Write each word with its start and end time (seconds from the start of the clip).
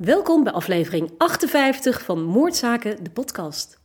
Welkom 0.00 0.44
bij 0.44 0.52
aflevering 0.52 1.10
58 1.18 2.02
van 2.02 2.22
Moordzaken, 2.24 3.04
de 3.04 3.10
podcast. 3.10 3.78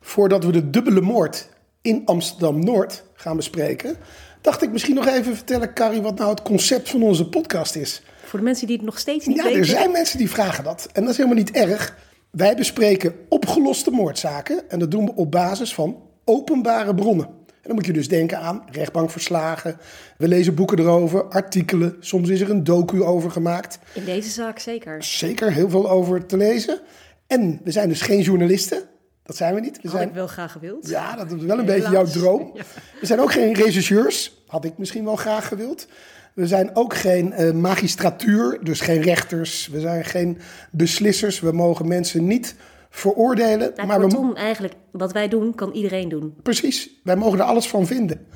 Voordat 0.00 0.44
we 0.44 0.52
de 0.52 0.70
dubbele 0.70 1.00
moord 1.00 1.48
in 1.82 2.02
Amsterdam-Noord 2.04 3.04
gaan 3.14 3.36
bespreken, 3.36 3.96
dacht 4.40 4.62
ik 4.62 4.72
misschien 4.72 4.94
nog 4.94 5.06
even 5.06 5.36
vertellen, 5.36 5.74
Carrie, 5.74 6.02
wat 6.02 6.18
nou 6.18 6.30
het 6.30 6.42
concept 6.42 6.88
van 6.90 7.02
onze 7.02 7.28
podcast 7.28 7.76
is. 7.76 8.02
Voor 8.24 8.38
de 8.38 8.44
mensen 8.44 8.66
die 8.66 8.76
het 8.76 8.84
nog 8.84 8.98
steeds 8.98 9.26
niet 9.26 9.36
Ja, 9.36 9.42
weten. 9.42 9.58
er 9.58 9.66
zijn 9.66 9.90
mensen 9.90 10.18
die 10.18 10.30
vragen 10.30 10.64
dat. 10.64 10.88
En 10.92 11.00
dat 11.02 11.10
is 11.10 11.16
helemaal 11.16 11.38
niet 11.38 11.50
erg. 11.50 11.96
Wij 12.30 12.56
bespreken 12.56 13.14
opgeloste 13.28 13.90
moordzaken 13.90 14.70
en 14.70 14.78
dat 14.78 14.90
doen 14.90 15.04
we 15.04 15.14
op 15.14 15.30
basis 15.30 15.74
van 15.74 16.02
openbare 16.24 16.94
bronnen. 16.94 17.28
En 17.66 17.72
dan 17.72 17.80
moet 17.80 17.94
je 17.94 18.00
dus 18.00 18.08
denken 18.08 18.38
aan 18.38 18.62
rechtbankverslagen. 18.70 19.78
We 20.18 20.28
lezen 20.28 20.54
boeken 20.54 20.78
erover, 20.78 21.24
artikelen. 21.24 21.96
Soms 22.00 22.28
is 22.28 22.40
er 22.40 22.50
een 22.50 22.64
docu 22.64 23.02
over 23.02 23.30
gemaakt. 23.30 23.78
In 23.92 24.04
deze 24.04 24.30
zaak 24.30 24.58
zeker. 24.58 25.04
Zeker 25.04 25.52
heel 25.52 25.70
veel 25.70 25.90
over 25.90 26.26
te 26.26 26.36
lezen. 26.36 26.80
En 27.26 27.60
we 27.64 27.70
zijn 27.70 27.88
dus 27.88 28.00
geen 28.00 28.20
journalisten. 28.20 28.82
Dat 29.22 29.36
zijn 29.36 29.54
we 29.54 29.60
niet. 29.60 29.76
We 29.76 29.88
Had 29.88 29.96
zijn 29.96 30.08
ik 30.08 30.14
wel 30.14 30.26
graag 30.26 30.52
gewild. 30.52 30.88
Ja, 30.88 31.16
dat 31.16 31.32
is 31.32 31.42
wel 31.42 31.58
een 31.58 31.64
beetje 31.64 31.90
jouw 31.90 32.04
droom. 32.04 32.52
We 33.00 33.06
zijn 33.06 33.20
ook 33.20 33.32
geen 33.32 33.54
regisseurs, 33.54 34.42
had 34.46 34.64
ik 34.64 34.78
misschien 34.78 35.04
wel 35.04 35.16
graag 35.16 35.48
gewild. 35.48 35.86
We 36.34 36.46
zijn 36.46 36.76
ook 36.76 36.94
geen 36.94 37.32
eh, 37.32 37.52
magistratuur, 37.52 38.58
dus 38.62 38.80
geen 38.80 39.02
rechters. 39.02 39.68
We 39.68 39.80
zijn 39.80 40.04
geen 40.04 40.38
beslissers. 40.70 41.40
We 41.40 41.52
mogen 41.52 41.88
mensen 41.88 42.26
niet 42.26 42.54
veroordelen. 42.96 43.72
Nou, 43.76 43.88
maar 43.88 44.00
we, 44.00 44.06
kortom, 44.06 44.36
eigenlijk, 44.36 44.74
wat 44.90 45.12
wij 45.12 45.28
doen, 45.28 45.54
kan 45.54 45.72
iedereen 45.72 46.08
doen. 46.08 46.34
precies, 46.42 46.90
wij 47.02 47.16
mogen 47.16 47.38
er 47.38 47.44
alles 47.44 47.68
van 47.68 47.86
vinden. 47.86 48.26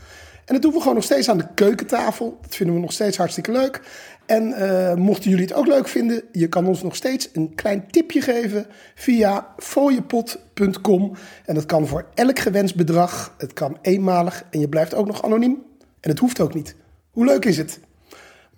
En 0.45 0.57
dat 0.57 0.63
doen 0.63 0.73
we 0.73 0.81
gewoon 0.81 0.95
nog 0.95 1.05
steeds 1.05 1.29
aan 1.29 1.39
de 1.39 1.47
keukentafel. 1.55 2.39
Dat 2.43 2.57
vinden 2.57 2.75
we 2.75 2.81
nog 2.81 2.93
steeds 2.93 3.17
hartstikke 3.17 3.53
leuk. 3.53 3.81
En 4.27 4.53
eh, 4.53 4.95
mochten 4.95 5.31
jullie 5.31 5.45
het 5.45 5.55
ook 5.55 5.67
leuk 5.67 5.89
vinden, 5.89 6.23
je 6.33 6.49
kan 6.49 6.67
ons 6.67 6.83
nog 6.83 6.97
steeds 6.97 7.29
een 7.33 7.55
klein 7.55 7.87
tipje 7.91 8.21
geven 8.21 8.67
via 8.95 9.55
fooiepot.com. 9.57 11.13
En 11.45 11.55
dat 11.55 11.67
kan 11.67 11.87
voor 11.87 12.07
elk 12.15 12.39
gewenst 12.39 12.77
bedrag. 12.77 13.35
Het 13.39 13.53
kan 13.53 13.79
eenmalig 13.83 14.45
en 14.51 14.61
je 14.61 14.69
blijft 14.69 14.95
ook 14.95 15.07
nog 15.07 15.25
anoniem. 15.25 15.63
En 16.01 16.11
het 16.11 16.19
hoeft 16.19 16.41
ook 16.41 16.55
niet. 16.55 16.75
Hoe 17.11 17.25
leuk 17.25 17.45
is 17.45 17.57
het? 17.57 17.81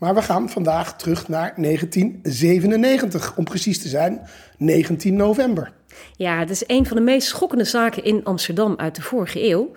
Maar 0.03 0.15
we 0.15 0.23
gaan 0.23 0.51
vandaag 0.51 0.97
terug 0.97 1.29
naar 1.29 1.55
1997, 1.57 3.37
om 3.37 3.45
precies 3.45 3.83
te 3.83 3.89
zijn, 3.89 4.21
19 4.59 5.17
november. 5.17 5.73
Ja, 6.17 6.39
het 6.39 6.51
is 6.51 6.65
een 6.67 6.87
van 6.87 6.97
de 6.97 7.03
meest 7.03 7.29
schokkende 7.29 7.65
zaken 7.65 8.05
in 8.05 8.25
Amsterdam 8.25 8.75
uit 8.77 8.95
de 8.95 9.03
vorige 9.03 9.49
eeuw. 9.49 9.71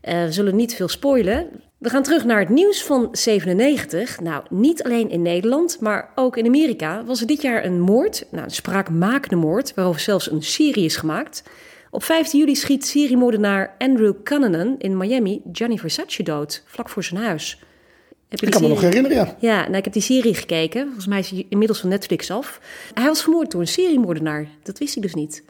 Eh, 0.00 0.24
we 0.24 0.32
zullen 0.32 0.56
niet 0.56 0.74
veel 0.74 0.88
spoilen. 0.88 1.48
We 1.78 1.88
gaan 1.88 2.02
terug 2.02 2.24
naar 2.24 2.38
het 2.38 2.48
nieuws 2.48 2.82
van 2.84 3.08
97. 3.12 4.20
Nou, 4.20 4.44
niet 4.50 4.82
alleen 4.82 5.10
in 5.10 5.22
Nederland, 5.22 5.80
maar 5.80 6.10
ook 6.14 6.36
in 6.36 6.46
Amerika 6.46 7.04
was 7.04 7.20
er 7.20 7.26
dit 7.26 7.42
jaar 7.42 7.64
een 7.64 7.80
moord. 7.80 8.26
Nou, 8.30 8.44
een 8.44 8.50
spraakmakende 8.50 9.36
moord, 9.36 9.74
waarover 9.74 10.00
zelfs 10.00 10.30
een 10.30 10.42
serie 10.42 10.84
is 10.84 10.96
gemaakt. 10.96 11.42
Op 11.90 12.02
15 12.02 12.40
juli 12.40 12.54
schiet 12.54 12.86
seriemoordenaar 12.86 13.74
Andrew 13.78 14.14
Cunanan 14.24 14.74
in 14.78 14.96
Miami 14.96 15.42
Gianni 15.52 15.78
Versace 15.78 16.22
dood, 16.22 16.62
vlak 16.66 16.88
voor 16.88 17.04
zijn 17.04 17.20
huis. 17.20 17.58
Heb 18.30 18.40
Ik 18.40 18.50
kan 18.50 18.62
me 18.62 18.68
nog 18.68 18.80
herinneren, 18.80 19.16
ja. 19.16 19.36
Ja, 19.38 19.62
nou, 19.62 19.76
ik 19.76 19.84
heb 19.84 19.92
die 19.92 20.02
serie 20.02 20.34
gekeken. 20.34 20.84
Volgens 20.84 21.06
mij 21.06 21.18
is 21.18 21.30
hij 21.30 21.46
inmiddels 21.48 21.80
van 21.80 21.88
Netflix 21.88 22.30
af. 22.30 22.60
Hij 22.94 23.06
was 23.06 23.22
vermoord 23.22 23.50
door 23.50 23.60
een 23.60 23.68
seriemoordenaar. 23.68 24.46
Dat 24.62 24.78
wist 24.78 24.96
ik 24.96 25.02
dus 25.02 25.14
niet. 25.14 25.42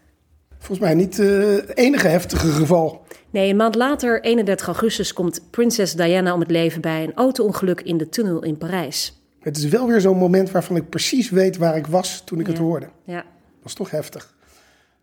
Volgens 0.58 0.78
mij 0.78 0.94
niet 0.94 1.18
eh, 1.18 1.26
het 1.38 1.76
enige 1.76 2.08
heftige 2.08 2.48
geval. 2.48 3.02
Nee, 3.30 3.50
een 3.50 3.56
maand 3.56 3.74
later, 3.74 4.22
31 4.22 4.66
augustus, 4.66 5.12
komt 5.12 5.40
prinses 5.50 5.92
Diana 5.92 6.34
om 6.34 6.40
het 6.40 6.50
leven 6.50 6.80
bij 6.80 7.02
een 7.04 7.14
auto-ongeluk 7.14 7.80
in 7.80 7.96
de 7.96 8.08
tunnel 8.08 8.42
in 8.42 8.58
Parijs. 8.58 9.20
Het 9.40 9.56
is 9.56 9.64
wel 9.64 9.86
weer 9.86 10.00
zo'n 10.00 10.16
moment 10.16 10.50
waarvan 10.50 10.76
ik 10.76 10.88
precies 10.88 11.30
weet 11.30 11.56
waar 11.56 11.76
ik 11.76 11.86
was 11.86 12.22
toen 12.24 12.40
ik 12.40 12.46
het 12.46 12.58
hoorde. 12.58 12.88
Ja. 13.04 13.24
Dat 13.58 13.64
is 13.64 13.74
toch 13.74 13.90
heftig. 13.90 14.34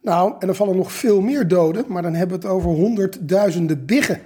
Nou, 0.02 0.34
en 0.40 0.48
er 0.48 0.56
vallen 0.56 0.76
nog 0.76 0.92
veel 0.92 1.22
meer 1.22 1.48
doden, 1.48 1.86
maar 1.88 2.02
dan 2.02 2.14
hebben 2.14 2.40
we 2.40 2.48
het 2.48 2.56
over 2.56 2.70
honderdduizenden 2.70 3.86
biggen. 3.86 4.22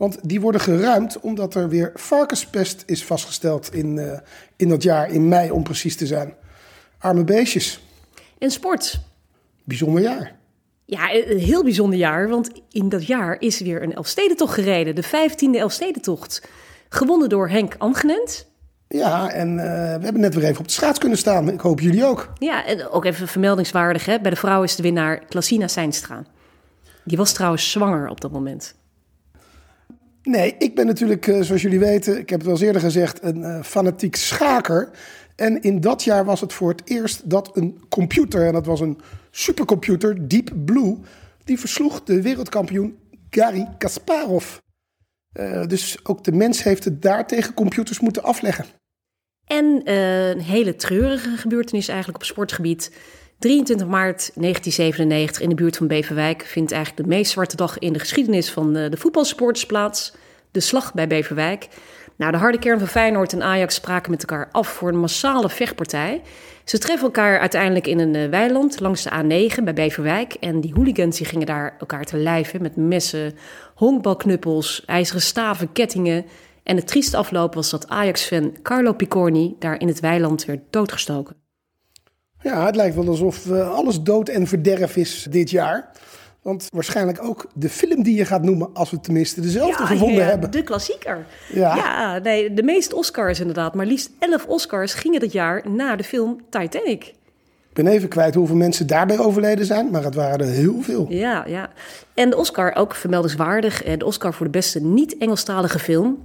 Want 0.00 0.18
die 0.22 0.40
worden 0.40 0.60
geruimd 0.60 1.20
omdat 1.20 1.54
er 1.54 1.68
weer 1.68 1.90
varkenspest 1.94 2.82
is 2.86 3.04
vastgesteld 3.04 3.74
in, 3.74 3.98
eh, 3.98 4.18
in 4.56 4.68
dat 4.68 4.82
jaar, 4.82 5.10
in 5.10 5.28
mei 5.28 5.50
om 5.50 5.62
precies 5.62 5.96
te 5.96 6.06
zijn. 6.06 6.34
Arme 6.98 7.24
beestjes. 7.24 7.84
En 8.38 8.50
sport. 8.50 9.00
Bijzonder 9.64 10.02
jaar. 10.02 10.36
Ja, 10.84 11.14
een 11.14 11.38
heel 11.38 11.62
bijzonder 11.62 11.98
jaar, 11.98 12.28
want 12.28 12.50
in 12.70 12.88
dat 12.88 13.06
jaar 13.06 13.36
is 13.38 13.60
weer 13.60 13.82
een 13.82 13.94
Elfstedentocht 13.94 14.54
gereden. 14.54 14.94
De 14.94 15.02
15e 15.02 15.58
Elfstedentocht. 15.58 16.48
Gewonnen 16.88 17.28
door 17.28 17.48
Henk 17.48 17.74
Amgenent. 17.78 18.46
Ja, 18.88 19.30
en 19.30 19.58
eh, 19.58 19.96
we 19.96 20.04
hebben 20.04 20.20
net 20.20 20.34
weer 20.34 20.44
even 20.44 20.60
op 20.60 20.66
de 20.66 20.72
schaats 20.72 20.98
kunnen 20.98 21.18
staan. 21.18 21.50
Ik 21.50 21.60
hoop 21.60 21.80
jullie 21.80 22.04
ook. 22.04 22.32
Ja, 22.38 22.66
en 22.66 22.88
ook 22.88 23.04
even 23.04 23.28
vermeldingswaardig, 23.28 24.04
hè. 24.04 24.20
Bij 24.20 24.30
de 24.30 24.36
vrouw 24.36 24.62
is 24.62 24.76
de 24.76 24.82
winnaar 24.82 25.24
Klassina 25.24 25.68
Seinstra. 25.68 26.24
Die 27.04 27.16
was 27.16 27.32
trouwens 27.32 27.70
zwanger 27.70 28.08
op 28.08 28.20
dat 28.20 28.32
moment. 28.32 28.78
Nee, 30.22 30.54
ik 30.58 30.74
ben 30.74 30.86
natuurlijk, 30.86 31.26
eh, 31.26 31.40
zoals 31.40 31.62
jullie 31.62 31.78
weten, 31.78 32.18
ik 32.18 32.30
heb 32.30 32.38
het 32.38 32.42
wel 32.42 32.52
eens 32.52 32.64
eerder 32.64 32.80
gezegd, 32.80 33.22
een 33.22 33.44
eh, 33.44 33.62
fanatiek 33.62 34.16
schaker. 34.16 34.90
En 35.36 35.62
in 35.62 35.80
dat 35.80 36.04
jaar 36.04 36.24
was 36.24 36.40
het 36.40 36.52
voor 36.52 36.70
het 36.70 36.82
eerst 36.84 37.30
dat 37.30 37.56
een 37.56 37.80
computer, 37.88 38.46
en 38.46 38.52
dat 38.52 38.66
was 38.66 38.80
een 38.80 39.00
supercomputer, 39.30 40.28
Deep 40.28 40.52
Blue, 40.64 40.98
die 41.44 41.58
versloeg 41.58 42.02
de 42.02 42.22
wereldkampioen 42.22 42.98
Garry 43.30 43.68
Kasparov. 43.78 44.56
Eh, 45.32 45.66
dus 45.66 46.04
ook 46.04 46.24
de 46.24 46.32
mens 46.32 46.62
heeft 46.62 46.84
het 46.84 47.02
daar 47.02 47.26
tegen 47.26 47.54
computers 47.54 48.00
moeten 48.00 48.22
afleggen. 48.22 48.64
En 49.50 49.82
eh, 49.84 50.28
een 50.28 50.40
hele 50.40 50.76
treurige 50.76 51.36
gebeurtenis 51.36 51.88
eigenlijk 51.88 52.18
op 52.18 52.24
sportgebied. 52.24 52.92
23 53.38 53.86
maart 53.86 54.30
1997 54.34 55.42
in 55.42 55.48
de 55.48 55.54
buurt 55.54 55.76
van 55.76 55.86
Beverwijk 55.86 56.42
vindt 56.42 56.72
eigenlijk 56.72 57.02
de 57.02 57.08
meest 57.14 57.30
zwarte 57.32 57.56
dag 57.56 57.78
in 57.78 57.92
de 57.92 57.98
geschiedenis 57.98 58.50
van 58.50 58.72
de 58.72 58.96
voetbalsporters 58.96 59.66
plaats. 59.66 60.12
De 60.50 60.60
slag 60.60 60.94
bij 60.94 61.06
Beverwijk. 61.06 61.68
Nou, 62.16 62.32
de 62.32 62.38
harde 62.38 62.58
kern 62.58 62.78
van 62.78 62.88
Feyenoord 62.88 63.32
en 63.32 63.42
Ajax 63.42 63.74
spraken 63.74 64.10
met 64.10 64.20
elkaar 64.20 64.48
af 64.52 64.68
voor 64.68 64.88
een 64.88 64.98
massale 64.98 65.48
vechtpartij. 65.48 66.22
Ze 66.64 66.78
treffen 66.78 67.06
elkaar 67.06 67.38
uiteindelijk 67.38 67.86
in 67.86 67.98
een 67.98 68.14
eh, 68.14 68.28
weiland 68.28 68.80
langs 68.80 69.02
de 69.02 69.10
A9 69.10 69.62
bij 69.64 69.74
Beverwijk. 69.74 70.32
En 70.32 70.60
die 70.60 70.74
hooligans 70.74 71.16
die 71.16 71.26
gingen 71.26 71.46
daar 71.46 71.76
elkaar 71.78 72.04
te 72.04 72.16
lijven 72.16 72.62
met 72.62 72.76
messen, 72.76 73.34
honkbalknuppels, 73.74 74.82
ijzeren 74.86 75.22
staven, 75.22 75.72
kettingen. 75.72 76.24
En 76.62 76.76
het 76.76 76.86
trieste 76.86 77.16
afloop 77.16 77.54
was 77.54 77.70
dat 77.70 77.88
Ajax-fan 77.88 78.56
Carlo 78.62 78.92
Picorni 78.92 79.56
daar 79.58 79.80
in 79.80 79.88
het 79.88 80.00
weiland 80.00 80.44
werd 80.44 80.60
doodgestoken. 80.70 81.36
Ja, 82.42 82.66
het 82.66 82.76
lijkt 82.76 82.94
wel 82.94 83.08
alsof 83.08 83.50
eh, 83.50 83.70
alles 83.70 84.02
dood 84.02 84.28
en 84.28 84.46
verderf 84.46 84.96
is 84.96 85.26
dit 85.30 85.50
jaar. 85.50 85.90
Want 86.42 86.66
waarschijnlijk 86.74 87.24
ook 87.24 87.46
de 87.54 87.68
film 87.68 88.02
die 88.02 88.16
je 88.16 88.24
gaat 88.24 88.42
noemen, 88.42 88.70
als 88.74 88.90
we 88.90 89.00
tenminste 89.00 89.40
dezelfde 89.40 89.86
gevonden 89.86 90.16
ja, 90.16 90.24
hebben. 90.24 90.50
De 90.50 90.62
klassieker. 90.62 91.26
Ja. 91.52 91.76
Ja. 91.76 92.18
nee, 92.18 92.54
de 92.54 92.62
meeste 92.62 92.96
Oscars 92.96 93.40
inderdaad. 93.40 93.74
Maar 93.74 93.86
liefst 93.86 94.10
11 94.18 94.46
Oscars 94.46 94.94
gingen 94.94 95.20
dat 95.20 95.32
jaar 95.32 95.70
na 95.70 95.96
de 95.96 96.04
film 96.04 96.40
Titanic. 96.50 97.04
Ik 97.68 97.76
ben 97.76 97.86
even 97.86 98.08
kwijt 98.08 98.34
hoeveel 98.34 98.56
mensen 98.56 98.86
daarbij 98.86 99.18
overleden 99.18 99.66
zijn, 99.66 99.90
maar 99.90 100.04
het 100.04 100.14
waren 100.14 100.40
er 100.40 100.52
heel 100.52 100.80
veel. 100.80 101.06
Ja, 101.08 101.44
ja. 101.46 101.70
En 102.14 102.30
de 102.30 102.36
Oscar, 102.36 102.74
ook 102.74 102.94
vermeldenswaardig, 102.94 103.82
eh, 103.82 103.98
de 103.98 104.04
Oscar 104.04 104.34
voor 104.34 104.46
de 104.46 104.52
beste 104.52 104.80
niet-Engelstalige 104.80 105.78
film, 105.78 106.18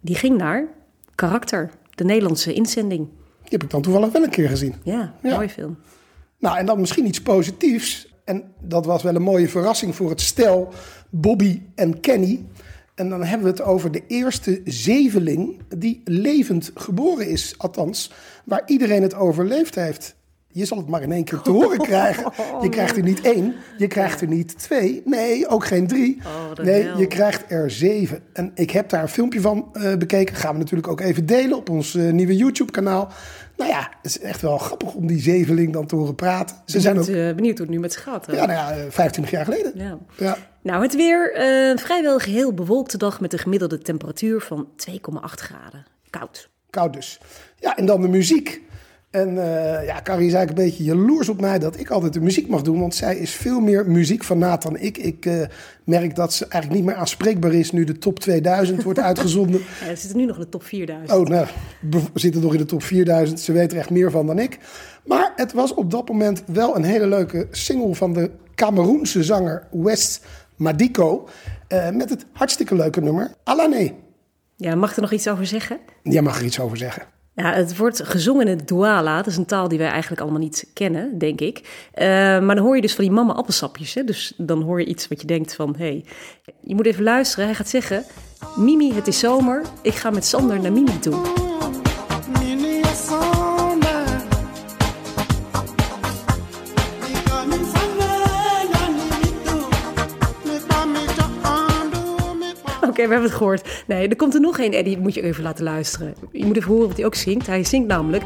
die 0.00 0.14
ging 0.14 0.36
naar 0.36 0.68
Karakter, 1.14 1.70
de 1.94 2.04
Nederlandse 2.04 2.52
inzending. 2.52 3.08
Die 3.42 3.58
heb 3.58 3.62
ik 3.62 3.70
dan 3.70 3.82
toevallig 3.82 4.12
wel 4.12 4.22
een 4.22 4.30
keer 4.30 4.48
gezien. 4.48 4.74
Ja, 4.82 5.14
Ja. 5.22 5.34
mooie 5.36 5.48
film. 5.48 5.78
Nou, 6.38 6.58
en 6.58 6.66
dan 6.66 6.80
misschien 6.80 7.06
iets 7.06 7.22
positiefs. 7.22 8.12
En 8.24 8.52
dat 8.60 8.86
was 8.86 9.02
wel 9.02 9.14
een 9.14 9.22
mooie 9.22 9.48
verrassing 9.48 9.94
voor 9.96 10.10
het 10.10 10.20
stel 10.20 10.72
Bobby 11.10 11.62
en 11.74 12.00
Kenny. 12.00 12.44
En 12.94 13.08
dan 13.08 13.22
hebben 13.24 13.46
we 13.46 13.52
het 13.52 13.62
over 13.62 13.92
de 13.92 14.02
eerste 14.06 14.60
zeveling 14.64 15.60
die 15.76 16.00
levend 16.04 16.70
geboren 16.74 17.28
is. 17.28 17.54
Althans, 17.58 18.12
waar 18.44 18.62
iedereen 18.66 19.02
het 19.02 19.14
overleefd 19.14 19.74
heeft. 19.74 20.16
Je 20.58 20.64
zal 20.64 20.78
het 20.78 20.88
maar 20.88 21.02
in 21.02 21.12
één 21.12 21.24
keer 21.24 21.40
te 21.40 21.50
horen 21.50 21.78
krijgen. 21.78 22.32
Je 22.62 22.68
krijgt 22.68 22.96
er 22.96 23.02
niet 23.02 23.20
één, 23.20 23.54
je 23.76 23.86
krijgt 23.86 24.20
er 24.20 24.26
niet 24.26 24.58
twee. 24.58 25.02
Nee, 25.04 25.48
ook 25.48 25.64
geen 25.64 25.86
drie. 25.86 26.18
Oh, 26.26 26.64
nee, 26.64 26.96
je 26.96 27.06
krijgt 27.06 27.44
er 27.48 27.70
zeven. 27.70 28.22
En 28.32 28.50
ik 28.54 28.70
heb 28.70 28.88
daar 28.88 29.02
een 29.02 29.08
filmpje 29.08 29.40
van 29.40 29.68
eh, 29.72 29.96
bekeken. 29.96 30.34
Gaan 30.36 30.52
we 30.52 30.58
natuurlijk 30.58 30.88
ook 30.88 31.00
even 31.00 31.26
delen 31.26 31.56
op 31.56 31.70
ons 31.70 31.94
eh, 31.94 32.10
nieuwe 32.10 32.36
YouTube-kanaal. 32.36 33.08
Nou 33.56 33.70
ja, 33.70 33.80
het 34.02 34.10
is 34.10 34.20
echt 34.20 34.40
wel 34.40 34.58
grappig 34.58 34.94
om 34.94 35.06
die 35.06 35.20
zeveling 35.20 35.72
dan 35.72 35.86
te 35.86 35.96
horen 35.96 36.14
praten. 36.14 36.56
Ze 36.64 36.80
zijn 36.80 36.98
ook, 36.98 37.06
Benieuwd, 37.06 37.28
eh, 37.28 37.34
benieuwd 37.34 37.58
hoe 37.58 37.66
het 37.66 37.74
nu 37.74 37.80
met 37.80 37.92
ze 37.92 37.98
gaat. 37.98 38.26
hè? 38.26 38.32
ja, 38.32 38.46
nou 38.46 38.58
ja, 38.58 38.70
eh, 38.70 38.90
25 38.90 39.30
jaar 39.30 39.44
geleden. 39.44 39.72
Ja. 39.74 39.98
Ja. 40.16 40.36
Nou, 40.62 40.82
het 40.82 40.96
weer. 40.96 41.30
vrijwel 41.76 42.18
geheel 42.18 42.54
bewolkte 42.54 42.98
dag 42.98 43.20
met 43.20 43.32
een 43.32 43.38
gemiddelde 43.38 43.78
temperatuur 43.78 44.40
van 44.40 44.68
2,8 44.76 45.40
graden. 45.40 45.86
Koud. 46.10 46.48
Koud 46.70 46.92
dus. 46.92 47.20
Ja, 47.56 47.76
en 47.76 47.86
dan 47.86 48.00
de 48.00 48.08
muziek. 48.08 48.66
En 49.10 49.28
eh, 49.28 49.86
ja, 49.86 50.00
Carrie 50.02 50.26
is 50.26 50.32
eigenlijk 50.32 50.48
een 50.48 50.64
beetje 50.70 50.84
jaloers 50.84 51.28
op 51.28 51.40
mij 51.40 51.58
dat 51.58 51.80
ik 51.80 51.90
altijd 51.90 52.12
de 52.12 52.20
muziek 52.20 52.48
mag 52.48 52.62
doen. 52.62 52.80
Want 52.80 52.94
zij 52.94 53.16
is 53.16 53.30
veel 53.30 53.60
meer 53.60 53.90
muziekfanaat 53.90 54.62
dan 54.62 54.76
ik. 54.78 54.98
Ik 54.98 55.26
eh, 55.26 55.40
merk 55.84 56.14
dat 56.14 56.32
ze 56.32 56.46
eigenlijk 56.46 56.82
niet 56.82 56.90
meer 56.90 57.00
aanspreekbaar 57.00 57.52
is 57.52 57.72
nu 57.72 57.84
de 57.84 57.98
top 57.98 58.18
2000 58.20 58.82
wordt 58.82 58.98
uitgezonden. 58.98 59.60
Ja, 59.80 59.88
we 59.88 59.96
zitten 59.96 60.18
nu 60.18 60.24
nog 60.24 60.36
in 60.36 60.42
de 60.42 60.48
top 60.48 60.62
4000. 60.62 61.18
Oh, 61.18 61.26
nou, 61.26 61.46
we 61.90 62.00
zitten 62.14 62.42
nog 62.42 62.52
in 62.52 62.58
de 62.58 62.64
top 62.64 62.82
4000. 62.82 63.40
Ze 63.40 63.52
weet 63.52 63.72
er 63.72 63.78
echt 63.78 63.90
meer 63.90 64.10
van 64.10 64.26
dan 64.26 64.38
ik. 64.38 64.58
Maar 65.04 65.32
het 65.36 65.52
was 65.52 65.74
op 65.74 65.90
dat 65.90 66.08
moment 66.08 66.42
wel 66.46 66.76
een 66.76 66.84
hele 66.84 67.06
leuke 67.06 67.46
single 67.50 67.94
van 67.94 68.12
de 68.12 68.30
Cameroense 68.54 69.22
zanger 69.22 69.66
West 69.70 70.24
Madiko. 70.56 71.28
eh, 71.68 71.90
met 71.90 72.10
het 72.10 72.26
hartstikke 72.32 72.74
leuke 72.74 73.00
nummer 73.00 73.30
Alané. 73.44 73.92
Ja, 74.56 74.74
mag 74.74 74.94
er 74.94 75.00
nog 75.00 75.12
iets 75.12 75.28
over 75.28 75.46
zeggen? 75.46 75.78
Jij 76.02 76.22
mag 76.22 76.38
er 76.38 76.44
iets 76.44 76.60
over 76.60 76.76
zeggen. 76.76 77.02
Ja, 77.38 77.52
het 77.52 77.76
wordt 77.76 78.02
gezongen 78.04 78.48
in 78.48 78.56
het 78.56 78.68
Douala. 78.68 79.16
Dat 79.16 79.26
is 79.26 79.36
een 79.36 79.44
taal 79.44 79.68
die 79.68 79.78
wij 79.78 79.88
eigenlijk 79.88 80.20
allemaal 80.20 80.40
niet 80.40 80.70
kennen, 80.72 81.18
denk 81.18 81.40
ik. 81.40 81.86
Eh, 81.92 82.06
maar 82.40 82.54
dan 82.54 82.64
hoor 82.64 82.74
je 82.74 82.82
dus 82.82 82.94
van 82.94 83.04
die 83.04 83.12
mama 83.12 83.32
appelsapjes. 83.32 83.94
Hè? 83.94 84.04
Dus 84.04 84.32
dan 84.36 84.62
hoor 84.62 84.80
je 84.80 84.86
iets 84.86 85.08
wat 85.08 85.20
je 85.20 85.26
denkt 85.26 85.54
van... 85.54 85.74
hey, 85.78 86.04
je 86.60 86.74
moet 86.74 86.86
even 86.86 87.02
luisteren. 87.02 87.44
Hij 87.44 87.54
gaat 87.54 87.68
zeggen... 87.68 88.04
Mimi, 88.56 88.92
het 88.94 89.06
is 89.06 89.18
zomer. 89.18 89.62
Ik 89.82 89.94
ga 89.94 90.10
met 90.10 90.24
Sander 90.24 90.60
naar 90.60 90.72
Mimi 90.72 90.98
toe. 90.98 91.47
We 103.06 103.12
hebben 103.12 103.28
het 103.28 103.38
gehoord. 103.38 103.84
Nee, 103.86 104.08
er 104.08 104.16
komt 104.16 104.34
er 104.34 104.40
nog 104.40 104.58
één, 104.58 104.72
Eddie. 104.72 104.94
Die 104.94 105.02
moet 105.02 105.14
je 105.14 105.22
even 105.22 105.42
laten 105.42 105.64
luisteren. 105.64 106.14
Je 106.32 106.44
moet 106.44 106.56
even 106.56 106.70
horen 106.70 106.88
wat 106.88 106.96
hij 106.96 107.06
ook 107.06 107.14
zingt. 107.14 107.46
Hij 107.46 107.64
zingt 107.64 107.88
namelijk... 107.88 108.24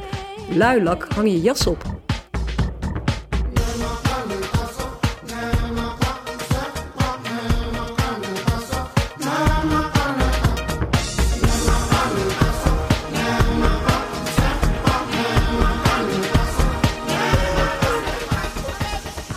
Luilak, 0.55 1.07
hang 1.15 1.29
je 1.29 1.41
jas 1.41 1.67
op. 1.67 1.85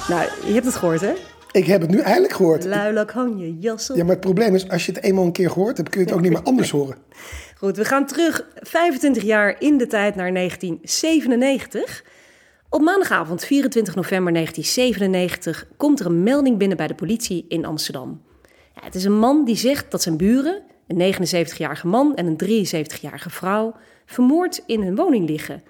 Nou, 0.07 0.29
je 0.45 0.53
hebt 0.53 0.65
het 0.65 0.75
gehoord, 0.75 1.01
hè? 1.01 1.13
Ik 1.55 1.65
heb 1.65 1.81
het 1.81 1.89
nu 1.89 1.99
eindelijk 1.99 2.33
gehoord. 2.33 2.65
Luilak, 2.65 3.11
hang 3.11 3.39
je 3.39 3.57
jas 3.59 3.89
op. 3.89 3.95
Ja, 3.95 4.03
maar 4.03 4.11
het 4.11 4.23
probleem 4.23 4.55
is, 4.55 4.69
als 4.69 4.85
je 4.85 4.91
het 4.91 5.03
eenmaal 5.03 5.25
een 5.25 5.31
keer 5.31 5.49
gehoord 5.49 5.77
hebt, 5.77 5.89
kun 5.89 5.99
je 5.99 6.05
het 6.05 6.15
ook 6.15 6.21
niet 6.21 6.31
meer 6.31 6.43
anders 6.43 6.69
horen. 6.69 6.97
Goed, 7.59 7.77
we 7.77 7.85
gaan 7.85 8.05
terug 8.05 8.45
25 8.55 9.23
jaar 9.23 9.55
in 9.61 9.77
de 9.77 9.87
tijd 9.87 10.15
naar 10.15 10.33
1997. 10.33 12.03
Op 12.69 12.81
maandagavond 12.81 13.45
24 13.45 13.95
november 13.95 14.33
1997 14.33 15.67
komt 15.77 15.99
er 15.99 16.05
een 16.05 16.23
melding 16.23 16.57
binnen 16.57 16.77
bij 16.77 16.87
de 16.87 16.95
politie 16.95 17.45
in 17.47 17.65
Amsterdam. 17.65 18.21
Ja, 18.73 18.81
het 18.83 18.95
is 18.95 19.03
een 19.03 19.19
man 19.19 19.45
die 19.45 19.55
zegt 19.55 19.91
dat 19.91 20.01
zijn 20.01 20.17
buren, 20.17 20.61
een 20.87 21.13
79-jarige 21.13 21.87
man 21.87 22.15
en 22.15 22.25
een 22.25 22.65
73-jarige 22.65 23.29
vrouw, 23.29 23.75
vermoord 24.05 24.63
in 24.65 24.81
hun 24.81 24.95
woning 24.95 25.29
liggen. 25.29 25.63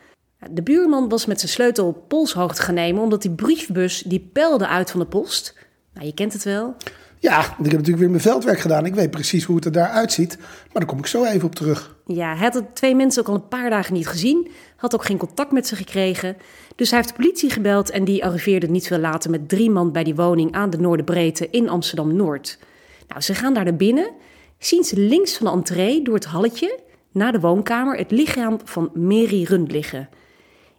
De 0.52 0.64
buurman 0.64 1.10
was 1.10 1.26
met 1.26 1.40
zijn 1.40 1.52
sleutel 1.52 1.88
op 1.88 2.08
polshoogte 2.08 2.62
gaan 2.62 2.74
nemen 2.74 3.02
omdat 3.02 3.22
die 3.22 3.32
briefbus 3.32 4.02
die 4.02 4.30
pelde 4.34 4.68
uit 4.68 4.92
van 4.92 5.00
de 5.00 5.06
post. 5.06 5.65
Nou, 5.96 6.08
je 6.08 6.14
kent 6.14 6.34
het 6.34 6.44
wel. 6.44 6.76
Ja, 7.20 7.36
want 7.36 7.66
ik 7.66 7.72
heb 7.72 7.72
natuurlijk 7.72 7.98
weer 7.98 8.10
mijn 8.10 8.22
veldwerk 8.22 8.60
gedaan. 8.60 8.86
Ik 8.86 8.96
weet 8.96 9.12
precies 9.12 9.44
hoe 9.44 9.56
het 9.56 9.66
er 9.66 9.72
daar 9.72 9.90
uitziet. 9.90 10.38
Maar 10.38 10.48
daar 10.74 10.86
kom 10.86 10.98
ik 10.98 11.06
zo 11.06 11.24
even 11.24 11.48
op 11.48 11.56
terug. 11.56 11.96
Ja, 12.06 12.36
hij 12.36 12.44
had 12.44 12.54
de 12.54 12.64
twee 12.74 12.96
mensen 12.96 13.22
ook 13.22 13.28
al 13.28 13.36
een 13.36 13.48
paar 13.48 13.70
dagen 13.70 13.94
niet 13.94 14.08
gezien. 14.08 14.48
Had 14.76 14.94
ook 14.94 15.06
geen 15.06 15.18
contact 15.18 15.52
met 15.52 15.68
ze 15.68 15.76
gekregen. 15.76 16.38
Dus 16.76 16.90
hij 16.90 17.00
heeft 17.00 17.16
de 17.16 17.22
politie 17.22 17.50
gebeld 17.50 17.90
en 17.90 18.04
die 18.04 18.26
arriveerde 18.26 18.68
niet 18.68 18.88
veel 18.88 18.98
later 19.00 19.30
met 19.30 19.50
drie 19.50 19.70
man 19.70 19.92
bij 19.92 20.04
die 20.04 20.16
woning 20.16 20.52
aan 20.52 20.70
de 20.70 20.78
Noorderbreedte 20.78 21.50
in 21.50 21.70
Amsterdam-Noord. 21.70 22.60
Nou, 23.08 23.22
ze 23.22 23.34
gaan 23.34 23.54
daar 23.54 23.64
naar 23.64 23.76
binnen. 23.76 24.10
Zien 24.58 24.84
ze 24.84 25.00
links 25.00 25.38
van 25.38 25.46
de 25.46 25.52
entree 25.52 26.04
door 26.04 26.16
het 26.16 26.26
halletje 26.26 26.80
naar 27.12 27.32
de 27.32 27.40
woonkamer 27.40 27.98
het 27.98 28.12
lichaam 28.12 28.60
van 28.64 28.90
Mary 28.94 29.44
Rund 29.44 29.72
liggen. 29.72 30.10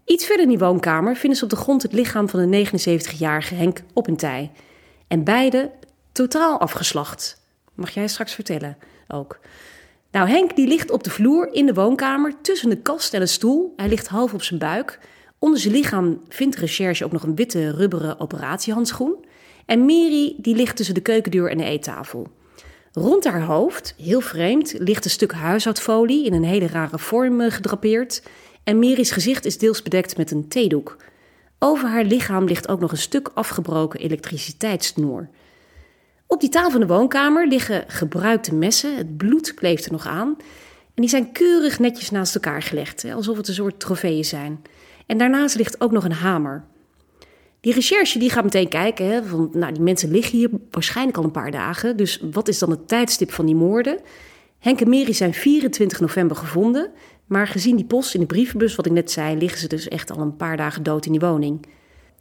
Iets 0.05 0.27
verder 0.27 0.45
in 0.45 0.49
die 0.51 0.59
woonkamer 0.59 1.17
vinden 1.17 1.39
ze 1.39 1.45
op 1.45 1.51
de 1.51 1.57
grond 1.57 1.83
het 1.83 1.93
lichaam 1.93 2.29
van 2.29 2.51
de 2.51 2.67
79-jarige 2.67 3.55
Henk 3.55 3.83
Oppentij. 3.93 4.51
En 5.09 5.25
beide 5.25 5.71
totaal 6.13 6.61
afgeslacht. 6.61 7.45
Mag 7.75 7.91
jij 7.91 8.09
straks 8.09 8.35
vertellen 8.35 8.77
ook. 9.09 9.39
Nou, 10.11 10.29
Henk 10.29 10.57
die 10.57 10.69
ligt 10.69 10.91
op 10.91 11.05
de 11.05 11.11
vloer 11.11 11.53
in 11.53 11.67
de 11.67 11.75
woonkamer 11.75 12.41
tussen 12.41 12.69
de 12.69 12.77
kast 12.77 13.15
en 13.15 13.21
een 13.21 13.29
stoel. 13.29 13.73
Hij 13.77 13.89
ligt 13.89 14.07
half 14.07 14.35
op 14.35 14.43
zijn 14.43 14.59
buik. 14.59 15.01
Onder 15.39 15.61
zijn 15.61 15.75
lichaam 15.75 16.21
vindt 16.29 16.57
recherche 16.57 17.05
ook 17.05 17.13
nog 17.13 17.23
een 17.23 17.35
witte 17.35 17.71
rubberen 17.71 18.21
operatiehandschoen. 18.21 19.25
En 19.67 19.81
Mary 19.81 20.35
die 20.39 20.57
ligt 20.57 20.77
tussen 20.77 20.95
de 20.95 21.01
keukendeur 21.01 21.51
en 21.51 21.59
de 21.59 21.65
eettafel. 21.65 22.29
Rond 22.93 23.25
haar 23.25 23.43
hoofd, 23.43 23.95
heel 23.99 24.21
vreemd, 24.21 24.75
ligt 24.79 25.05
een 25.05 25.11
stuk 25.11 25.33
huishoudfolie 25.33 26.25
in 26.25 26.33
een 26.33 26.45
hele 26.45 26.67
rare 26.67 26.99
vorm 26.99 27.41
eh, 27.41 27.51
gedrapeerd. 27.51 28.23
En 28.65 28.79
Mary's 28.79 29.11
gezicht 29.11 29.45
is 29.45 29.59
deels 29.59 29.83
bedekt 29.83 30.17
met 30.17 30.31
een 30.31 30.49
theedoek. 30.49 30.97
Over 31.59 31.89
haar 31.89 32.05
lichaam 32.05 32.45
ligt 32.45 32.69
ook 32.69 32.81
nog 32.81 32.91
een 32.91 32.97
stuk 32.97 33.31
afgebroken 33.35 34.01
elektriciteitssnoer. 34.01 35.29
Op 36.27 36.41
die 36.41 36.51
tafel 36.51 36.81
in 36.81 36.87
de 36.87 36.93
woonkamer 36.93 37.47
liggen 37.47 37.85
gebruikte 37.87 38.55
messen. 38.55 38.97
Het 38.97 39.17
bloed 39.17 39.55
kleeft 39.55 39.85
er 39.85 39.93
nog 39.93 40.07
aan. 40.07 40.37
En 40.95 41.03
die 41.03 41.09
zijn 41.09 41.33
keurig 41.33 41.79
netjes 41.79 42.11
naast 42.11 42.35
elkaar 42.35 42.63
gelegd, 42.63 43.05
alsof 43.15 43.37
het 43.37 43.49
een 43.49 43.55
soort 43.55 43.81
trofeeën 43.81 44.25
zijn. 44.25 44.63
En 45.07 45.19
daarnaast 45.19 45.57
ligt 45.57 45.81
ook 45.81 45.91
nog 45.91 46.05
een 46.05 46.13
hamer. 46.13 46.65
Die 47.61 47.75
recherche 47.75 48.19
die 48.19 48.31
gaat 48.31 48.45
meteen 48.45 48.69
kijken, 48.69 49.27
van, 49.27 49.51
nou, 49.53 49.73
die 49.73 49.83
mensen 49.83 50.11
liggen 50.11 50.39
hier 50.39 50.51
waarschijnlijk 50.71 51.17
al 51.17 51.25
een 51.25 51.31
paar 51.31 51.51
dagen. 51.51 51.97
Dus 51.97 52.23
wat 52.33 52.49
is 52.49 52.59
dan 52.59 52.71
het 52.71 52.89
tijdstip 52.89 53.33
van 53.33 53.47
die 53.47 53.55
moorden? 53.55 53.99
Henk 54.59 54.81
en 54.81 54.89
Mary 54.89 55.13
zijn 55.13 55.35
24 55.35 56.01
november 56.01 56.37
gevonden. 56.37 56.91
Maar 57.27 57.47
gezien 57.47 57.77
die 57.77 57.85
post 57.85 58.15
in 58.15 58.21
de 58.21 58.27
brievenbus, 58.27 58.75
wat 58.75 58.87
ik 58.87 58.93
net 58.93 59.11
zei, 59.11 59.37
liggen 59.39 59.61
ze 59.61 59.69
dus 59.69 59.89
echt 59.89 60.11
al 60.11 60.19
een 60.19 60.37
paar 60.37 60.57
dagen 60.57 60.83
dood 60.83 61.07
in 61.07 61.13
die 61.13 61.21
woning. 61.21 61.67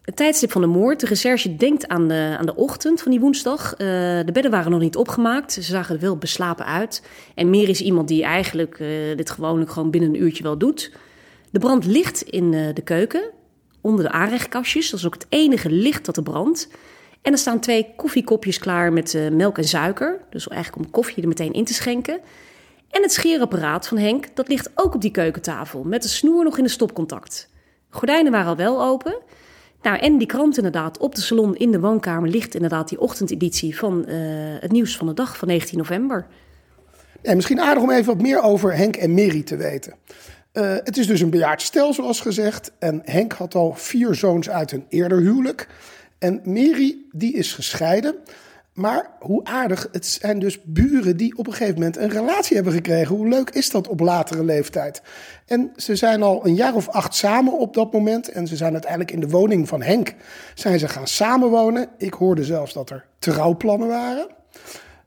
Het 0.06 0.16
tijdstip 0.16 0.52
van 0.52 0.62
de 0.62 0.68
moord. 0.68 1.00
De 1.00 1.06
recherche 1.06 1.56
denkt 1.56 1.88
aan 1.88 2.07
de, 2.07 2.36
aan 2.40 2.46
de 2.46 2.56
ochtend 2.56 3.02
van 3.02 3.12
die 3.12 3.19
woensdag. 3.19 3.74
Eh, 3.74 3.88
de 4.26 4.31
bedden 4.33 4.52
waren 4.52 4.71
nog 4.71 4.80
niet 4.80 4.95
opgemaakt. 4.95 5.54
Ze 5.54 5.62
zagen 5.62 5.95
er 5.95 6.02
wel 6.02 6.18
beslapen 6.18 6.66
uit. 6.66 7.04
En 7.35 7.50
meer 7.50 7.69
is 7.69 7.81
iemand 7.81 8.07
die 8.07 8.24
eigenlijk 8.24 8.80
eh, 8.80 8.88
dit 9.16 9.30
gewoonlijk 9.30 9.71
gewoon 9.71 9.92
binnen 9.92 10.09
een 10.09 10.21
uurtje 10.21 10.44
wel 10.44 10.57
doet. 10.57 10.92
De 11.52 11.59
brand 11.59 11.85
ligt 11.85 12.21
in 12.21 12.54
eh, 12.54 12.74
de 12.74 12.81
keuken, 12.81 13.31
onder 13.81 14.06
de 14.06 14.12
aanrechtkastjes. 14.12 14.90
Dat 14.90 15.00
is 15.00 15.06
ook 15.06 15.14
het 15.14 15.26
enige 15.30 15.69
licht 15.69 16.06
dat 16.06 16.18
er 16.18 16.24
brandt. 16.24 16.69
En 17.21 17.31
er 17.31 17.38
staan 17.38 17.59
twee 17.59 17.94
koffiekopjes 17.95 18.59
klaar 18.59 18.94
met 18.94 19.30
melk 19.31 19.57
en 19.57 19.64
suiker. 19.64 20.19
Dus 20.30 20.47
eigenlijk 20.47 20.85
om 20.85 20.92
koffie 20.92 21.21
er 21.21 21.28
meteen 21.28 21.54
in 21.54 21.66
te 21.66 21.74
schenken. 21.74 22.19
En 22.89 23.01
het 23.01 23.13
scheerapparaat 23.13 23.87
van 23.87 23.97
Henk, 23.97 24.35
dat 24.35 24.47
ligt 24.47 24.69
ook 24.75 24.94
op 24.94 25.01
die 25.01 25.11
keukentafel. 25.11 25.83
Met 25.83 26.01
de 26.01 26.07
snoer 26.07 26.44
nog 26.44 26.57
in 26.57 26.63
de 26.63 26.69
stopcontact. 26.69 27.49
Gordijnen 27.89 28.31
waren 28.31 28.47
al 28.47 28.56
wel 28.56 28.83
open. 28.83 29.18
Nou, 29.81 29.97
en 29.97 30.18
die 30.18 30.27
krant 30.27 30.57
inderdaad 30.57 30.97
op 30.97 31.15
de 31.15 31.21
salon 31.21 31.56
in 31.56 31.71
de 31.71 31.80
woonkamer 31.80 32.30
ligt 32.30 32.56
inderdaad 32.56 32.89
die 32.89 32.99
ochtendeditie 32.99 33.77
van 33.77 34.06
eh, 34.06 34.18
het 34.59 34.71
nieuws 34.71 34.97
van 34.97 35.07
de 35.07 35.13
dag 35.13 35.37
van 35.37 35.47
19 35.47 35.77
november. 35.77 36.27
En 37.21 37.35
misschien 37.35 37.61
aardig 37.61 37.83
om 37.83 37.92
even 37.92 38.06
wat 38.06 38.21
meer 38.21 38.42
over 38.42 38.75
Henk 38.75 38.95
en 38.95 39.13
Mary 39.13 39.44
te 39.44 39.57
weten. 39.57 39.95
Eh, 40.51 40.73
het 40.83 40.97
is 40.97 41.07
dus 41.07 41.21
een 41.21 41.30
bejaard 41.30 41.61
stel, 41.61 41.94
zoals 41.94 42.19
gezegd. 42.19 42.71
En 42.80 43.01
Henk 43.04 43.33
had 43.33 43.56
al 43.56 43.73
vier 43.73 44.15
zoons 44.15 44.49
uit 44.49 44.71
een 44.71 44.85
eerder 44.89 45.18
huwelijk. 45.18 45.68
En 46.19 46.42
Mary, 46.44 46.97
die 47.11 47.33
is 47.33 47.54
gescheiden. 47.54 48.15
Maar 48.75 49.09
hoe 49.19 49.44
aardig, 49.44 49.87
het 49.91 50.05
zijn 50.05 50.39
dus 50.39 50.63
buren 50.63 51.17
die 51.17 51.37
op 51.37 51.47
een 51.47 51.53
gegeven 51.53 51.73
moment 51.73 51.97
een 51.97 52.09
relatie 52.09 52.55
hebben 52.55 52.73
gekregen. 52.73 53.15
Hoe 53.15 53.27
leuk 53.27 53.49
is 53.49 53.69
dat 53.71 53.87
op 53.87 53.99
latere 53.99 54.44
leeftijd? 54.44 55.01
En 55.45 55.71
ze 55.75 55.95
zijn 55.95 56.23
al 56.23 56.45
een 56.45 56.55
jaar 56.55 56.75
of 56.75 56.89
acht 56.89 57.15
samen 57.15 57.59
op 57.59 57.73
dat 57.73 57.94
moment. 57.94 58.29
En 58.29 58.47
ze 58.47 58.55
zijn 58.55 58.71
uiteindelijk 58.71 59.11
in 59.11 59.19
de 59.19 59.29
woning 59.29 59.67
van 59.67 59.81
Henk 59.81 60.13
zijn 60.53 60.79
ze 60.79 60.87
gaan 60.87 61.07
samenwonen. 61.07 61.87
Ik 61.97 62.13
hoorde 62.13 62.44
zelfs 62.44 62.73
dat 62.73 62.89
er 62.89 63.05
trouwplannen 63.19 63.87
waren. 63.87 64.27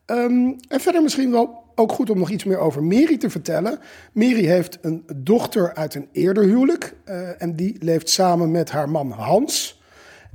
Ehm, 0.05 0.51
en 0.67 0.79
verder 0.79 1.01
misschien 1.01 1.31
wel 1.31 1.63
ook 1.75 1.91
goed 1.91 2.09
om 2.09 2.17
nog 2.17 2.29
iets 2.29 2.43
meer 2.43 2.59
over 2.59 2.83
Mary 2.83 3.17
te 3.17 3.29
vertellen. 3.29 3.79
Mary 4.13 4.45
heeft 4.45 4.77
een 4.81 5.05
dochter 5.15 5.73
uit 5.73 5.95
een 5.95 6.09
eerder 6.11 6.43
huwelijk. 6.43 6.95
eh, 7.05 7.41
en 7.41 7.55
die 7.55 7.75
leeft 7.79 8.09
samen 8.09 8.51
met 8.51 8.71
haar 8.71 8.89
man 8.89 9.11
Hans. 9.11 9.81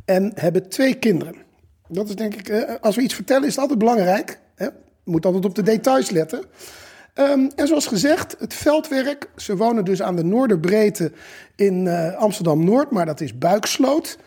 En 0.05 0.33
hebben 0.35 0.69
twee 0.69 0.95
kinderen. 0.95 1.44
Dat 1.89 2.09
is 2.09 2.15
denk 2.15 2.35
ik, 2.35 2.49
eh, 2.49 2.75
als 2.81 2.97
we 2.97 3.03
iets 3.03 3.15
vertellen, 3.15 3.43
is 3.43 3.51
het 3.51 3.61
altijd 3.61 3.79
belangrijk. 3.79 4.39
Hè? 4.55 4.67
Moet 5.05 5.27
altijd 5.27 5.45
op 5.45 5.55
de 5.55 5.63
details 5.63 6.11
letten. 6.11 6.45
Ehm, 7.15 7.49
en 7.55 7.67
zoals 7.67 7.87
gezegd, 7.87 8.37
het 8.39 8.55
veldwerk. 8.55 9.31
Ze 9.37 9.57
wonen 9.57 9.85
dus 9.85 10.03
aan 10.03 10.17
de 10.17 10.25
Noorderbreedte 10.25 11.13
in 11.57 11.87
eh, 11.87 12.15
Amsterdam-Noord, 12.15 12.91
maar 12.91 13.07
dat 13.07 13.21
is 13.21 13.39
Buiksloot. 13.39 14.19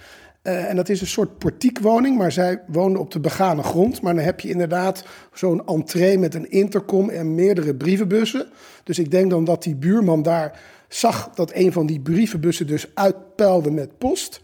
Eh, 0.42 0.70
en 0.70 0.76
dat 0.76 0.90
is 0.90 1.02
een 1.02 1.08
soort 1.08 1.38
portiekwoning, 1.38 2.18
maar 2.18 2.32
zij 2.32 2.62
woonden 2.68 3.02
op 3.02 3.12
de 3.12 3.20
begane 3.20 3.64
grond. 3.64 4.02
Maar 4.02 4.16
dan 4.16 4.24
heb 4.24 4.40
je 4.40 4.50
inderdaad 4.50 5.04
zo'n 5.34 5.66
entree 5.66 6.18
met 6.18 6.36
een 6.36 6.52
intercom 6.52 7.10
en 7.10 7.36
meerdere 7.36 7.76
brievenbussen. 7.76 8.48
Dus 8.84 9.00
ik 9.00 9.12
denk 9.12 9.30
dan 9.30 9.44
dat 9.44 9.64
die 9.64 9.76
buurman 9.76 10.24
daar 10.24 10.60
zag 10.88 11.30
dat 11.36 11.52
een 11.54 11.72
van 11.72 11.86
die 11.86 12.00
brievenbussen 12.00 12.68
dus 12.68 12.88
uitpeilde 12.94 13.72
met 13.72 13.98
post. 13.98 14.42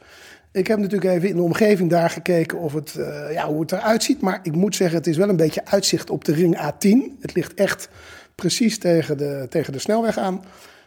Ik 0.53 0.67
heb 0.67 0.79
natuurlijk 0.79 1.11
even 1.11 1.29
in 1.29 1.35
de 1.35 1.41
omgeving 1.41 1.89
daar 1.89 2.09
gekeken 2.09 2.57
of 2.57 2.73
het, 2.73 2.95
eh, 2.95 3.31
ja, 3.31 3.47
hoe 3.47 3.61
het 3.61 3.71
eruit 3.71 4.03
ziet. 4.03 4.21
Maar 4.21 4.39
ik 4.43 4.55
moet 4.55 4.75
zeggen, 4.75 4.97
het 4.97 5.07
is 5.07 5.17
wel 5.17 5.29
een 5.29 5.35
beetje 5.35 5.65
uitzicht 5.65 6.09
op 6.09 6.25
de 6.25 6.33
ring 6.33 6.57
A10. 6.57 7.17
Het 7.19 7.35
ligt 7.35 7.53
echt 7.53 7.89
precies 8.35 8.77
tegen 8.77 9.17
de, 9.17 9.45
tegen 9.49 9.73
de 9.73 9.79
snelweg 9.79 10.17
aan. 10.17 10.43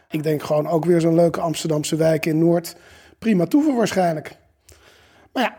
Ik 0.09 0.23
denk 0.23 0.43
gewoon 0.43 0.67
ook 0.67 0.85
weer 0.85 1.01
zo'n 1.01 1.15
leuke 1.15 1.39
Amsterdamse 1.39 1.95
wijk 1.95 2.25
in 2.25 2.39
Noord. 2.39 2.75
Prima 3.19 3.45
toeven 3.45 3.75
waarschijnlijk. 3.75 4.35
Maar 5.33 5.43
ja, 5.43 5.57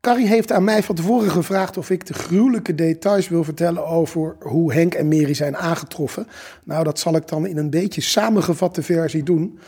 Carrie 0.00 0.26
heeft 0.26 0.52
aan 0.52 0.64
mij 0.64 0.82
van 0.82 0.94
tevoren 0.94 1.30
gevraagd 1.30 1.76
of 1.76 1.90
ik 1.90 2.06
de 2.06 2.14
gruwelijke 2.14 2.74
details 2.74 3.28
wil 3.28 3.44
vertellen 3.44 3.86
over 3.86 4.36
hoe 4.40 4.72
Henk 4.72 4.94
en 4.94 5.08
Mary 5.08 5.34
zijn 5.34 5.56
aangetroffen. 5.56 6.26
Nou, 6.64 6.84
dat 6.84 6.98
zal 6.98 7.16
ik 7.16 7.28
dan 7.28 7.46
in 7.46 7.56
een 7.56 7.70
beetje 7.70 8.00
samengevatte 8.00 8.82
versie 8.82 9.22
doen. 9.22 9.58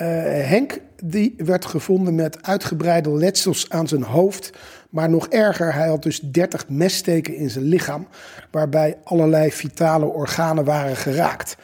Eh, 0.00 0.06
Henk 0.48 0.80
die 1.04 1.34
werd 1.36 1.64
gevonden 1.64 2.14
met 2.14 2.42
uitgebreide 2.46 3.10
letsels 3.10 3.70
aan 3.70 3.88
zijn 3.88 4.02
hoofd. 4.02 4.50
Maar 4.90 5.10
nog 5.10 5.28
erger, 5.28 5.74
hij 5.74 5.88
had 5.88 6.02
dus 6.02 6.20
30 6.20 6.68
messteken 6.68 7.34
in 7.34 7.50
zijn 7.50 7.64
lichaam. 7.64 8.08
Waarbij 8.50 8.96
allerlei 9.04 9.52
vitale 9.52 10.04
organen 10.04 10.64
waren 10.64 10.96
geraakt. 10.96 11.56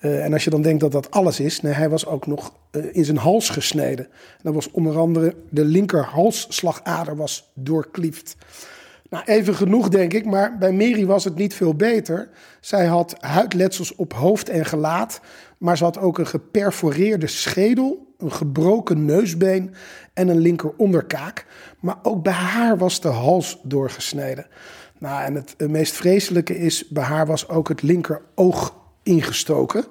Eh, 0.00 0.24
en 0.24 0.32
als 0.32 0.44
je 0.44 0.50
dan 0.50 0.62
denkt 0.62 0.80
dat 0.80 0.92
dat 0.92 1.10
alles 1.10 1.40
is, 1.40 1.60
hij 1.60 1.88
was 1.88 2.06
ook 2.06 2.26
nog 2.26 2.54
eh, 2.70 2.82
in 2.92 3.04
zijn 3.04 3.16
hals 3.16 3.48
gesneden. 3.48 4.04
En 4.04 4.42
dat 4.42 4.54
was 4.54 4.70
onder 4.70 4.98
andere 4.98 5.34
de 5.48 5.64
linker 5.64 6.04
halsslagader 6.04 7.16
was 7.16 7.50
doorkliefd. 7.54 8.36
Nou, 9.10 9.24
even 9.26 9.54
genoeg 9.54 9.88
denk 9.88 10.12
ik, 10.12 10.24
maar 10.24 10.58
bij 10.58 10.72
Mary 10.72 11.06
was 11.06 11.24
het 11.24 11.34
niet 11.34 11.54
veel 11.54 11.74
beter. 11.74 12.28
Zij 12.60 12.86
had 12.86 13.14
huidletsels 13.20 13.94
op 13.94 14.12
hoofd 14.12 14.48
en 14.48 14.64
gelaat, 14.64 15.20
maar 15.60 15.76
ze 15.76 15.84
had 15.84 15.98
ook 15.98 16.18
een 16.18 16.26
geperforeerde 16.26 17.26
schedel, 17.26 18.14
een 18.18 18.32
gebroken 18.32 19.04
neusbeen 19.04 19.74
en 20.14 20.28
een 20.28 20.38
linker 20.38 20.72
onderkaak. 20.76 21.46
Maar 21.80 21.96
ook 22.02 22.22
bij 22.22 22.32
haar 22.32 22.78
was 22.78 23.00
de 23.00 23.08
hals 23.08 23.60
doorgesneden. 23.62 24.46
Nou, 24.98 25.22
en 25.22 25.34
het 25.34 25.54
meest 25.68 25.94
vreselijke 25.94 26.58
is, 26.58 26.88
bij 26.88 27.02
haar 27.02 27.26
was 27.26 27.48
ook 27.48 27.68
het 27.68 27.82
linker 27.82 28.22
oog 28.34 28.74
ingestoken. 29.02 29.84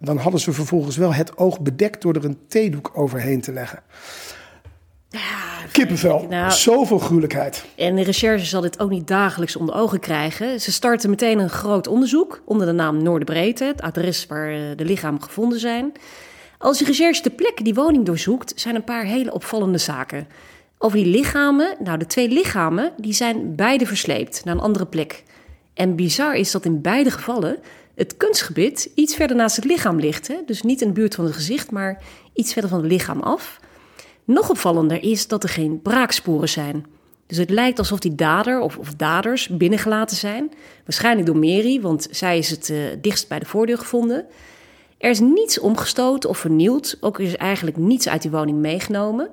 Dan 0.00 0.16
hadden 0.16 0.40
ze 0.40 0.52
vervolgens 0.52 0.96
wel 0.96 1.14
het 1.14 1.36
oog 1.36 1.60
bedekt 1.60 2.02
door 2.02 2.14
er 2.14 2.24
een 2.24 2.46
theedoek 2.48 2.90
overheen 2.94 3.40
te 3.40 3.52
leggen. 3.52 3.82
Kippenvel, 5.72 6.26
Nou- 6.28 6.52
zoveel 6.52 6.98
gruwelijkheid. 6.98 7.64
En 7.76 7.96
de 7.96 8.02
recherche 8.02 8.44
zal 8.44 8.60
dit 8.60 8.80
ook 8.80 8.90
niet 8.90 9.06
dagelijks 9.06 9.56
onder 9.56 9.74
ogen 9.74 10.00
krijgen. 10.00 10.60
Ze 10.60 10.72
starten 10.72 11.10
meteen 11.10 11.38
een 11.38 11.50
groot 11.50 11.86
onderzoek 11.86 12.42
onder 12.44 12.66
de 12.66 12.72
naam 12.72 13.02
Noorderbreedte, 13.02 13.64
het 13.64 13.82
adres 13.82 14.26
waar 14.26 14.50
eh, 14.50 14.60
de 14.76 14.84
lichamen 14.84 15.22
gevonden 15.22 15.60
zijn. 15.60 15.92
Als 16.58 16.78
de 16.78 16.84
recherche 16.84 17.22
ter 17.22 17.30
plekke 17.30 17.62
die 17.62 17.74
woning 17.74 18.04
doorzoekt, 18.04 18.52
zijn 18.56 18.74
een 18.74 18.84
paar 18.84 19.04
hele 19.04 19.32
opvallende 19.32 19.78
zaken. 19.78 20.28
Over 20.78 20.98
die 20.98 21.06
lichamen, 21.06 21.76
nou 21.78 21.98
de 21.98 22.06
twee 22.06 22.28
lichamen, 22.28 22.92
die 22.96 23.12
zijn 23.12 23.54
beide 23.56 23.86
versleept 23.86 24.44
naar 24.44 24.54
een 24.54 24.60
andere 24.60 24.86
plek. 24.86 25.22
En 25.74 25.96
bizar 25.96 26.34
is 26.34 26.50
dat 26.50 26.64
in 26.64 26.80
beide 26.80 27.10
gevallen 27.10 27.58
het 27.94 28.16
kunstgebit 28.16 28.90
iets 28.94 29.14
verder 29.14 29.36
naast 29.36 29.56
het 29.56 29.64
lichaam 29.64 29.98
ligt. 29.98 30.28
Hè? 30.28 30.34
Dus 30.46 30.62
niet 30.62 30.80
in 30.80 30.86
de 30.86 30.92
buurt 30.92 31.14
van 31.14 31.24
het 31.24 31.34
gezicht, 31.34 31.70
maar 31.70 32.02
iets 32.34 32.52
verder 32.52 32.70
van 32.70 32.82
het 32.82 32.90
lichaam 32.90 33.20
af. 33.20 33.60
Nog 34.28 34.50
opvallender 34.50 35.02
is 35.02 35.28
dat 35.28 35.42
er 35.42 35.48
geen 35.48 35.82
braaksporen 35.82 36.48
zijn. 36.48 36.86
Dus 37.26 37.36
het 37.36 37.50
lijkt 37.50 37.78
alsof 37.78 37.98
die 37.98 38.14
dader 38.14 38.60
of, 38.60 38.76
of 38.76 38.94
daders 38.94 39.48
binnengelaten 39.48 40.16
zijn. 40.16 40.52
Waarschijnlijk 40.84 41.26
door 41.26 41.36
Mary, 41.36 41.80
want 41.80 42.08
zij 42.10 42.38
is 42.38 42.50
het 42.50 42.70
eh, 42.70 42.78
dichtst 43.00 43.28
bij 43.28 43.38
de 43.38 43.46
voordeur 43.46 43.78
gevonden. 43.78 44.26
Er 44.98 45.10
is 45.10 45.20
niets 45.20 45.58
omgestoten 45.58 46.30
of 46.30 46.38
vernield. 46.38 46.96
Ook 47.00 47.18
is 47.18 47.36
eigenlijk 47.36 47.76
niets 47.76 48.08
uit 48.08 48.22
die 48.22 48.30
woning 48.30 48.58
meegenomen. 48.58 49.30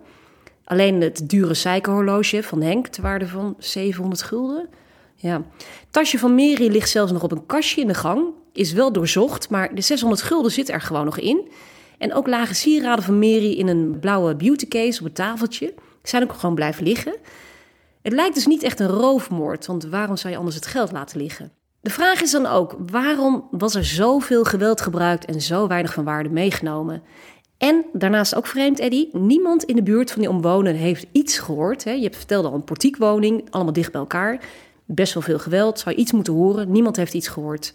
Alleen 0.63 1.01
het 1.01 1.29
dure 1.29 1.53
suikerhorloge 1.53 2.43
van 2.43 2.61
Henk, 2.61 2.87
ter 2.87 3.01
waarde 3.01 3.27
van 3.27 3.55
700 3.57 4.21
gulden. 4.21 4.69
Ja. 5.15 5.35
Het 5.57 5.87
tasje 5.91 6.19
van 6.19 6.35
Mary 6.35 6.67
ligt 6.67 6.89
zelfs 6.89 7.11
nog 7.11 7.23
op 7.23 7.31
een 7.31 7.45
kastje 7.45 7.81
in 7.81 7.87
de 7.87 7.93
gang. 7.93 8.23
Is 8.53 8.73
wel 8.73 8.91
doorzocht, 8.91 9.49
maar 9.49 9.75
de 9.75 9.81
600 9.81 10.21
gulden 10.21 10.51
zit 10.51 10.69
er 10.69 10.81
gewoon 10.81 11.05
nog 11.05 11.19
in. 11.19 11.47
En 11.97 12.13
ook 12.13 12.27
lagen 12.27 12.55
sieraden 12.55 13.03
van 13.03 13.19
Mary 13.19 13.51
in 13.51 13.67
een 13.67 13.99
blauwe 13.99 14.35
beautycase 14.35 14.99
op 14.99 15.05
het 15.05 15.15
tafeltje. 15.15 15.73
Zijn 16.03 16.23
ook 16.23 16.33
gewoon 16.33 16.55
blijven 16.55 16.83
liggen. 16.83 17.15
Het 18.01 18.13
lijkt 18.13 18.35
dus 18.35 18.45
niet 18.45 18.63
echt 18.63 18.79
een 18.79 18.87
roofmoord, 18.87 19.65
want 19.65 19.83
waarom 19.85 20.17
zou 20.17 20.33
je 20.33 20.39
anders 20.39 20.55
het 20.55 20.65
geld 20.65 20.91
laten 20.91 21.17
liggen? 21.17 21.51
De 21.81 21.89
vraag 21.89 22.21
is 22.21 22.31
dan 22.31 22.45
ook, 22.45 22.75
waarom 22.91 23.47
was 23.51 23.75
er 23.75 23.85
zoveel 23.85 24.43
geweld 24.43 24.81
gebruikt 24.81 25.25
en 25.25 25.41
zo 25.41 25.67
weinig 25.67 25.93
van 25.93 26.03
waarde 26.03 26.29
meegenomen? 26.29 27.03
En 27.57 27.85
daarnaast 27.93 28.35
ook 28.35 28.47
vreemd, 28.47 28.79
Eddy, 28.79 29.07
niemand 29.11 29.63
in 29.63 29.75
de 29.75 29.83
buurt 29.83 30.11
van 30.11 30.21
die 30.21 30.29
omwonenden 30.29 30.81
heeft 30.81 31.05
iets 31.11 31.37
gehoord. 31.37 31.83
Hè? 31.83 31.91
Je 31.91 32.03
hebt 32.03 32.15
verteld 32.15 32.45
al 32.45 32.53
een 32.53 32.63
portiekwoning, 32.63 33.47
allemaal 33.49 33.73
dicht 33.73 33.91
bij 33.91 34.01
elkaar. 34.01 34.39
Best 34.85 35.13
wel 35.13 35.23
veel 35.23 35.39
geweld, 35.39 35.79
zou 35.79 35.95
je 35.95 36.01
iets 36.01 36.11
moeten 36.11 36.33
horen. 36.33 36.71
Niemand 36.71 36.95
heeft 36.95 37.13
iets 37.13 37.27
gehoord. 37.27 37.73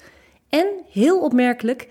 En, 0.49 0.67
heel 0.91 1.21
opmerkelijk, 1.21 1.89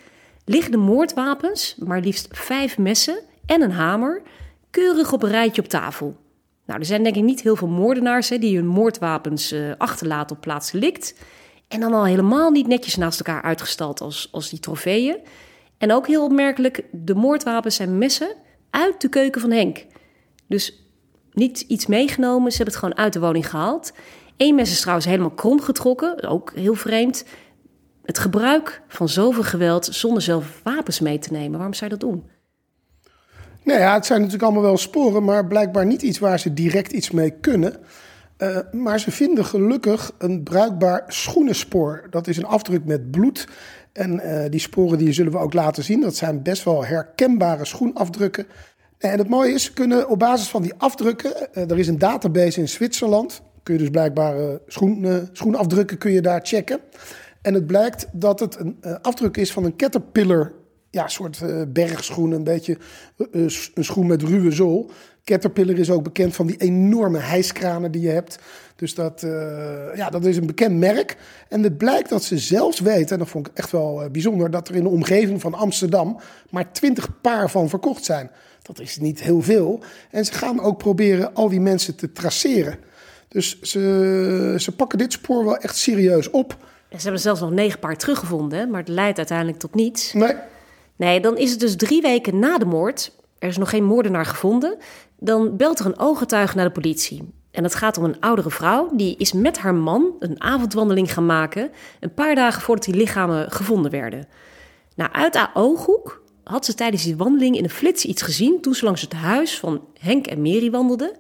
liggen 0.49 0.71
de 0.71 0.77
moordwapens, 0.77 1.75
maar 1.77 1.99
liefst 1.99 2.27
vijf 2.31 2.77
messen 2.77 3.19
en 3.45 3.61
een 3.61 3.71
hamer, 3.71 4.21
keurig 4.69 5.13
op 5.13 5.23
een 5.23 5.29
rijtje 5.29 5.61
op 5.61 5.67
tafel. 5.67 6.17
Nou, 6.65 6.79
er 6.79 6.85
zijn 6.85 7.03
denk 7.03 7.15
ik 7.15 7.23
niet 7.23 7.41
heel 7.41 7.55
veel 7.55 7.67
moordenaars 7.67 8.29
hè, 8.29 8.37
die 8.37 8.55
hun 8.55 8.67
moordwapens 8.67 9.51
eh, 9.51 9.71
achterlaten 9.77 10.35
op 10.35 10.41
plaats 10.41 10.71
delict. 10.71 11.15
En 11.67 11.79
dan 11.79 11.93
al 11.93 12.05
helemaal 12.05 12.51
niet 12.51 12.67
netjes 12.67 12.95
naast 12.95 13.19
elkaar 13.19 13.41
uitgestald 13.41 14.01
als, 14.01 14.29
als 14.31 14.49
die 14.49 14.59
trofeeën. 14.59 15.17
En 15.77 15.91
ook 15.91 16.07
heel 16.07 16.23
opmerkelijk, 16.23 16.83
de 16.91 17.15
moordwapens 17.15 17.75
zijn 17.75 17.97
messen 17.97 18.35
uit 18.69 19.01
de 19.01 19.09
keuken 19.09 19.41
van 19.41 19.51
Henk. 19.51 19.85
Dus 20.47 20.83
niet 21.31 21.59
iets 21.59 21.85
meegenomen, 21.85 22.51
ze 22.51 22.57
hebben 22.57 22.75
het 22.75 22.83
gewoon 22.83 23.03
uit 23.03 23.13
de 23.13 23.19
woning 23.19 23.49
gehaald. 23.49 23.93
Eén 24.37 24.55
mes 24.55 24.71
is 24.71 24.79
trouwens 24.79 25.07
helemaal 25.07 25.31
krom 25.31 25.61
getrokken, 25.61 26.23
ook 26.23 26.51
heel 26.55 26.75
vreemd. 26.75 27.25
Het 28.09 28.19
gebruik 28.19 28.81
van 28.87 29.09
zoveel 29.09 29.43
geweld 29.43 29.85
zonder 29.85 30.21
zelf 30.21 30.61
wapens 30.63 30.99
mee 30.99 31.19
te 31.19 31.31
nemen, 31.31 31.51
waarom 31.51 31.73
zou 31.73 31.91
je 31.91 31.97
dat 31.97 32.09
doen? 32.09 32.23
Nou 33.63 33.79
ja, 33.79 33.93
het 33.93 34.05
zijn 34.05 34.19
natuurlijk 34.19 34.45
allemaal 34.45 34.63
wel 34.63 34.77
sporen, 34.77 35.23
maar 35.23 35.47
blijkbaar 35.47 35.85
niet 35.85 36.01
iets 36.01 36.19
waar 36.19 36.39
ze 36.39 36.53
direct 36.53 36.91
iets 36.91 37.11
mee 37.11 37.31
kunnen. 37.31 37.75
Eh, 38.37 38.57
maar 38.71 38.99
ze 38.99 39.11
vinden 39.11 39.45
gelukkig 39.45 40.11
een 40.17 40.43
bruikbaar 40.43 41.03
schoenenspoor. 41.07 42.07
Dat 42.09 42.27
is 42.27 42.37
een 42.37 42.45
afdruk 42.45 42.85
met 42.85 43.11
bloed. 43.11 43.47
En 43.93 44.19
eh, 44.19 44.49
die 44.51 44.59
sporen 44.59 44.97
die 44.97 45.13
zullen 45.13 45.31
we 45.31 45.37
ook 45.37 45.53
laten 45.53 45.83
zien. 45.83 46.01
Dat 46.01 46.15
zijn 46.15 46.41
best 46.41 46.63
wel 46.63 46.85
herkenbare 46.85 47.65
schoenafdrukken. 47.65 48.45
En 48.97 49.17
het 49.17 49.29
mooie 49.29 49.53
is, 49.53 49.63
ze 49.63 49.73
kunnen 49.73 50.09
op 50.09 50.19
basis 50.19 50.47
van 50.47 50.61
die 50.61 50.73
afdrukken... 50.77 51.53
eh, 51.53 51.71
er 51.71 51.79
is 51.79 51.87
een 51.87 51.99
database 51.99 52.59
in 52.59 52.69
Zwitserland. 52.69 53.41
Kun 53.63 53.73
je 53.73 53.79
dus 53.79 53.89
blijkbaar 53.89 54.39
eh, 54.39 54.55
schoen, 54.67 55.05
eh, 55.05 55.15
schoenafdrukken 55.31 55.97
kun 55.97 56.11
je 56.11 56.21
daar 56.21 56.39
checken. 56.43 56.79
En 57.41 57.53
het 57.53 57.67
blijkt 57.67 58.07
dat 58.11 58.39
het 58.39 58.59
een 58.59 58.77
eh, 58.81 58.95
afdruk 59.01 59.37
is 59.37 59.51
van 59.51 59.63
een 59.63 59.75
caterpillar 59.75 60.51
ja, 60.89 61.07
soort 61.07 61.41
eh, 61.41 61.61
bergschoen, 61.67 62.31
een 62.31 62.43
beetje 62.43 62.77
eh, 63.17 63.27
een 63.73 63.83
schoen 63.83 64.07
met 64.07 64.21
ruwe 64.21 64.51
zool. 64.51 64.91
Caterpillar 65.23 65.77
is 65.77 65.91
ook 65.91 66.03
bekend 66.03 66.35
van 66.35 66.47
die 66.47 66.57
enorme 66.57 67.17
hijskranen 67.17 67.91
die 67.91 68.01
je 68.01 68.09
hebt. 68.09 68.39
Dus 68.75 68.95
dat, 68.95 69.21
ja, 69.95 70.09
dat 70.09 70.25
is 70.25 70.37
een 70.37 70.45
bekend 70.45 70.77
merk. 70.77 71.17
En 71.49 71.63
het 71.63 71.77
blijkt 71.77 72.09
dat 72.09 72.23
ze 72.23 72.37
zelfs 72.37 72.79
weten, 72.79 73.09
en 73.09 73.19
dat 73.19 73.27
vond 73.27 73.47
ik 73.47 73.57
echt 73.57 73.71
wel 73.71 74.09
bijzonder, 74.11 74.51
dat 74.51 74.67
er 74.67 74.75
in 74.75 74.83
de 74.83 74.89
omgeving 74.89 75.41
van 75.41 75.53
Amsterdam 75.53 76.19
maar 76.49 76.71
20 76.71 77.21
paar 77.21 77.49
van 77.49 77.69
verkocht 77.69 78.05
zijn. 78.05 78.31
Dat 78.61 78.79
is 78.79 78.97
niet 78.97 79.21
heel 79.21 79.41
veel. 79.41 79.83
En 80.11 80.25
ze 80.25 80.33
gaan 80.33 80.61
ook 80.61 80.77
proberen 80.77 81.33
al 81.33 81.49
die 81.49 81.61
mensen 81.61 81.95
te 81.95 82.11
traceren. 82.11 82.77
Dus 83.27 83.61
ze, 83.61 84.55
ze 84.57 84.75
pakken 84.75 84.97
dit 84.97 85.11
spoor 85.11 85.45
wel 85.45 85.57
echt 85.57 85.77
serieus 85.77 86.29
op. 86.29 86.57
Ze 86.89 87.01
hebben 87.01 87.21
zelfs 87.21 87.41
nog 87.41 87.51
negen 87.51 87.79
paar 87.79 87.97
teruggevonden, 87.97 88.69
maar 88.69 88.79
het 88.79 88.89
leidt 88.89 89.17
uiteindelijk 89.17 89.59
tot 89.59 89.75
niets. 89.75 90.13
Nee, 90.13 90.35
Nee, 90.99 91.19
dan 91.19 91.37
is 91.37 91.51
het 91.51 91.59
dus 91.59 91.75
drie 91.75 92.01
weken 92.01 92.39
na 92.39 92.57
de 92.57 92.65
moord. 92.65 93.11
Er 93.37 93.47
is 93.47 93.57
nog 93.57 93.69
geen 93.69 93.83
moordenaar 93.83 94.25
gevonden. 94.25 94.77
Dan 95.19 95.57
belt 95.57 95.79
er 95.79 95.85
een 95.85 95.99
ooggetuige 95.99 96.55
naar 96.55 96.65
de 96.65 96.71
politie. 96.71 97.33
En 97.51 97.63
het 97.63 97.75
gaat 97.75 97.97
om 97.97 98.03
een 98.03 98.19
oudere 98.19 98.49
vrouw 98.49 98.89
die 98.93 99.15
is 99.17 99.33
met 99.33 99.57
haar 99.57 99.73
man 99.73 100.15
een 100.19 100.41
avondwandeling 100.41 101.13
gaan 101.13 101.25
maken. 101.25 101.71
Een 101.99 102.13
paar 102.13 102.35
dagen 102.35 102.61
voordat 102.61 102.85
die 102.85 102.95
lichamen 102.95 103.51
gevonden 103.51 103.91
werden. 103.91 104.27
Nou, 104.95 105.11
uit 105.11 105.35
haar 105.35 105.51
ooghoek 105.53 106.21
had 106.43 106.65
ze 106.65 106.73
tijdens 106.73 107.03
die 107.03 107.17
wandeling 107.17 107.57
in 107.57 107.63
een 107.63 107.69
flits 107.69 108.05
iets 108.05 108.21
gezien 108.21 108.61
toen 108.61 108.73
ze 108.73 108.85
langs 108.85 109.01
het 109.01 109.13
huis 109.13 109.59
van 109.59 109.85
Henk 109.99 110.27
en 110.27 110.41
Mary 110.41 110.71
wandelde. 110.71 111.15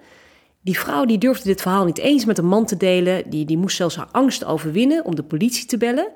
Die 0.61 0.79
vrouw 0.79 1.05
die 1.05 1.17
durfde 1.17 1.47
dit 1.47 1.61
verhaal 1.61 1.85
niet 1.85 1.97
eens 1.97 2.25
met 2.25 2.37
een 2.37 2.47
man 2.47 2.65
te 2.65 2.77
delen. 2.77 3.29
Die, 3.29 3.45
die 3.45 3.57
moest 3.57 3.75
zelfs 3.75 3.95
haar 3.95 4.09
angst 4.11 4.45
overwinnen 4.45 5.05
om 5.05 5.15
de 5.15 5.23
politie 5.23 5.65
te 5.65 5.77
bellen. 5.77 6.11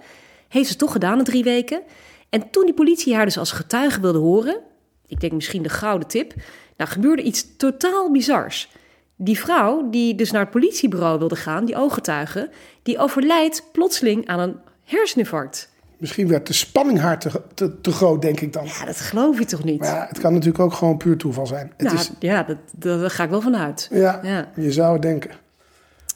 Heeft 0.47 0.69
ze 0.69 0.75
toch 0.75 0.91
gedaan 0.91 1.17
na 1.17 1.23
drie 1.23 1.43
weken. 1.43 1.81
En 2.29 2.49
toen 2.49 2.65
die 2.65 2.73
politie 2.73 3.15
haar 3.15 3.25
dus 3.25 3.37
als 3.37 3.51
getuige 3.51 4.01
wilde 4.01 4.17
horen, 4.17 4.59
ik 5.07 5.19
denk 5.19 5.33
misschien 5.33 5.63
de 5.63 5.69
gouden 5.69 6.07
tip, 6.07 6.33
nou 6.77 6.89
gebeurde 6.89 7.21
iets 7.21 7.57
totaal 7.57 8.11
bizars. 8.11 8.69
Die 9.15 9.39
vrouw 9.39 9.89
die 9.89 10.15
dus 10.15 10.31
naar 10.31 10.41
het 10.41 10.51
politiebureau 10.51 11.19
wilde 11.19 11.35
gaan, 11.35 11.65
die 11.65 11.75
ooggetuige, 11.75 12.49
die 12.83 12.97
overlijdt 12.97 13.69
plotseling 13.71 14.27
aan 14.27 14.39
een 14.39 14.59
herseninfarct. 14.83 15.72
Misschien 15.97 16.27
werd 16.27 16.47
de 16.47 16.53
spanning 16.53 16.99
haar 16.99 17.19
te, 17.19 17.41
te, 17.53 17.81
te 17.81 17.91
groot, 17.91 18.21
denk 18.21 18.39
ik 18.39 18.53
dan. 18.53 18.65
Ja, 18.65 18.85
dat 18.85 18.99
geloof 18.99 19.39
je 19.39 19.45
toch 19.45 19.63
niet? 19.63 19.79
Maar 19.79 19.89
ja, 19.89 20.05
het 20.09 20.19
kan 20.19 20.33
natuurlijk 20.33 20.63
ook 20.63 20.73
gewoon 20.73 20.97
puur 20.97 21.17
toeval 21.17 21.47
zijn. 21.47 21.71
Het 21.77 21.87
nou, 21.87 21.97
is, 21.99 22.11
ja, 22.19 22.43
dat, 22.43 22.57
dat, 22.71 22.99
daar 22.99 23.09
ga 23.09 23.23
ik 23.23 23.29
wel 23.29 23.41
van 23.41 23.55
uit. 23.55 23.87
ja, 23.91 24.19
ja. 24.23 24.51
je 24.55 24.71
zou 24.71 24.93
het 24.93 25.01
denken. 25.01 25.31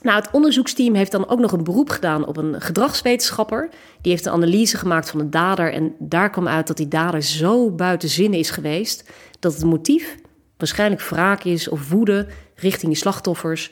Nou, 0.01 0.21
het 0.21 0.31
onderzoeksteam 0.31 0.95
heeft 0.95 1.11
dan 1.11 1.29
ook 1.29 1.39
nog 1.39 1.51
een 1.51 1.63
beroep 1.63 1.89
gedaan 1.89 2.25
op 2.25 2.37
een 2.37 2.61
gedragswetenschapper. 2.61 3.69
Die 4.01 4.11
heeft 4.11 4.25
een 4.25 4.31
analyse 4.31 4.77
gemaakt 4.77 5.09
van 5.09 5.19
de 5.19 5.29
dader. 5.29 5.73
En 5.73 5.95
daar 5.99 6.29
kwam 6.29 6.47
uit 6.47 6.67
dat 6.67 6.77
die 6.77 6.87
dader 6.87 7.21
zo 7.21 7.71
buiten 7.71 8.09
zinnen 8.09 8.39
is 8.39 8.49
geweest. 8.49 9.09
dat 9.39 9.53
het 9.53 9.63
motief 9.63 10.15
waarschijnlijk 10.57 11.01
wraak 11.01 11.43
is 11.43 11.69
of 11.69 11.89
woede 11.89 12.27
richting 12.55 12.91
die 12.91 13.01
slachtoffers. 13.01 13.71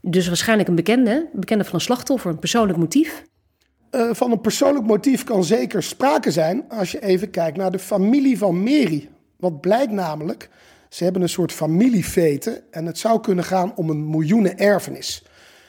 Dus 0.00 0.26
waarschijnlijk 0.26 0.68
een 0.68 0.74
bekende, 0.74 1.10
een 1.10 1.40
bekende 1.40 1.64
van 1.64 1.74
een 1.74 1.80
slachtoffer, 1.80 2.30
een 2.30 2.38
persoonlijk 2.38 2.78
motief. 2.78 3.24
Eh, 3.90 4.08
van 4.12 4.30
een 4.30 4.40
persoonlijk 4.40 4.86
motief 4.86 5.24
kan 5.24 5.44
zeker 5.44 5.82
sprake 5.82 6.30
zijn 6.30 6.64
als 6.68 6.92
je 6.92 7.02
even 7.02 7.30
kijkt 7.30 7.56
naar 7.56 7.70
de 7.70 7.78
familie 7.78 8.38
van 8.38 8.62
Mary. 8.62 9.08
Wat 9.36 9.60
blijkt 9.60 9.92
namelijk, 9.92 10.50
ze 10.88 11.04
hebben 11.04 11.22
een 11.22 11.28
soort 11.28 11.52
familiefete 11.52 12.62
en 12.70 12.86
het 12.86 12.98
zou 12.98 13.20
kunnen 13.20 13.44
gaan 13.44 13.72
om 13.76 13.90
een 13.90 14.10
miljoenen 14.10 14.58
erfenis. 14.58 15.22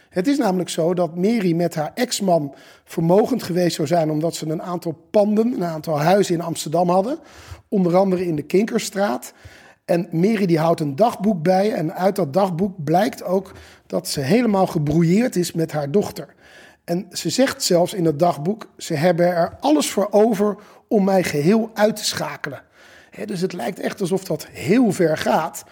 Het 0.10 0.28
is 0.28 0.38
namelijk 0.38 0.70
zo 0.70 0.94
dat 0.94 1.16
Mary 1.16 1.54
met 1.54 1.76
haar 1.76 1.92
ex-man 1.94 2.56
vermogend 2.84 3.44
geweest 3.44 3.76
zou 3.76 3.88
zijn 3.88 4.10
omdat 4.10 4.36
ze 4.36 4.50
een 4.50 4.62
aantal 4.62 5.08
panden, 5.12 5.54
een 5.54 5.66
aantal 5.66 6.00
huizen 6.00 6.36
in 6.36 6.42
Amsterdam 6.42 6.90
hadden. 6.90 7.20
Onder 7.68 7.96
andere 7.98 8.26
in 8.26 8.36
de 8.36 8.42
Kinkerstraat. 8.42 9.34
En 9.86 10.08
Mary 10.12 10.46
die 10.46 10.60
houdt 10.60 10.80
een 10.80 10.96
dagboek 10.96 11.44
bij 11.44 11.74
en 11.74 11.94
uit 11.94 12.16
dat 12.16 12.34
dagboek 12.34 12.84
blijkt 12.84 13.24
ook 13.24 13.52
dat 13.88 14.08
ze 14.08 14.20
helemaal 14.20 14.68
gebrouilleerd 14.68 15.36
is 15.36 15.52
met 15.52 15.72
haar 15.72 15.92
dochter. 15.92 16.36
En 16.90 17.06
ze 17.12 17.30
zegt 17.30 17.64
zelfs 17.64 17.94
in 17.94 18.06
het 18.06 18.20
dagboek: 18.20 18.68
ze 18.78 18.94
hebben 18.94 19.28
er 19.28 19.58
alles 19.60 19.90
voor 19.92 20.08
over 20.12 20.56
om 20.88 21.04
mij 21.04 21.24
geheel 21.24 21.72
uit 21.74 21.96
te 21.96 22.06
schakelen. 22.06 22.62
Dus 23.26 23.42
het 23.42 23.54
lijkt 23.54 23.80
echt 23.80 24.02
alsof 24.02 24.24
dat 24.24 24.48
heel 24.48 24.92
ver 24.92 25.18
gaat. 25.18 25.64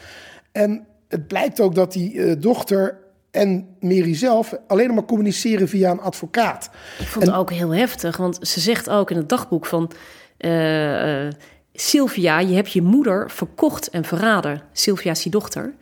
En 0.51 0.87
het 1.07 1.27
blijkt 1.27 1.59
ook 1.59 1.75
dat 1.75 1.91
die 1.91 2.23
eh, 2.23 2.35
dochter 2.41 2.97
en 3.31 3.75
Mary 3.79 4.15
zelf 4.15 4.53
alleen 4.67 4.93
maar 4.93 5.05
communiceren 5.05 5.67
via 5.67 5.91
een 5.91 6.01
advocaat. 6.01 6.69
Ik 6.99 7.07
vond 7.07 7.25
het 7.25 7.35
ook 7.35 7.51
heel 7.51 7.73
heftig, 7.73 8.17
want 8.17 8.37
ze 8.41 8.59
zegt 8.59 8.89
ook 8.89 9.11
in 9.11 9.17
het 9.17 9.29
dagboek 9.29 9.65
van... 9.65 9.91
eh, 10.37 11.27
Sylvia, 11.73 12.39
je 12.39 12.55
hebt 12.55 12.71
je 12.71 12.81
moeder 12.81 13.31
verkocht 13.31 13.89
en 13.89 14.03
verraden. 14.03 14.61
Sylvia 14.71 15.11
is 15.11 15.21
die 15.23 15.31
dochter. 15.31 15.73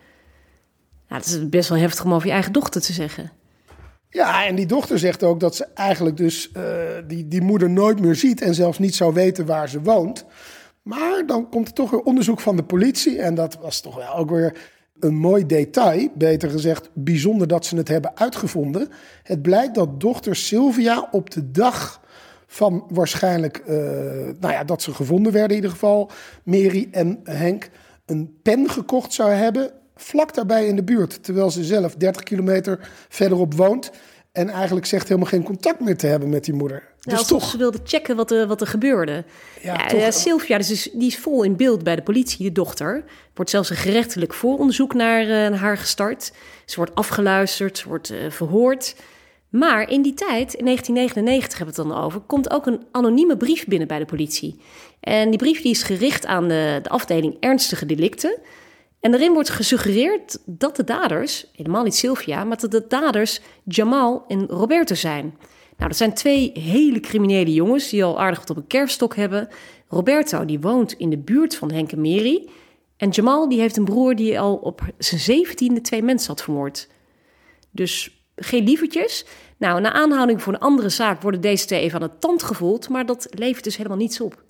Nou, 1.08 1.22
dat 1.22 1.26
is 1.26 1.48
best 1.48 1.68
wel 1.68 1.78
heftig 1.78 2.04
om 2.04 2.14
over 2.14 2.26
je 2.26 2.32
eigen 2.32 2.52
dochter 2.52 2.80
te 2.80 2.92
zeggen. 2.92 3.32
Ja, 4.10 4.46
en 4.46 4.54
die 4.54 4.66
dochter 4.66 4.98
zegt 4.98 5.22
ook 5.22 5.40
dat 5.40 5.56
ze 5.56 5.66
eigenlijk 5.74 6.16
dus 6.16 6.52
eh, 6.52 6.62
die, 7.06 7.28
die 7.28 7.42
moeder 7.42 7.70
nooit 7.70 8.00
meer 8.00 8.14
ziet 8.14 8.40
en 8.40 8.54
zelfs 8.54 8.78
niet 8.78 8.94
zou 8.94 9.14
weten 9.14 9.46
waar 9.46 9.68
ze 9.68 9.82
woont. 9.82 10.24
Maar 10.82 11.22
dan 11.26 11.48
komt 11.48 11.68
er 11.68 11.74
toch 11.74 11.90
weer 11.90 12.00
onderzoek 12.02 12.40
van 12.40 12.56
de 12.56 12.64
politie 12.64 13.20
en 13.20 13.34
dat 13.34 13.58
was 13.60 13.80
toch 13.80 13.96
wel 13.96 14.14
ook 14.14 14.30
weer 14.30 14.56
een 15.00 15.14
mooi 15.14 15.46
detail, 15.46 16.08
beter 16.14 16.50
gezegd 16.50 16.90
bijzonder 16.92 17.48
dat 17.48 17.66
ze 17.66 17.76
het 17.76 17.88
hebben 17.88 18.16
uitgevonden. 18.16 18.88
Het 19.22 19.42
blijkt 19.42 19.74
dat 19.74 20.00
dochter 20.00 20.36
Sylvia 20.36 21.08
op 21.10 21.30
de 21.30 21.50
dag 21.50 22.00
van 22.46 22.84
waarschijnlijk, 22.88 23.56
eh, 23.56 23.76
nou 24.40 24.52
ja, 24.52 24.64
dat 24.64 24.82
ze 24.82 24.94
gevonden 24.94 25.32
werden 25.32 25.50
in 25.50 25.56
ieder 25.56 25.70
geval, 25.70 26.10
Mary 26.44 26.88
en 26.90 27.20
Henk, 27.24 27.70
een 28.06 28.38
pen 28.42 28.70
gekocht 28.70 29.12
zou 29.12 29.30
hebben, 29.30 29.70
vlak 29.96 30.34
daarbij 30.34 30.66
in 30.66 30.76
de 30.76 30.84
buurt. 30.84 31.22
Terwijl 31.22 31.50
ze 31.50 31.64
zelf 31.64 31.94
30 31.94 32.22
kilometer 32.22 32.90
verderop 33.08 33.54
woont 33.54 33.90
en 34.36 34.48
eigenlijk 34.48 34.86
zegt 34.86 35.08
helemaal 35.08 35.30
geen 35.30 35.42
contact 35.42 35.80
meer 35.80 35.96
te 35.96 36.06
hebben 36.06 36.28
met 36.28 36.44
die 36.44 36.54
moeder. 36.54 36.78
Nou, 36.78 37.18
dus 37.18 37.18
alsof 37.18 37.40
toch, 37.40 37.50
ze 37.50 37.58
wilde 37.58 37.78
checken 37.84 38.16
wat 38.16 38.30
er, 38.30 38.46
wat 38.46 38.60
er 38.60 38.66
gebeurde. 38.66 39.24
Ja, 39.62 39.88
Ja, 39.88 39.96
ja, 39.98 40.10
Sylvia 40.10 40.58
dus 40.58 40.70
is, 40.70 40.90
die 40.92 41.06
is 41.06 41.18
vol 41.18 41.42
in 41.42 41.56
beeld 41.56 41.82
bij 41.82 41.96
de 41.96 42.02
politie, 42.02 42.46
de 42.46 42.52
dochter. 42.52 43.04
Wordt 43.34 43.50
zelfs 43.50 43.70
een 43.70 43.76
gerechtelijk 43.76 44.34
vooronderzoek 44.34 44.94
naar, 44.94 45.52
eh, 45.52 45.60
haar 45.60 45.78
gestart. 45.78 46.32
Ze 46.64 46.76
wordt 46.76 46.94
afgeluisterd, 46.94 47.78
ze 47.78 47.88
wordt 47.88 48.10
eh, 48.10 48.18
verhoord. 48.30 48.96
Maar 49.48 49.90
in 49.90 50.02
die 50.02 50.14
tijd, 50.14 50.54
in 50.54 50.64
1999 50.64 51.58
hebben 51.58 51.76
we 51.76 51.82
het 51.82 51.90
dan 51.90 52.04
over, 52.04 52.20
komt 52.20 52.50
ook 52.50 52.66
een 52.66 52.86
anonieme 52.90 53.36
brief 53.36 53.64
binnen 53.64 53.88
bij 53.88 53.98
de 53.98 54.04
politie. 54.04 54.60
En 55.00 55.28
die 55.28 55.38
brief 55.38 55.62
die 55.62 55.70
is 55.70 55.82
gericht 55.82 56.26
aan 56.26 56.48
de, 56.48 56.78
de 56.82 56.88
afdeling 56.88 57.36
ernstige 57.40 57.86
delicten. 57.86 58.38
En 59.06 59.12
daarin 59.12 59.32
wordt 59.32 59.50
gesuggereerd 59.50 60.38
dat 60.44 60.76
de 60.76 60.84
daders, 60.84 61.46
helemaal 61.52 61.82
niet 61.82 61.94
Sylvia, 61.94 62.44
maar 62.44 62.58
dat 62.60 62.70
de 62.70 62.84
daders 62.88 63.40
Jamal 63.64 64.24
en 64.28 64.46
Roberto 64.46 64.94
zijn. 64.94 65.24
Nou, 65.76 65.88
dat 65.88 65.96
zijn 65.96 66.14
twee 66.14 66.50
hele 66.54 67.00
criminele 67.00 67.52
jongens 67.52 67.88
die 67.88 68.04
al 68.04 68.20
aardig 68.20 68.38
wat 68.38 68.50
op 68.50 68.56
een 68.56 68.66
kerfstok 68.66 69.16
hebben. 69.16 69.48
Roberto, 69.88 70.44
die 70.44 70.60
woont 70.60 70.92
in 70.92 71.10
de 71.10 71.18
buurt 71.18 71.56
van 71.56 71.70
Henk 71.72 71.92
en. 71.92 72.50
En 72.96 73.08
Jamal, 73.08 73.48
die 73.48 73.60
heeft 73.60 73.76
een 73.76 73.84
broer 73.84 74.14
die 74.14 74.40
al 74.40 74.54
op 74.54 74.80
zijn 74.98 75.20
zeventiende 75.20 75.80
twee 75.80 76.02
mensen 76.02 76.28
had 76.28 76.42
vermoord. 76.42 76.88
Dus 77.70 78.24
geen 78.36 78.64
lievertjes. 78.64 79.24
Nou, 79.56 79.80
na 79.80 79.92
aanhouding 79.92 80.42
voor 80.42 80.52
een 80.52 80.60
andere 80.60 80.88
zaak 80.88 81.22
worden 81.22 81.40
deze 81.40 81.66
twee 81.66 81.80
even 81.80 82.00
aan 82.00 82.08
de 82.08 82.18
tand 82.18 82.42
gevoeld, 82.42 82.88
maar 82.88 83.06
dat 83.06 83.26
levert 83.30 83.64
dus 83.64 83.76
helemaal 83.76 83.98
niets 83.98 84.20
op. 84.20 84.44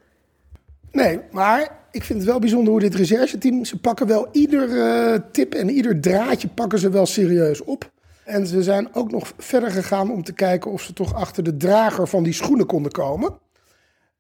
Nee, 0.97 1.21
maar 1.31 1.79
ik 1.91 2.05
vind 2.05 2.19
het 2.19 2.29
wel 2.29 2.39
bijzonder 2.39 2.71
hoe 2.71 2.81
dit 2.81 2.95
rechercheteam... 2.95 3.65
ze 3.65 3.81
pakken 3.81 4.07
wel 4.07 4.29
ieder 4.33 4.81
eh, 4.81 5.21
tip 5.33 5.55
en 5.55 5.71
ieder 5.71 6.01
draadje 6.01 6.49
pakken 6.49 6.79
ze 6.79 6.91
wel 6.91 7.07
serieus 7.07 7.65
op. 7.65 7.91
En 8.25 8.47
ze 8.47 8.63
zijn 8.63 8.95
ook 8.95 9.11
nog 9.11 9.33
verder 9.39 9.71
gegaan 9.71 10.11
om 10.11 10.23
te 10.23 10.33
kijken 10.33 10.71
of 10.71 10.83
ze 10.83 10.93
toch 10.93 11.15
achter 11.15 11.43
de 11.43 11.57
drager 11.57 12.09
van 12.09 12.23
die 12.23 12.33
schoenen 12.33 12.67
konden 12.67 12.93
komen. 12.93 13.39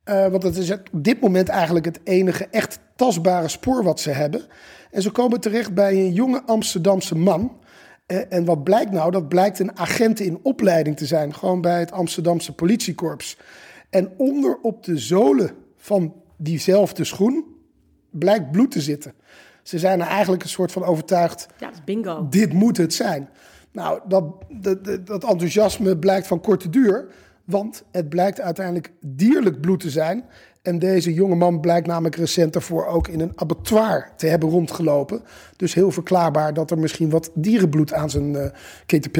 Eh, 0.04 0.26
want 0.26 0.42
dat 0.42 0.56
is 0.56 0.70
op 0.70 0.88
dit 0.92 1.20
moment 1.20 1.48
eigenlijk 1.48 1.84
het 1.84 2.00
enige 2.04 2.46
echt 2.50 2.78
tastbare 2.96 3.48
spoor 3.48 3.82
wat 3.82 4.00
ze 4.00 4.10
hebben. 4.10 4.42
En 4.90 5.02
ze 5.02 5.10
komen 5.10 5.40
terecht 5.40 5.74
bij 5.74 5.92
een 5.92 6.12
jonge 6.12 6.42
Amsterdamse 6.46 7.16
man. 7.16 7.58
Eh, 8.06 8.18
en 8.28 8.44
wat 8.44 8.64
blijkt 8.64 8.90
nou? 8.90 9.10
Dat 9.10 9.28
blijkt 9.28 9.58
een 9.58 9.78
agent 9.78 10.20
in 10.20 10.38
opleiding 10.42 10.96
te 10.96 11.06
zijn. 11.06 11.34
Gewoon 11.34 11.60
bij 11.60 11.78
het 11.78 11.92
Amsterdamse 11.92 12.54
politiekorps. 12.54 13.38
En 13.90 14.12
onder 14.16 14.58
op 14.62 14.84
de 14.84 14.98
zolen 14.98 15.50
van 15.76 16.24
diezelfde 16.36 17.04
schoen 17.04 17.44
blijkt 18.10 18.50
bloed 18.50 18.70
te 18.70 18.80
zitten. 18.80 19.12
Ze 19.62 19.78
zijn 19.78 20.00
er 20.00 20.06
eigenlijk 20.06 20.42
een 20.42 20.48
soort 20.48 20.72
van 20.72 20.84
overtuigd 20.84 21.46
Ja, 21.58 21.66
dat 21.66 21.74
is 21.78 21.84
bingo. 21.84 22.26
dit 22.30 22.52
moet 22.52 22.76
het 22.76 22.94
zijn. 22.94 23.28
Nou, 23.72 24.00
dat, 24.08 24.24
dat, 24.50 24.84
dat- 24.84 25.06
dat 25.06 25.24
enthousiasme 25.24 25.96
blijkt 25.98 26.26
van 26.26 26.40
korte 26.40 26.70
duur. 26.70 27.06
Want 27.44 27.84
het 27.92 28.08
blijkt 28.08 28.40
uiteindelijk 28.40 28.92
dierlijk 29.00 29.60
bloed 29.60 29.80
te 29.80 29.90
zijn. 29.90 30.24
En 30.66 30.78
deze 30.78 31.14
jonge 31.14 31.34
man 31.34 31.60
blijkt 31.60 31.86
namelijk 31.86 32.16
recent 32.16 32.52
daarvoor 32.52 32.86
ook 32.86 33.08
in 33.08 33.20
een 33.20 33.32
abattoir 33.34 34.12
te 34.16 34.26
hebben 34.26 34.48
rondgelopen. 34.48 35.22
Dus 35.56 35.74
heel 35.74 35.90
verklaarbaar 35.90 36.54
dat 36.54 36.70
er 36.70 36.78
misschien 36.78 37.10
wat 37.10 37.30
dierenbloed 37.34 37.92
aan 37.92 38.10
zijn 38.10 38.52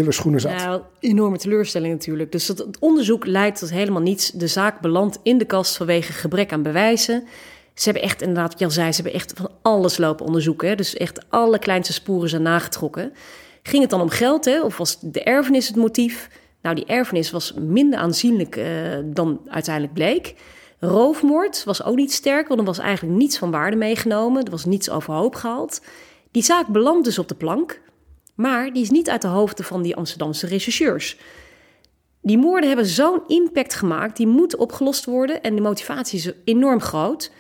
schoenen 0.09 0.41
zat. 0.41 0.53
Nou, 0.53 0.83
enorme 1.01 1.39
teleurstelling 1.39 1.93
natuurlijk. 1.93 2.33
Dus 2.33 2.49
het, 2.49 2.79
onderzoek 2.79 3.27
leidt 3.27 3.59
tot 3.59 3.71
helemaal 3.71 4.03
niets. 4.03 4.31
De 4.31 4.47
zaak 4.47 4.81
belandt 4.81 5.19
in 5.23 5.39
de 5.39 5.45
kast 5.45 5.77
vanwege 5.77 6.13
gebrek 6.13 6.53
aan 6.53 6.63
bewijzen. 6.63 7.25
Ze 7.75 7.85
hebben 7.85 8.03
echt, 8.03 8.21
inderdaad, 8.21 8.51
wat 8.51 8.61
je 8.61 8.71
zei, 8.71 8.93
ze 8.93 9.03
hebben 9.03 9.21
echt 9.21 9.33
van 9.37 9.51
alles 9.63 9.97
lopen 9.97 10.27
onderzoeken. 10.27 10.69
Hè? 10.69 10.75
Dus 10.75 10.97
echt 10.97 11.25
alle 11.29 11.59
kleinste 11.59 11.93
sporen 11.93 12.29
zijn 12.29 12.43
nagetrokken. 12.43 13.13
Ging 13.63 13.83
het 13.83 13.91
dan 13.91 14.01
om 14.01 14.09
geld, 14.09 14.45
hè? 14.45 14.63
of 14.63 14.77
was 14.77 14.99
de 15.01 15.23
erfenis 15.23 15.67
het 15.67 15.77
motief? 15.77 16.29
Nou, 16.63 16.75
die 16.75 16.87
erfenis 16.87 17.31
was 17.31 17.55
minder 17.59 17.99
aanzienlijk 17.99 18.57
eh, 18.57 18.67
dan 19.05 19.41
uiteindelijk 19.49 19.95
bleek. 19.95 20.35
Roofmoord 20.79 21.65
was 21.65 21.83
ook 21.83 21.97
niet 21.97 22.13
sterk, 22.13 22.49
want 22.49 22.61
er 22.61 22.67
was 22.67 22.79
eigenlijk 22.79 23.19
niets 23.19 23.39
van 23.39 23.51
waarde 23.51 23.77
meegenomen. 23.77 24.45
Er 24.45 24.51
was 24.51 24.65
niets 24.65 24.91
overhoop 24.91 25.35
gehaald. 25.35 25.81
Die 26.31 26.43
zaak 26.43 26.67
belandt 26.67 27.05
dus 27.05 27.19
op 27.19 27.29
de 27.29 27.35
plank. 27.35 27.81
Maar 28.35 28.73
die 28.73 28.83
is 28.83 28.91
niet 28.91 29.11
uit 29.11 29.23
de 29.23 29.29
hoofden 29.29 29.65
van 29.65 29.83
die 29.83 29.97
Amsterdamse 29.97 30.47
rechercheurs. 30.47 31.19
Die 32.23 32.39
moorden 32.39 32.69
hebben 32.69 32.87
zo'n 32.87 33.23
impact 33.27 33.75
gemaakt, 33.75 34.17
die 34.17 34.27
moeten 34.27 34.59
opgelost 34.59 35.05
worden 35.05 35.43
en 35.43 35.55
de 35.55 35.61
motivatie 35.61 36.19
is 36.19 36.33
enorm 36.45 36.81
groot. 36.81 37.31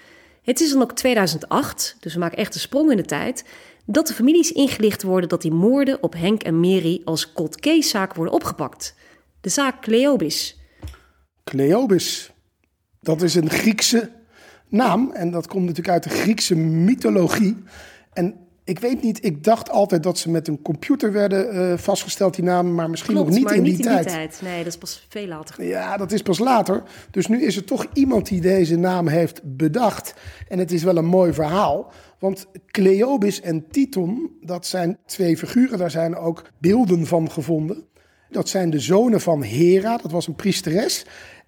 Het 0.42 0.61
is 0.61 0.72
dan 0.72 0.83
ook 0.83 0.92
2008, 0.92 1.96
dus 2.01 2.14
we 2.14 2.18
maken 2.18 2.38
echt 2.38 2.55
een 2.55 2.61
sprong 2.61 2.90
in 2.90 2.96
de 2.96 3.05
tijd. 3.05 3.44
dat 3.88 4.07
de 4.07 4.14
families 4.14 4.53
ingelicht 4.53 5.03
worden 5.03 5.29
dat 5.29 5.42
die 5.42 5.53
moorden 5.53 6.03
op 6.03 6.12
Henk 6.12 6.42
en 6.42 6.61
Mary 6.61 7.01
als 7.05 7.33
cold 7.33 7.61
case 7.61 7.88
zaak 7.88 8.14
worden 8.14 8.35
opgepakt. 8.35 8.94
De 9.40 9.49
zaak 9.49 9.83
Cleobis. 9.83 10.59
Cleobis. 11.44 12.31
Dat 13.07 13.23
is 13.23 13.35
een 13.35 13.51
Griekse 13.51 14.11
naam 14.69 15.11
en 15.12 15.31
dat 15.31 15.47
komt 15.47 15.62
natuurlijk 15.62 15.95
uit 15.95 16.03
de 16.03 16.09
Griekse 16.09 16.55
mythologie. 16.57 17.57
En 18.12 18.35
ik 18.64 18.79
weet 18.79 19.03
niet, 19.03 19.25
ik 19.25 19.45
dacht 19.45 19.71
altijd 19.71 20.03
dat 20.03 20.19
ze 20.19 20.31
met 20.31 20.49
een 20.49 20.62
computer 20.62 21.12
werden 21.12 21.51
eh, 21.51 21.79
vastgesteld, 21.79 22.35
die 22.35 22.45
namen, 22.45 22.75
maar 22.75 22.90
misschien 22.90 23.14
Klopt, 23.14 23.31
nog 23.31 23.38
niet, 23.38 23.51
in, 23.51 23.62
niet 23.62 23.77
die 23.77 23.87
in 23.87 23.92
tijd. 23.92 24.05
die 24.05 24.16
tijd. 24.16 24.40
Nee, 24.42 24.59
dat 24.59 24.66
is 24.66 24.79
pas 24.79 25.07
veel 25.09 25.27
later. 25.27 25.64
Ja, 25.64 25.97
dat 25.97 26.12
is 26.12 26.23
pas 26.23 26.38
later. 26.38 26.83
Dus 27.11 27.27
nu 27.27 27.42
is 27.42 27.57
er 27.57 27.64
toch 27.64 27.87
iemand 27.92 28.29
die 28.29 28.40
deze 28.40 28.77
naam 28.77 29.09
heeft 29.09 29.57
bedacht. 29.57 30.14
En 30.49 30.59
het 30.59 30.73
is 30.73 30.83
wel 30.83 30.97
een 30.97 31.07
mooi 31.07 31.33
verhaal. 31.33 31.92
Want 32.19 32.47
Cleobis 32.66 33.40
en 33.40 33.69
Titon, 33.71 34.31
dat 34.40 34.66
zijn 34.66 34.99
twee 35.07 35.37
figuren. 35.37 35.79
Daar 35.79 35.90
zijn 35.90 36.16
ook 36.16 36.42
beelden 36.59 37.07
van 37.07 37.31
gevonden. 37.31 37.85
Dat 38.31 38.49
zijn 38.49 38.71
de 38.71 38.81
zonen 38.81 39.21
van 39.21 39.42
Hera, 39.42 39.97
dat 39.97 40.11
was 40.11 40.27
een 40.27 40.35
priesteres. 40.35 41.05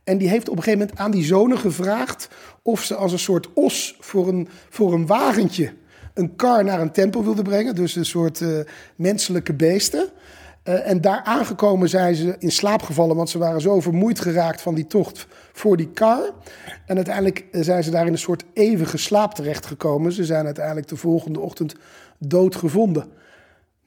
En 0.09 0.18
die 0.18 0.29
heeft 0.29 0.49
op 0.49 0.57
een 0.57 0.62
gegeven 0.62 0.79
moment 0.79 0.99
aan 0.99 1.11
die 1.11 1.25
zonen 1.25 1.59
gevraagd... 1.59 2.29
of 2.62 2.83
ze 2.85 2.94
als 2.94 3.12
een 3.12 3.18
soort 3.18 3.49
os 3.55 3.97
voor 4.01 4.29
een, 4.29 4.49
voor 4.68 4.92
een 4.92 5.07
wagentje 5.07 5.73
een 6.14 6.37
kar 6.37 6.64
naar 6.64 6.81
een 6.81 6.92
tempel 6.92 7.25
wilden 7.25 7.44
brengen. 7.44 7.75
Dus 7.75 7.97
een 7.97 8.05
soort 8.05 8.40
eh, 8.40 8.49
menselijke 8.97 9.55
beesten. 9.55 10.09
Eh, 10.62 10.90
en 10.90 11.01
daar 11.01 11.23
aangekomen 11.25 11.88
zijn 11.88 12.14
ze 12.14 12.37
in 12.38 12.51
slaap 12.51 12.83
gevallen, 12.83 13.16
want 13.16 13.31
ze 13.31 13.38
waren 13.38 13.61
zo 13.61 13.81
vermoeid 13.81 14.21
geraakt 14.21 14.61
van 14.61 14.75
die 14.75 14.87
tocht 14.87 15.27
voor 15.53 15.77
die 15.77 15.90
kar. 15.90 16.31
En 16.87 16.97
uiteindelijk 16.97 17.44
eh, 17.53 17.62
zijn 17.62 17.85
ze 17.85 17.90
daar 17.90 18.07
in 18.07 18.12
een 18.12 18.18
soort 18.18 18.44
eeuwige 18.53 18.99
slaap 18.99 19.35
terechtgekomen. 19.35 20.12
Ze 20.12 20.25
zijn 20.25 20.44
uiteindelijk 20.44 20.88
de 20.88 20.97
volgende 20.97 21.40
ochtend 21.40 21.75
dood 22.18 22.57
gevonden. 22.57 23.05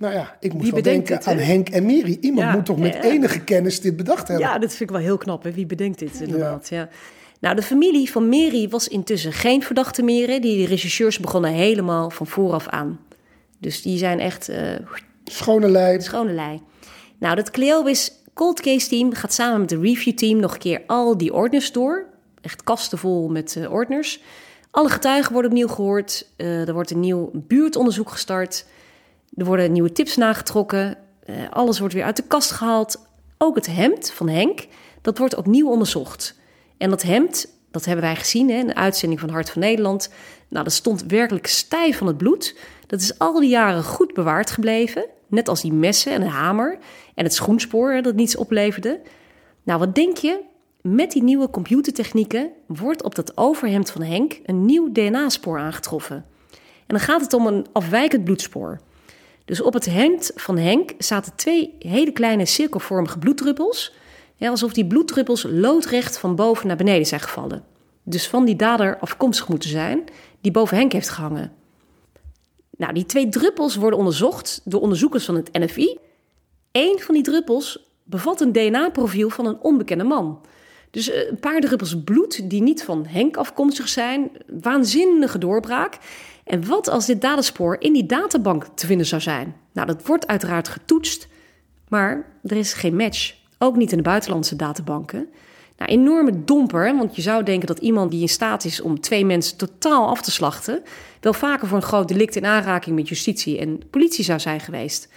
Nou 0.01 0.13
ja, 0.13 0.37
ik 0.39 0.53
moest 0.53 0.71
wel 0.71 0.81
denken 0.81 1.15
het, 1.15 1.27
aan 1.27 1.37
Henk 1.37 1.69
en 1.69 1.85
Mary. 1.85 2.17
Iemand 2.21 2.47
Ja, 2.47 2.53
moet 2.55 2.65
toch 2.65 2.77
met 2.77 2.93
ja. 2.93 3.01
enige 3.01 3.43
kennis 3.43 3.81
dit 3.81 3.95
bedacht 3.97 4.27
hebben. 4.27 4.45
Ja, 4.47 4.59
dat 4.59 4.69
vind 4.69 4.89
ik 4.89 4.95
wel 4.95 5.05
heel 5.05 5.17
knap. 5.17 5.43
Hè? 5.43 5.51
Wie 5.51 5.65
bedenkt 5.65 5.99
dit 5.99 6.21
inderdaad? 6.21 6.69
Ja. 6.69 6.89
Nou, 7.39 7.55
de 7.55 7.61
familie 7.61 8.11
van 8.11 8.29
Mary 8.29 8.69
was 8.69 8.87
intussen 8.87 9.33
geen 9.33 9.63
verdachte 9.63 10.03
meer. 10.03 10.27
hè. 10.27 10.39
Die 10.39 10.67
rechercheurs 10.67 11.19
begonnen 11.19 11.51
helemaal 11.51 12.09
van 12.09 12.27
vooraf 12.27 12.67
aan. 12.67 12.99
Dus 13.59 13.81
die 13.81 13.97
zijn 13.97 14.19
echt 14.19 14.49
eh, 14.49 14.75
Schone 15.23 15.69
lijn. 15.69 16.01
schone 16.01 16.33
lei. 16.33 16.61
Nou, 17.19 17.35
dat 17.35 17.51
Cleobis 17.51 18.11
Cold 18.33 18.61
Case 18.61 18.87
team 18.89 19.13
gaat 19.13 19.33
samen 19.33 19.59
met 19.59 19.69
de 19.69 19.79
review 19.79 20.13
team 20.13 20.39
nog 20.39 20.53
een 20.53 20.59
keer 20.59 20.81
al 20.87 21.17
die 21.17 21.33
ordners 21.33 21.71
door. 21.71 22.05
Echt 22.41 22.63
kasten 22.63 22.97
vol 22.97 23.29
met 23.29 23.55
eh, 23.55 23.71
ordners. 23.71 24.21
Alle 24.71 24.89
getuigen 24.89 25.33
worden 25.33 25.51
opnieuw 25.51 25.67
gehoord. 25.67 26.27
Eh, 26.37 26.67
er 26.67 26.73
wordt 26.73 26.91
een 26.91 26.99
nieuw 26.99 27.29
buurtonderzoek 27.33 28.09
gestart. 28.09 28.65
Er 29.36 29.46
worden 29.46 29.72
nieuwe 29.72 29.91
tips 29.91 30.17
nagetrokken. 30.17 30.98
Eh, 31.24 31.36
alles 31.50 31.80
wordt 31.80 31.94
weer 31.94 32.04
uit 32.04 32.15
de 32.15 32.24
kast 32.28 32.52
gehaald. 32.52 33.08
Ook 33.38 33.56
het 33.56 33.65
hemd 33.65 34.12
van 34.12 34.30
Henk, 34.30 34.67
dat 35.02 35.17
wordt 35.17 35.36
opnieuw 35.36 35.70
onderzocht. 35.70 36.39
En 36.78 36.89
dat 36.89 37.02
hemd, 37.02 37.48
dat 37.72 37.86
hebben 37.86 38.06
wij 38.06 38.15
gezien 38.15 38.50
hè, 38.50 38.58
in 38.58 38.67
de 38.67 38.76
uitzending 38.76 39.20
van 39.20 39.30
Hart 39.30 39.50
van 39.50 39.62
Nederland. 39.62 40.10
Nou, 40.48 40.63
dat 40.63 40.74
stond 40.74 41.04
werkelijk 41.04 41.48
stijf 41.48 41.98
van 41.98 42.08
het 42.08 42.17
bloed. 42.17 42.56
Dat 42.88 43.02
is 43.02 43.20
al 43.20 43.39
die 43.39 43.50
jaren 43.50 43.84
goed 43.84 44.13
bewaard 44.13 44.52
gebleven. 44.52 45.06
Net 45.28 45.48
als 45.48 45.62
die 45.62 45.74
messen 45.74 46.12
en 46.12 46.22
een 46.22 46.28
hamer 46.28 46.78
en 47.15 47.24
het 47.24 47.34
schoenspoor 47.34 48.02
dat 48.02 48.15
niets 48.15 48.36
opleverde. 48.36 49.02
Nou, 49.63 49.80
wat 49.80 49.96
denk 49.96 50.17
je? 50.17 50.39
Met 50.82 51.12
die 51.12 51.24
nieuwe 51.24 51.50
computertechnieken 51.50 52.50
wordt 52.67 53.04
op 53.04 53.15
dat 53.15 53.38
overhemd 53.38 53.91
van 53.91 54.02
Henk 54.02 54.39
een 54.46 54.65
nieuw 54.65 54.91
DNA-spoor 54.91 55.60
aangetroffen. 55.60 56.26
En 56.52 56.98
dan 56.98 57.00
gaat 57.00 57.22
het 57.22 57.34
om 57.34 57.48
een 57.48 57.65
afwijkend 57.72 58.24
bloedspoor. 58.24 58.82
Dus 59.45 59.62
op 59.62 59.73
het 59.73 59.86
hemd 59.86 60.32
van 60.36 60.58
Henk 60.58 60.91
zaten 60.97 61.36
twee 61.36 61.75
hele 61.80 62.12
kleine 62.12 62.45
cirkelvormige 62.45 63.19
bloeddruppels. 63.19 63.93
Ja, 64.36 64.49
alsof 64.49 64.73
die 64.73 64.88
bloeddruppels 64.88 65.45
loodrecht 65.49 66.17
van 66.17 66.36
boven 66.36 66.67
naar 66.67 66.77
beneden 66.77 67.06
zijn 67.06 67.21
gevallen. 67.21 67.63
Dus 68.04 68.27
van 68.27 68.45
die 68.45 68.56
dader 68.56 68.97
afkomstig 68.99 69.47
moeten 69.47 69.69
zijn, 69.69 70.04
die 70.41 70.51
boven 70.51 70.77
Henk 70.77 70.91
heeft 70.91 71.10
gehangen. 71.10 71.54
Nou, 72.77 72.93
die 72.93 73.06
twee 73.06 73.30
druppels 73.30 73.75
worden 73.75 73.99
onderzocht 73.99 74.62
door 74.63 74.82
onderzoekers 74.82 75.25
van 75.25 75.36
het 75.36 75.54
NFI. 75.54 75.97
Eén 76.71 76.99
van 76.99 77.13
die 77.15 77.23
druppels 77.23 77.89
bevat 78.04 78.41
een 78.41 78.51
DNA-profiel 78.51 79.30
van 79.30 79.45
een 79.45 79.60
onbekende 79.60 80.04
man. 80.04 80.41
Dus 80.91 81.10
eh, 81.10 81.30
een 81.30 81.39
paar 81.39 81.60
druppels 81.60 82.04
bloed 82.04 82.49
die 82.49 82.62
niet 82.62 82.84
van 82.84 83.06
Henk 83.06 83.38
afkomstig 83.38 83.89
zijn. 83.89 84.32
Waanzinnige 84.62 85.38
doorbraak. 85.38 85.97
En 86.43 86.67
wat 86.67 86.89
als 86.89 87.06
dit 87.06 87.21
dadenspoor 87.21 87.75
in 87.80 87.93
die 87.93 88.06
databank 88.06 88.67
te 88.75 88.86
vinden 88.86 89.06
zou 89.06 89.21
zijn? 89.21 89.56
Nou, 89.73 89.88
dat 89.88 90.06
wordt 90.06 90.27
uiteraard 90.27 90.67
getoetst, 90.67 91.27
maar 91.88 92.25
er 92.43 92.58
is 92.58 92.73
geen 92.73 92.95
match. 92.95 93.34
Ook 93.58 93.75
niet 93.75 93.91
in 93.91 93.97
de 93.97 94.04
buitenlandse 94.04 94.56
databanken. 94.56 95.30
Nou, 95.77 95.91
enorme 95.91 96.43
domper, 96.43 96.97
want 96.97 97.15
je 97.15 97.21
zou 97.21 97.43
denken 97.43 97.67
dat 97.67 97.80
iemand 97.80 98.12
die 98.12 98.21
in 98.21 98.30
staat 98.30 98.65
is 98.65 98.82
om 98.82 98.99
twee 98.99 99.25
mensen 99.25 99.58
totaal 99.58 100.08
af 100.08 100.21
te 100.21 100.32
slachten, 100.32 100.84
wel 101.19 101.34
vaker 101.34 101.67
voor 101.67 101.77
een 101.77 101.84
groot 101.84 102.08
delict 102.08 102.36
in 102.36 102.45
aanraking 102.45 102.95
met 102.95 103.10
justitie 103.10 103.60
en 103.60 103.82
politie 103.89 104.23
zou 104.23 104.39
zijn 104.39 104.60
geweest. 104.60 105.10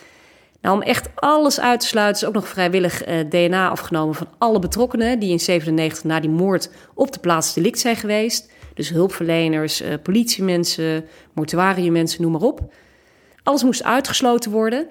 Nou, 0.60 0.76
om 0.76 0.82
echt 0.82 1.08
alles 1.14 1.60
uit 1.60 1.80
te 1.80 1.87
sluiten 1.87 2.22
is 2.22 2.28
ook 2.28 2.34
nog 2.34 2.48
vrijwillig 2.48 3.02
eh, 3.02 3.28
DNA 3.28 3.68
afgenomen 3.68 4.14
van 4.14 4.28
alle 4.38 4.58
betrokkenen 4.58 5.18
die 5.18 5.30
in 5.30 5.40
97 5.40 6.04
na 6.04 6.20
die 6.20 6.30
moord 6.30 6.70
op 6.94 7.12
de 7.12 7.18
plaats 7.18 7.54
delict 7.54 7.78
zijn 7.78 7.96
geweest. 7.96 8.50
Dus 8.74 8.88
hulpverleners, 8.88 9.80
eh, 9.80 9.94
politiemensen, 10.02 11.04
mortuariummensen, 11.32 12.22
noem 12.22 12.32
maar 12.32 12.40
op. 12.40 12.72
Alles 13.42 13.62
moest 13.62 13.82
uitgesloten 13.82 14.50
worden. 14.50 14.87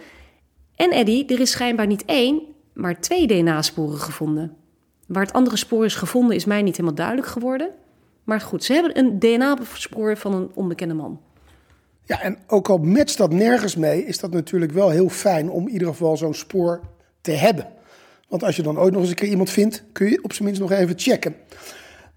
En 0.75 0.91
Eddie, 0.91 1.25
er 1.25 1.39
is 1.39 1.51
schijnbaar 1.51 1.87
niet 1.87 2.05
één, 2.05 2.41
maar 2.73 2.99
twee 2.99 3.27
DNA-sporen 3.27 3.97
gevonden. 3.97 4.55
Waar 5.07 5.23
het 5.23 5.33
andere 5.33 5.57
spoor 5.57 5.85
is 5.85 5.95
gevonden 5.95 6.35
is 6.35 6.45
mij 6.45 6.61
niet 6.61 6.75
helemaal 6.75 6.95
duidelijk 6.95 7.27
geworden. 7.27 7.69
Maar 8.23 8.41
goed, 8.41 8.63
ze 8.63 8.73
hebben 8.73 8.97
een 8.97 9.19
DNA-spoor 9.19 10.17
van 10.17 10.33
een 10.33 10.51
onbekende 10.53 10.93
man. 10.93 11.19
Ja, 12.05 12.21
en 12.21 12.37
ook 12.47 12.69
al 12.69 12.77
matcht 12.77 13.17
dat 13.17 13.33
nergens 13.33 13.75
mee, 13.75 14.05
is 14.05 14.19
dat 14.19 14.31
natuurlijk 14.31 14.71
wel 14.71 14.89
heel 14.89 15.09
fijn 15.09 15.49
om 15.49 15.67
in 15.67 15.73
ieder 15.73 15.87
geval 15.87 16.17
zo'n 16.17 16.33
spoor 16.33 16.81
te 17.21 17.31
hebben. 17.31 17.67
Want 18.27 18.43
als 18.43 18.55
je 18.55 18.61
dan 18.61 18.79
ooit 18.79 18.91
nog 18.91 19.01
eens 19.01 19.09
een 19.09 19.15
keer 19.15 19.29
iemand 19.29 19.49
vindt, 19.49 19.83
kun 19.91 20.09
je 20.09 20.23
op 20.23 20.33
zijn 20.33 20.45
minst 20.45 20.61
nog 20.61 20.71
even 20.71 20.99
checken. 20.99 21.35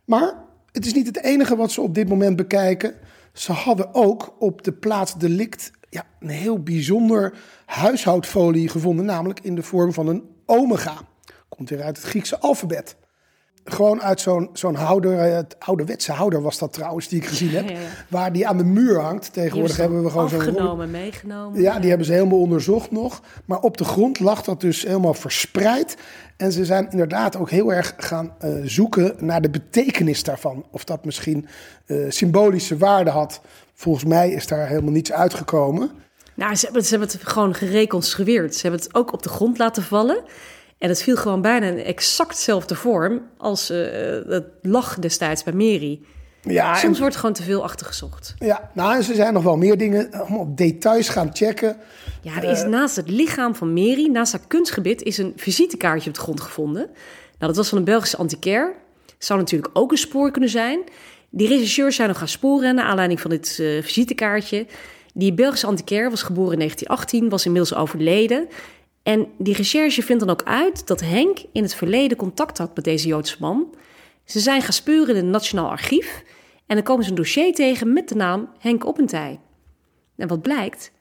Maar 0.05 0.35
het 0.76 0.86
is 0.86 0.94
niet 0.94 1.06
het 1.06 1.22
enige 1.22 1.56
wat 1.56 1.72
ze 1.72 1.80
op 1.80 1.94
dit 1.94 2.08
moment 2.08 2.36
bekijken. 2.36 2.94
Ze 3.32 3.52
hadden 3.52 3.94
ook 3.94 4.36
op 4.38 4.62
de 4.62 4.72
plaats 4.72 5.14
delict 5.18 5.70
ja, 5.90 6.06
een 6.20 6.28
heel 6.28 6.62
bijzonder 6.62 7.38
huishoudfolie 7.66 8.68
gevonden, 8.68 9.04
namelijk 9.04 9.40
in 9.40 9.54
de 9.54 9.62
vorm 9.62 9.92
van 9.92 10.08
een 10.08 10.22
omega. 10.46 10.96
Komt 11.48 11.68
weer 11.70 11.82
uit 11.82 11.96
het 11.96 12.06
Griekse 12.06 12.38
alfabet. 12.38 12.96
Gewoon 13.68 14.02
uit 14.02 14.20
zo'n 14.20 14.50
zo'n 14.52 14.74
houder, 14.74 15.18
eh, 15.18 15.35
het 15.35 15.57
ouderwetse 15.59 16.12
houder 16.12 16.42
was 16.42 16.59
dat 16.59 16.72
trouwens, 16.72 17.09
die 17.09 17.20
ik 17.20 17.26
gezien 17.26 17.50
heb. 17.50 17.68
Ja, 17.68 17.74
ja. 17.81 17.87
Waar 18.09 18.33
die 18.33 18.46
aan 18.46 18.57
de 18.57 18.64
muur 18.64 19.00
hangt. 19.00 19.33
Tegenwoordig 19.33 19.76
hebben 19.76 20.02
we 20.02 20.11
gewoon 20.11 20.29
zo'n... 20.29 20.38
afgenomen, 20.38 20.90
meegenomen. 20.90 21.61
Ja, 21.61 21.79
die 21.79 21.88
hebben 21.88 22.07
ze 22.07 22.12
helemaal 22.12 22.40
onderzocht 22.40 22.90
nog. 22.90 23.22
Maar 23.44 23.61
op 23.61 23.76
de 23.76 23.85
grond 23.85 24.20
lag 24.20 24.42
dat 24.42 24.61
dus 24.61 24.83
helemaal 24.83 25.14
verspreid. 25.14 25.96
En 26.37 26.52
ze 26.52 26.64
zijn 26.64 26.90
inderdaad 26.90 27.37
ook 27.37 27.50
heel 27.50 27.72
erg 27.72 27.94
gaan 27.96 28.35
eh, 28.38 28.50
zoeken 28.64 29.14
naar 29.18 29.40
de 29.40 29.50
betekenis 29.50 30.22
daarvan. 30.22 30.64
Of 30.70 30.85
dat 30.85 31.05
misschien 31.05 31.48
eh, 31.87 31.96
symbolische 32.09 32.76
waarde 32.76 33.11
had. 33.11 33.40
Volgens 33.74 34.05
mij 34.05 34.31
is 34.31 34.46
daar 34.46 34.68
helemaal 34.68 34.92
niets 34.92 35.12
uitgekomen. 35.12 35.90
Nou, 36.35 36.55
ze 36.55 36.64
hebben, 36.64 36.85
ze 36.85 36.90
hebben 36.90 37.09
het 37.09 37.29
gewoon 37.29 37.55
gereconstrueerd. 37.55 38.55
Ze 38.55 38.62
hebben 38.62 38.81
het 38.81 38.94
ook 38.94 39.12
op 39.12 39.22
de 39.22 39.29
grond 39.29 39.59
laten 39.59 39.83
vallen. 39.83 40.22
En 40.78 40.88
het 40.88 41.02
viel 41.02 41.16
gewoon 41.16 41.40
bijna 41.40 41.66
in 41.66 41.78
exact 41.78 42.30
dezelfde 42.36 42.74
vorm 42.74 43.22
als 43.38 43.70
eh, 43.70 43.78
het 44.28 44.44
lag 44.62 44.98
destijds 44.98 45.42
bij 45.42 45.52
Mary. 45.52 46.00
Ja, 46.42 46.72
en- 46.74 46.78
Soms 46.80 46.98
wordt 46.98 47.16
gewoon 47.16 47.32
te 47.34 47.42
veel 47.42 47.62
achtergezocht. 47.62 48.34
ja, 48.38 48.70
nou, 48.74 48.96
en 48.96 49.02
ze 49.04 49.14
zijn 49.14 49.32
nog 49.32 49.42
wel 49.42 49.56
meer 49.56 49.78
dingen 49.78 50.10
allemaal 50.12 50.38
op 50.38 50.56
details 50.56 51.08
gaan 51.08 51.30
checken. 51.32 51.76
Ja, 52.22 52.36
er 52.42 52.50
is 52.50 52.64
naast 52.64 52.96
het 52.96 53.08
lichaam 53.10 53.54
van 53.54 53.72
Mary, 53.72 54.06
naast 54.12 54.32
haar 54.32 54.46
kunstgebit, 54.46 55.02
is 55.02 55.18
een 55.18 55.32
visitekaartje 55.36 56.08
op 56.08 56.14
de 56.14 56.20
grond 56.22 56.40
gevonden. 56.40 56.82
Nou, 57.38 57.52
dat 57.52 57.56
was 57.56 57.68
van 57.68 57.78
een 57.78 57.84
Belgische 57.84 58.16
antiquair. 58.16 58.74
Zou 59.18 59.38
natuurlijk 59.38 59.70
ook 59.78 59.90
een 59.90 59.98
spoor 59.98 60.30
kunnen 60.30 60.50
zijn. 60.50 60.80
Die 61.30 61.48
rechercheurs 61.48 61.96
zijn 61.96 62.08
nog 62.08 62.18
gaan 62.18 62.28
sporen 62.28 62.74
naar 62.74 62.84
aanleiding 62.84 63.20
van 63.20 63.30
dit 63.30 63.58
eh, 63.60 63.82
visitekaartje. 63.82 64.66
Die 65.14 65.34
Belgische 65.34 65.66
antiquair 65.66 66.10
was 66.10 66.22
geboren 66.22 66.52
in 66.52 66.58
1918, 66.58 67.28
was 67.28 67.44
inmiddels 67.46 67.74
overleden. 67.74 68.48
En 69.07 69.27
die 69.38 69.55
recherche 69.55 70.03
vindt 70.03 70.25
dan 70.25 70.31
ook 70.31 70.42
uit 70.42 70.87
dat 70.87 71.01
Henk 71.01 71.38
in 71.53 71.62
het 71.62 71.75
verleden 71.75 72.16
contact 72.16 72.59
had 72.59 72.75
met 72.75 72.85
deze 72.85 73.07
Joodse 73.07 73.37
man. 73.40 73.75
Ze 74.25 74.40
zijn 74.40 74.62
gaan 74.62 74.73
speuren 74.73 75.16
in 75.16 75.23
het 75.23 75.33
Nationaal 75.33 75.71
Archief. 75.71 76.23
En 76.66 76.77
dan 76.77 76.85
komen 76.85 77.05
ze 77.05 77.11
een 77.11 77.16
dossier 77.16 77.55
tegen 77.55 77.92
met 77.92 78.09
de 78.09 78.14
naam 78.14 78.49
Henk 78.59 78.87
Oppentij. 78.87 79.40
En 80.16 80.29
wat 80.29 80.42
blijkt? 80.42 80.92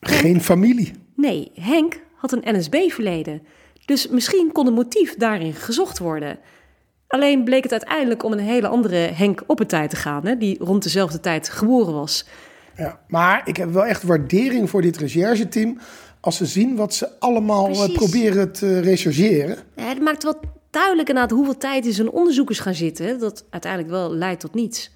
Geen 0.00 0.40
familie. 0.40 0.92
Nee, 1.16 1.50
Henk 1.54 2.00
had 2.14 2.32
een 2.32 2.56
NSB-verleden. 2.58 3.42
Dus 3.84 4.08
misschien 4.08 4.52
kon 4.52 4.66
een 4.66 4.72
motief 4.72 5.14
daarin 5.14 5.52
gezocht 5.52 5.98
worden. 5.98 6.38
Alleen 7.06 7.44
bleek 7.44 7.62
het 7.62 7.72
uiteindelijk 7.72 8.22
om 8.22 8.32
een 8.32 8.38
hele 8.38 8.68
andere 8.68 8.96
Henk 8.96 9.42
op 9.46 9.60
een 9.60 9.66
tijd 9.66 9.90
te 9.90 9.96
gaan, 9.96 10.26
hè, 10.26 10.36
die 10.36 10.58
rond 10.58 10.82
dezelfde 10.82 11.20
tijd 11.20 11.48
geboren 11.48 11.94
was. 11.94 12.26
Ja, 12.76 13.00
maar 13.08 13.42
ik 13.44 13.56
heb 13.56 13.72
wel 13.72 13.86
echt 13.86 14.02
waardering 14.02 14.70
voor 14.70 14.82
dit 14.82 14.96
rechercheteam. 14.96 15.78
Als 16.22 16.36
ze 16.36 16.46
zien 16.46 16.76
wat 16.76 16.94
ze 16.94 17.08
allemaal 17.18 17.68
eh, 17.68 17.72
Precies. 17.72 17.96
proberen 17.96 18.52
te 18.52 18.80
rechercheren. 18.80 19.56
Ja, 19.76 19.88
het 19.88 20.00
maakt 20.00 20.22
wel 20.22 20.40
duidelijk 20.70 21.08
inderdaad 21.08 21.36
hoeveel 21.36 21.56
tijd 21.56 21.86
in 21.86 21.92
zo'n 21.92 22.10
onderzoekers 22.10 22.58
gaan 22.58 22.74
zitten. 22.74 23.18
Dat 23.18 23.44
uiteindelijk 23.50 23.92
wel 23.92 24.14
leidt 24.14 24.40
tot 24.40 24.54
niets. 24.54 24.90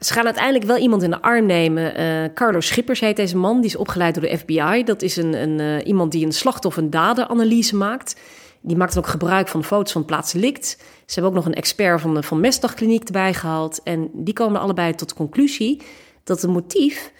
Ze 0.00 0.12
gaan 0.12 0.24
uiteindelijk 0.24 0.64
wel 0.64 0.76
iemand 0.76 1.02
in 1.02 1.10
de 1.10 1.22
arm 1.22 1.46
nemen. 1.46 1.94
Eh, 1.94 2.34
Carlo 2.34 2.60
Schippers 2.60 3.00
heet 3.00 3.16
deze 3.16 3.36
man. 3.36 3.56
Die 3.56 3.70
is 3.70 3.76
opgeleid 3.76 4.14
door 4.14 4.24
de 4.24 4.38
FBI. 4.38 4.82
Dat 4.84 5.02
is 5.02 5.16
een, 5.16 5.42
een, 5.42 5.60
eh, 5.60 5.86
iemand 5.86 6.12
die 6.12 6.26
een 6.26 6.32
slachtoffer- 6.32 6.82
en 6.82 6.90
daderanalyse 6.90 7.76
maakt. 7.76 8.20
Die 8.60 8.76
maakt 8.76 8.94
dan 8.94 9.02
ook 9.02 9.08
gebruik 9.08 9.48
van 9.48 9.64
foto's 9.64 9.92
van 9.92 10.04
plaatsdelict. 10.04 10.66
Ze 11.06 11.14
hebben 11.14 11.30
ook 11.30 11.36
nog 11.36 11.46
een 11.46 11.54
expert 11.54 12.00
van 12.00 12.14
de 12.14 12.22
Van 12.22 12.40
Mestdagkliniek 12.40 13.04
erbij 13.04 13.34
gehaald. 13.34 13.80
En 13.82 14.10
die 14.12 14.34
komen 14.34 14.60
allebei 14.60 14.94
tot 14.94 15.08
de 15.08 15.14
conclusie 15.14 15.82
dat 16.24 16.42
het 16.42 16.50
motief 16.50 17.12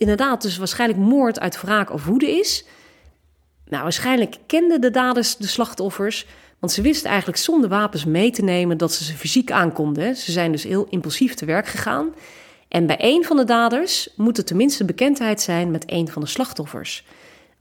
inderdaad 0.00 0.42
dus 0.42 0.56
waarschijnlijk 0.56 1.00
moord 1.00 1.40
uit 1.40 1.60
wraak 1.60 1.92
of 1.92 2.04
woede 2.04 2.30
is. 2.30 2.64
Nou, 3.64 3.82
waarschijnlijk 3.82 4.36
kenden 4.46 4.80
de 4.80 4.90
daders 4.90 5.36
de 5.36 5.46
slachtoffers, 5.46 6.26
want 6.58 6.72
ze 6.72 6.82
wisten 6.82 7.08
eigenlijk 7.08 7.38
zonder 7.38 7.68
wapens 7.68 8.04
mee 8.04 8.30
te 8.30 8.42
nemen 8.42 8.78
dat 8.78 8.92
ze 8.92 9.04
ze 9.04 9.12
fysiek 9.12 9.50
aankonden. 9.50 10.16
Ze 10.16 10.32
zijn 10.32 10.52
dus 10.52 10.62
heel 10.62 10.86
impulsief 10.90 11.34
te 11.34 11.44
werk 11.44 11.66
gegaan. 11.66 12.14
En 12.68 12.86
bij 12.86 12.96
een 13.00 13.24
van 13.24 13.36
de 13.36 13.44
daders 13.44 14.08
moet 14.16 14.38
er 14.38 14.44
tenminste 14.44 14.84
bekendheid 14.84 15.40
zijn 15.40 15.70
met 15.70 15.84
een 15.86 16.08
van 16.08 16.22
de 16.22 16.28
slachtoffers. 16.28 17.04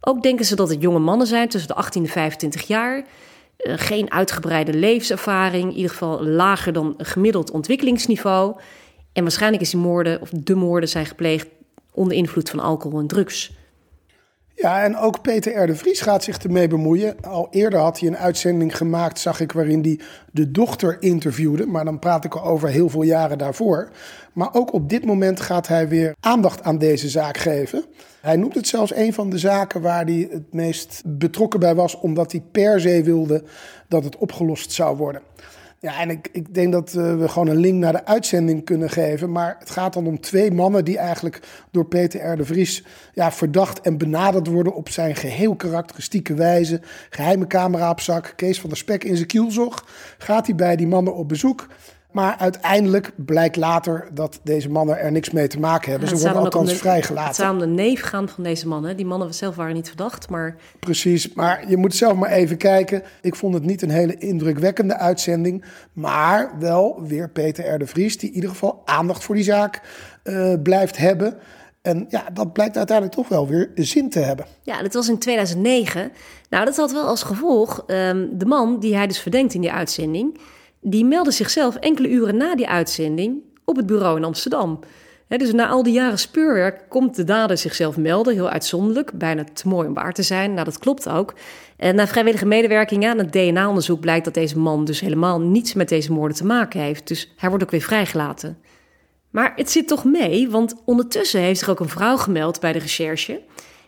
Ook 0.01 0.21
denken 0.21 0.45
ze 0.45 0.55
dat 0.55 0.69
het 0.69 0.81
jonge 0.81 0.99
mannen 0.99 1.27
zijn 1.27 1.49
tussen 1.49 1.69
de 1.69 1.75
18 1.75 2.03
en 2.03 2.09
25 2.09 2.67
jaar. 2.67 3.05
Eh, 3.57 3.73
geen 3.77 4.11
uitgebreide 4.11 4.73
levenservaring, 4.73 5.69
in 5.69 5.75
ieder 5.75 5.91
geval 5.91 6.23
lager 6.23 6.73
dan 6.73 6.93
gemiddeld 6.97 7.51
ontwikkelingsniveau. 7.51 8.59
En 9.13 9.23
waarschijnlijk 9.23 9.61
is 9.61 9.69
die 9.69 9.79
moorden, 9.79 10.21
of 10.21 10.29
de 10.29 10.55
moorden, 10.55 10.89
zijn 10.89 11.05
gepleegd 11.05 11.47
onder 11.91 12.17
invloed 12.17 12.49
van 12.49 12.59
alcohol 12.59 12.99
en 12.99 13.07
drugs. 13.07 13.57
Ja, 14.61 14.83
en 14.83 14.97
ook 14.97 15.21
Peter 15.21 15.63
R. 15.63 15.67
de 15.67 15.75
Vries 15.75 16.01
gaat 16.01 16.23
zich 16.23 16.37
ermee 16.37 16.67
bemoeien. 16.67 17.15
Al 17.21 17.47
eerder 17.51 17.79
had 17.79 17.99
hij 17.99 18.09
een 18.09 18.17
uitzending 18.17 18.77
gemaakt, 18.77 19.19
zag 19.19 19.39
ik, 19.39 19.51
waarin 19.51 19.81
hij 19.81 19.99
de 20.31 20.51
dochter 20.51 20.97
interviewde. 20.99 21.65
Maar 21.65 21.85
dan 21.85 21.99
praat 21.99 22.25
ik 22.25 22.35
al 22.35 22.43
over 22.43 22.69
heel 22.69 22.89
veel 22.89 23.01
jaren 23.01 23.37
daarvoor. 23.37 23.89
Maar 24.33 24.53
ook 24.53 24.73
op 24.73 24.89
dit 24.89 25.05
moment 25.05 25.39
gaat 25.39 25.67
hij 25.67 25.87
weer 25.87 26.15
aandacht 26.19 26.63
aan 26.63 26.77
deze 26.77 27.09
zaak 27.09 27.37
geven. 27.37 27.85
Hij 28.21 28.35
noemt 28.35 28.55
het 28.55 28.67
zelfs 28.67 28.95
een 28.95 29.13
van 29.13 29.29
de 29.29 29.37
zaken 29.37 29.81
waar 29.81 30.05
hij 30.05 30.27
het 30.31 30.53
meest 30.53 31.01
betrokken 31.05 31.59
bij 31.59 31.75
was, 31.75 31.99
omdat 31.99 32.31
hij 32.31 32.43
per 32.51 32.79
se 32.79 33.03
wilde 33.03 33.43
dat 33.87 34.03
het 34.03 34.17
opgelost 34.17 34.71
zou 34.71 34.97
worden. 34.97 35.21
Ja, 35.81 35.99
en 35.99 36.09
ik, 36.09 36.29
ik 36.31 36.53
denk 36.53 36.71
dat 36.71 36.93
eh, 36.93 37.17
we 37.17 37.27
gewoon 37.27 37.47
een 37.47 37.57
link 37.57 37.75
naar 37.75 37.91
de 37.91 38.05
uitzending 38.05 38.65
kunnen 38.65 38.89
geven. 38.89 39.31
Maar 39.31 39.55
het 39.59 39.69
gaat 39.69 39.93
dan 39.93 40.07
om 40.07 40.19
twee 40.19 40.51
mannen 40.51 40.85
die 40.85 40.97
eigenlijk 40.97 41.39
door 41.71 41.85
Peter 41.85 42.31
R. 42.31 42.37
de 42.37 42.45
Vries 42.45 42.83
ja, 43.13 43.31
verdacht 43.31 43.81
en 43.81 43.97
benaderd 43.97 44.47
worden 44.47 44.75
op 44.75 44.89
zijn 44.89 45.15
geheel 45.15 45.55
karakteristieke 45.55 46.33
wijze. 46.33 46.81
Geheime 47.09 47.47
camera 47.47 47.89
op 47.89 47.99
zak, 47.99 48.33
Kees 48.35 48.59
van 48.59 48.69
der 48.69 48.77
Spek 48.77 49.03
in 49.03 49.15
zijn 49.15 49.27
kielzog. 49.27 49.85
Gaat 50.17 50.45
hij 50.45 50.55
bij 50.55 50.75
die 50.75 50.87
mannen 50.87 51.15
op 51.15 51.27
bezoek. 51.27 51.67
Maar 52.11 52.35
uiteindelijk 52.37 53.11
blijkt 53.15 53.55
later 53.55 54.07
dat 54.13 54.39
deze 54.43 54.69
mannen 54.69 54.99
er 54.99 55.11
niks 55.11 55.29
mee 55.29 55.47
te 55.47 55.59
maken 55.59 55.91
hebben. 55.91 56.09
Het 56.09 56.17
Ze 56.19 56.23
worden 56.25 56.43
althans 56.43 56.65
de- 56.65 56.71
Het 56.71 56.81
vrijgelaten. 56.81 57.35
zou 57.35 57.53
om 57.53 57.59
de 57.59 57.67
neef 57.67 58.01
gaan 58.01 58.29
van 58.29 58.43
deze 58.43 58.67
mannen. 58.67 58.97
Die 58.97 59.05
mannen 59.05 59.33
zelf 59.33 59.55
waren 59.55 59.73
niet 59.75 59.87
verdacht, 59.87 60.29
maar 60.29 60.55
Precies, 60.79 61.33
maar 61.33 61.69
je 61.69 61.77
moet 61.77 61.95
zelf 61.95 62.13
maar 62.13 62.29
even 62.31 62.57
kijken. 62.57 63.03
Ik 63.21 63.35
vond 63.35 63.53
het 63.53 63.63
niet 63.65 63.81
een 63.81 63.89
hele 63.89 64.17
indrukwekkende 64.17 64.97
uitzending. 64.97 65.63
Maar 65.93 66.51
wel 66.59 67.01
weer 67.07 67.29
Peter 67.29 67.73
R. 67.73 67.79
de 67.79 67.87
Vries, 67.87 68.17
die 68.17 68.29
in 68.29 68.35
ieder 68.35 68.49
geval 68.49 68.81
aandacht 68.85 69.23
voor 69.23 69.35
die 69.35 69.43
zaak 69.43 69.81
eh, 70.23 70.53
blijft 70.63 70.97
hebben. 70.97 71.37
En 71.81 72.05
ja, 72.09 72.23
dat 72.33 72.53
blijkt 72.53 72.77
uiteindelijk 72.77 73.17
toch 73.17 73.27
wel 73.27 73.47
weer 73.47 73.71
zin 73.75 74.09
te 74.09 74.19
hebben. 74.19 74.45
ja, 74.61 74.81
dat 74.81 74.93
was 74.93 75.09
in 75.09 75.17
2009. 75.17 76.11
Nou, 76.49 76.65
dat 76.65 76.75
had 76.77 76.91
wel 76.91 77.05
als 77.07 77.23
gevolg, 77.23 77.83
ehm, 77.87 78.25
de 78.31 78.45
man 78.45 78.79
die 78.79 78.95
hij 78.95 79.07
dus 79.07 79.19
verdenkt 79.19 79.53
in 79.53 79.61
die 79.61 79.71
uitzending... 79.71 80.39
die 80.81 81.05
meldde 81.05 81.31
zichzelf 81.31 81.75
enkele 81.75 82.09
uren 82.09 82.37
na 82.37 82.55
die 82.55 82.67
uitzending 82.67 83.41
op 83.65 83.75
het 83.75 83.85
bureau 83.85 84.17
in 84.17 84.23
Amsterdam. 84.23 84.79
Dus 85.27 85.53
na 85.53 85.67
al 85.67 85.83
die 85.83 85.93
jaren 85.93 86.19
speurwerk 86.19 86.89
komt 86.89 87.15
de 87.15 87.23
dader 87.23 87.57
zichzelf 87.57 87.97
melden, 87.97 88.33
heel 88.33 88.49
uitzonderlijk. 88.49 89.11
Bijna 89.13 89.43
te 89.53 89.67
mooi 89.67 89.87
om 89.87 89.93
waar 89.93 90.13
te 90.13 90.23
zijn. 90.23 90.53
Nou, 90.53 90.65
dat 90.65 90.79
klopt 90.79 91.09
ook. 91.09 91.33
En 91.77 91.95
na 91.95 92.07
vrijwillige 92.07 92.45
medewerking 92.45 93.05
aan 93.05 93.17
het 93.17 93.31
DNA-onderzoek 93.31 93.99
blijkt 93.99 94.25
dat 94.25 94.33
deze 94.33 94.59
man 94.59 94.85
dus 94.85 94.99
helemaal 94.99 95.41
niets 95.41 95.73
met 95.73 95.89
deze 95.89 96.11
moorden 96.11 96.37
te 96.37 96.45
maken 96.45 96.79
heeft. 96.79 97.07
Dus 97.07 97.33
hij 97.35 97.49
wordt 97.49 97.63
ook 97.63 97.71
weer 97.71 97.81
vrijgelaten. 97.81 98.57
Maar 99.29 99.53
het 99.55 99.71
zit 99.71 99.87
toch 99.87 100.03
mee, 100.03 100.49
want 100.49 100.75
ondertussen 100.85 101.41
heeft 101.41 101.59
zich 101.59 101.69
ook 101.69 101.79
een 101.79 101.89
vrouw 101.89 102.17
gemeld 102.17 102.59
bij 102.59 102.73
de 102.73 102.79
recherche. 102.79 103.41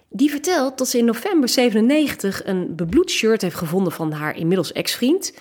Die 0.10 0.30
vertelt 0.30 0.78
dat 0.78 0.88
ze 0.88 0.98
in 0.98 1.06
november 1.06 1.50
97 1.50 2.46
een 2.46 2.76
bebloed 2.76 3.10
shirt 3.10 3.42
heeft 3.42 3.56
gevonden 3.56 3.92
van 3.94 4.12
haar 4.12 4.36
inmiddels 4.38 4.72
ex-vriend. 4.72 5.34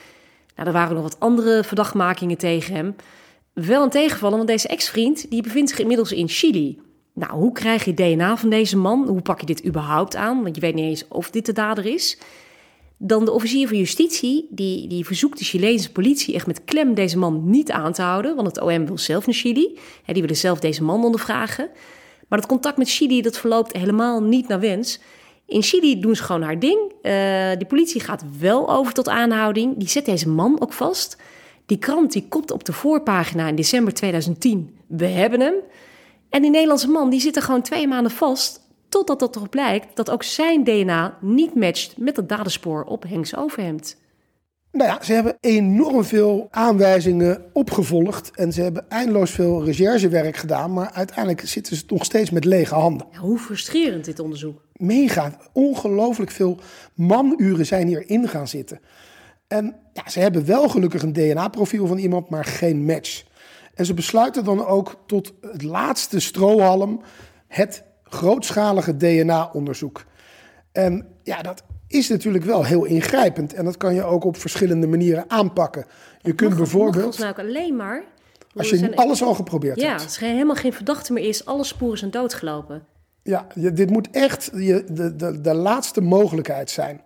Nou, 0.60 0.72
er 0.72 0.78
waren 0.78 0.94
nog 0.94 1.04
wat 1.04 1.20
andere 1.20 1.64
verdachtmakingen 1.64 2.36
tegen 2.36 2.74
hem. 2.74 2.96
Wel 3.52 3.82
een 3.82 3.90
tegenvallen, 3.90 4.36
want 4.36 4.48
deze 4.48 4.68
ex-vriend 4.68 5.30
die 5.30 5.42
bevindt 5.42 5.70
zich 5.70 5.78
inmiddels 5.78 6.12
in 6.12 6.28
Chili. 6.28 6.78
Nou, 7.14 7.32
hoe 7.32 7.52
krijg 7.52 7.84
je 7.84 7.94
DNA 7.94 8.36
van 8.36 8.50
deze 8.50 8.76
man? 8.76 9.08
Hoe 9.08 9.22
pak 9.22 9.40
je 9.40 9.46
dit 9.46 9.66
überhaupt 9.66 10.16
aan? 10.16 10.42
Want 10.42 10.54
je 10.54 10.60
weet 10.60 10.74
niet 10.74 10.84
eens 10.84 11.08
of 11.08 11.30
dit 11.30 11.46
de 11.46 11.52
dader 11.52 11.86
is. 11.86 12.18
Dan 12.96 13.24
de 13.24 13.30
officier 13.30 13.68
van 13.68 13.76
justitie, 13.76 14.46
die, 14.50 14.88
die 14.88 15.04
verzoekt 15.04 15.38
de 15.38 15.44
Chileense 15.44 15.92
politie 15.92 16.34
echt 16.34 16.46
met 16.46 16.64
klem 16.64 16.94
deze 16.94 17.18
man 17.18 17.50
niet 17.50 17.70
aan 17.70 17.92
te 17.92 18.02
houden. 18.02 18.34
Want 18.34 18.46
het 18.46 18.60
OM 18.60 18.86
wil 18.86 18.98
zelf 18.98 19.26
naar 19.26 19.34
Chili. 19.34 19.78
Die 20.06 20.22
willen 20.22 20.36
zelf 20.36 20.60
deze 20.60 20.82
man 20.82 21.04
ondervragen. 21.04 21.68
Maar 22.28 22.38
dat 22.38 22.48
contact 22.48 22.76
met 22.76 22.90
Chili, 22.90 23.22
dat 23.22 23.38
verloopt 23.38 23.76
helemaal 23.76 24.22
niet 24.22 24.48
naar 24.48 24.60
wens. 24.60 25.00
In 25.50 25.62
Chili 25.62 26.00
doen 26.00 26.16
ze 26.16 26.22
gewoon 26.22 26.42
haar 26.42 26.58
ding. 26.58 26.92
Eh, 27.02 27.12
de 27.58 27.64
politie 27.68 28.00
gaat 28.00 28.24
wel 28.38 28.70
over 28.70 28.92
tot 28.92 29.08
aanhouding. 29.08 29.76
Die 29.76 29.88
zet 29.88 30.04
deze 30.04 30.28
man 30.28 30.60
ook 30.60 30.72
vast. 30.72 31.16
Die 31.66 31.78
krant 31.78 32.12
die 32.12 32.28
kopt 32.28 32.50
op 32.50 32.64
de 32.64 32.72
voorpagina 32.72 33.48
in 33.48 33.54
december 33.54 33.92
2010. 33.94 34.76
We 34.86 35.06
hebben 35.06 35.40
hem. 35.40 35.54
En 36.28 36.42
die 36.42 36.50
Nederlandse 36.50 36.88
man 36.88 37.10
die 37.10 37.20
zit 37.20 37.36
er 37.36 37.42
gewoon 37.42 37.62
twee 37.62 37.88
maanden 37.88 38.12
vast. 38.12 38.60
Totdat 38.88 39.18
dat 39.18 39.36
erop 39.36 39.50
blijkt 39.50 39.96
dat 39.96 40.10
ook 40.10 40.22
zijn 40.22 40.64
DNA 40.64 41.18
niet 41.20 41.54
matcht 41.54 41.96
met 41.96 42.16
het 42.16 42.28
dadenspoor 42.28 42.84
op 42.84 43.02
Henks 43.08 43.36
overhemd. 43.36 43.96
Nou 44.72 44.90
ja, 44.90 45.02
ze 45.02 45.12
hebben 45.12 45.36
enorm 45.40 46.04
veel 46.04 46.48
aanwijzingen 46.50 47.44
opgevolgd. 47.52 48.30
En 48.34 48.52
ze 48.52 48.62
hebben 48.62 48.88
eindeloos 48.88 49.30
veel 49.30 49.64
recherchewerk 49.64 50.36
gedaan. 50.36 50.72
Maar 50.72 50.90
uiteindelijk 50.90 51.48
zitten 51.48 51.76
ze 51.76 51.84
nog 51.86 52.04
steeds 52.04 52.30
met 52.30 52.44
lege 52.44 52.74
handen. 52.74 53.06
Ja, 53.12 53.18
hoe 53.18 53.38
frustrerend 53.38 54.04
dit 54.04 54.18
onderzoek. 54.18 54.68
Mega, 54.80 55.36
ongelooflijk 55.52 56.30
veel 56.30 56.58
manuren 56.94 57.66
zijn 57.66 57.86
hierin 57.86 58.28
gaan 58.28 58.48
zitten. 58.48 58.80
En 59.48 59.74
ja, 59.92 60.08
ze 60.10 60.20
hebben 60.20 60.46
wel 60.46 60.68
gelukkig 60.68 61.02
een 61.02 61.12
DNA-profiel 61.12 61.86
van 61.86 61.98
iemand, 61.98 62.28
maar 62.30 62.44
geen 62.44 62.84
match. 62.84 63.24
En 63.74 63.86
ze 63.86 63.94
besluiten 63.94 64.44
dan 64.44 64.66
ook 64.66 64.96
tot 65.06 65.32
het 65.40 65.62
laatste 65.62 66.20
strohalm 66.20 67.00
het 67.48 67.82
grootschalige 68.04 68.96
DNA-onderzoek. 68.96 70.04
En 70.72 71.06
ja, 71.22 71.42
dat 71.42 71.62
is 71.86 72.08
natuurlijk 72.08 72.44
wel 72.44 72.64
heel 72.64 72.84
ingrijpend. 72.84 73.54
En 73.54 73.64
dat 73.64 73.76
kan 73.76 73.94
je 73.94 74.04
ook 74.04 74.24
op 74.24 74.36
verschillende 74.36 74.86
manieren 74.86 75.24
aanpakken. 75.28 75.84
Je 76.20 76.32
kunt 76.34 76.50
Mag- 76.50 76.58
bijvoorbeeld, 76.58 77.22
alleen 77.36 77.76
maar... 77.76 78.02
als 78.54 78.70
je 78.70 78.76
zijn- 78.76 78.96
alles 78.96 79.22
al 79.22 79.34
geprobeerd 79.34 79.80
Ja, 79.80 79.88
hebt. 79.88 80.02
als 80.02 80.16
er 80.16 80.22
helemaal 80.28 80.54
geen 80.56 80.72
verdachte 80.72 81.12
meer 81.12 81.28
is, 81.28 81.44
alle 81.44 81.64
sporen 81.64 81.98
zijn 81.98 82.10
doodgelopen. 82.10 82.82
Ja, 83.22 83.46
dit 83.54 83.90
moet 83.90 84.10
echt 84.10 84.52
de, 84.52 85.14
de, 85.16 85.40
de 85.40 85.54
laatste 85.54 86.00
mogelijkheid 86.00 86.70
zijn. 86.70 87.00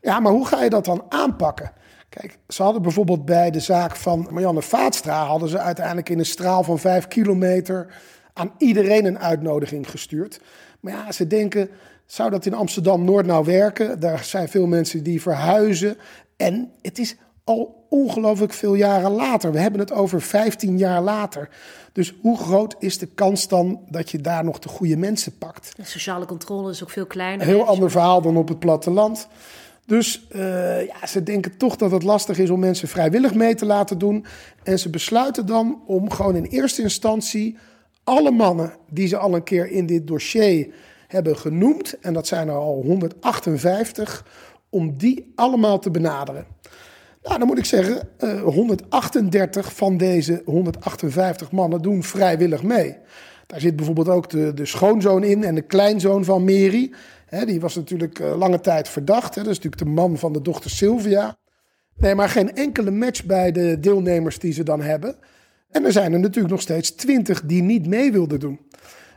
Ja, 0.00 0.20
maar 0.20 0.32
hoe 0.32 0.46
ga 0.46 0.62
je 0.62 0.70
dat 0.70 0.84
dan 0.84 1.04
aanpakken? 1.08 1.72
Kijk, 2.08 2.38
ze 2.48 2.62
hadden 2.62 2.82
bijvoorbeeld 2.82 3.24
bij 3.24 3.50
de 3.50 3.60
zaak 3.60 3.96
van 3.96 4.28
Marianne 4.30 4.62
Vaatstra... 4.62 5.24
hadden 5.24 5.48
ze 5.48 5.58
uiteindelijk 5.58 6.08
in 6.08 6.18
een 6.18 6.26
straal 6.26 6.62
van 6.62 6.78
vijf 6.78 7.08
kilometer... 7.08 7.94
aan 8.32 8.52
iedereen 8.58 9.04
een 9.04 9.18
uitnodiging 9.18 9.90
gestuurd. 9.90 10.40
Maar 10.80 10.92
ja, 10.92 11.12
ze 11.12 11.26
denken, 11.26 11.68
zou 12.06 12.30
dat 12.30 12.46
in 12.46 12.54
Amsterdam-Noord 12.54 13.26
nou 13.26 13.44
werken? 13.44 14.00
Daar 14.00 14.24
zijn 14.24 14.48
veel 14.48 14.66
mensen 14.66 15.02
die 15.02 15.22
verhuizen. 15.22 15.96
En 16.36 16.72
het 16.82 16.98
is 16.98 17.16
al 17.44 17.75
ongelooflijk 17.96 18.52
veel 18.52 18.74
jaren 18.74 19.10
later. 19.10 19.52
We 19.52 19.58
hebben 19.58 19.80
het 19.80 19.92
over 19.92 20.22
15 20.22 20.78
jaar 20.78 21.02
later. 21.02 21.48
Dus 21.92 22.14
hoe 22.20 22.38
groot 22.38 22.74
is 22.78 22.98
de 22.98 23.06
kans 23.06 23.48
dan 23.48 23.80
dat 23.88 24.10
je 24.10 24.18
daar 24.18 24.44
nog 24.44 24.58
de 24.58 24.68
goede 24.68 24.96
mensen 24.96 25.38
pakt? 25.38 25.72
De 25.76 25.84
sociale 25.84 26.26
controle 26.26 26.70
is 26.70 26.82
ook 26.82 26.90
veel 26.90 27.06
kleiner. 27.06 27.46
Een 27.46 27.54
heel 27.54 27.66
ander 27.66 27.90
verhaal 27.90 28.22
dan 28.22 28.36
op 28.36 28.48
het 28.48 28.58
platteland. 28.58 29.28
Dus 29.86 30.26
eh, 30.30 30.86
ja, 30.86 31.06
ze 31.06 31.22
denken 31.22 31.56
toch 31.56 31.76
dat 31.76 31.90
het 31.90 32.02
lastig 32.02 32.38
is 32.38 32.50
om 32.50 32.60
mensen 32.60 32.88
vrijwillig 32.88 33.34
mee 33.34 33.54
te 33.54 33.66
laten 33.66 33.98
doen. 33.98 34.26
En 34.62 34.78
ze 34.78 34.90
besluiten 34.90 35.46
dan 35.46 35.82
om 35.86 36.10
gewoon 36.10 36.36
in 36.36 36.44
eerste 36.44 36.82
instantie 36.82 37.56
alle 38.04 38.30
mannen 38.30 38.72
die 38.90 39.08
ze 39.08 39.16
al 39.16 39.34
een 39.34 39.42
keer 39.42 39.70
in 39.70 39.86
dit 39.86 40.06
dossier 40.06 40.68
hebben 41.08 41.36
genoemd, 41.36 41.98
en 42.00 42.12
dat 42.12 42.26
zijn 42.26 42.48
er 42.48 42.54
al 42.54 42.82
158, 42.82 44.24
om 44.68 44.96
die 44.98 45.32
allemaal 45.34 45.78
te 45.78 45.90
benaderen. 45.90 46.46
Nou, 47.26 47.38
dan 47.38 47.46
moet 47.46 47.58
ik 47.58 47.64
zeggen, 47.64 48.08
eh, 48.16 48.42
138 48.42 49.74
van 49.74 49.96
deze 49.96 50.42
158 50.44 51.50
mannen 51.50 51.82
doen 51.82 52.02
vrijwillig 52.02 52.62
mee. 52.62 52.96
Daar 53.46 53.60
zit 53.60 53.76
bijvoorbeeld 53.76 54.08
ook 54.08 54.30
de, 54.30 54.54
de 54.54 54.66
schoonzoon 54.66 55.24
in 55.24 55.44
en 55.44 55.54
de 55.54 55.62
kleinzoon 55.62 56.24
van 56.24 56.44
Mary. 56.44 56.92
Die 57.44 57.60
was 57.60 57.74
natuurlijk 57.74 58.18
eh, 58.18 58.36
lange 58.38 58.60
tijd 58.60 58.88
verdacht. 58.88 59.34
Dat 59.34 59.46
is 59.46 59.56
natuurlijk 59.56 59.82
de 59.82 59.90
man 59.90 60.18
van 60.18 60.32
de 60.32 60.42
dochter 60.42 60.70
Sylvia. 60.70 61.36
Nee, 61.96 62.14
maar 62.14 62.28
geen 62.28 62.54
enkele 62.54 62.90
match 62.90 63.24
bij 63.24 63.52
de 63.52 63.80
deelnemers 63.80 64.38
die 64.38 64.52
ze 64.52 64.62
dan 64.62 64.82
hebben. 64.82 65.16
En 65.70 65.84
er 65.84 65.92
zijn 65.92 66.12
er 66.12 66.20
natuurlijk 66.20 66.54
nog 66.54 66.62
steeds 66.62 66.90
twintig 66.90 67.42
die 67.42 67.62
niet 67.62 67.86
mee 67.86 68.12
wilden 68.12 68.40
doen. 68.40 68.60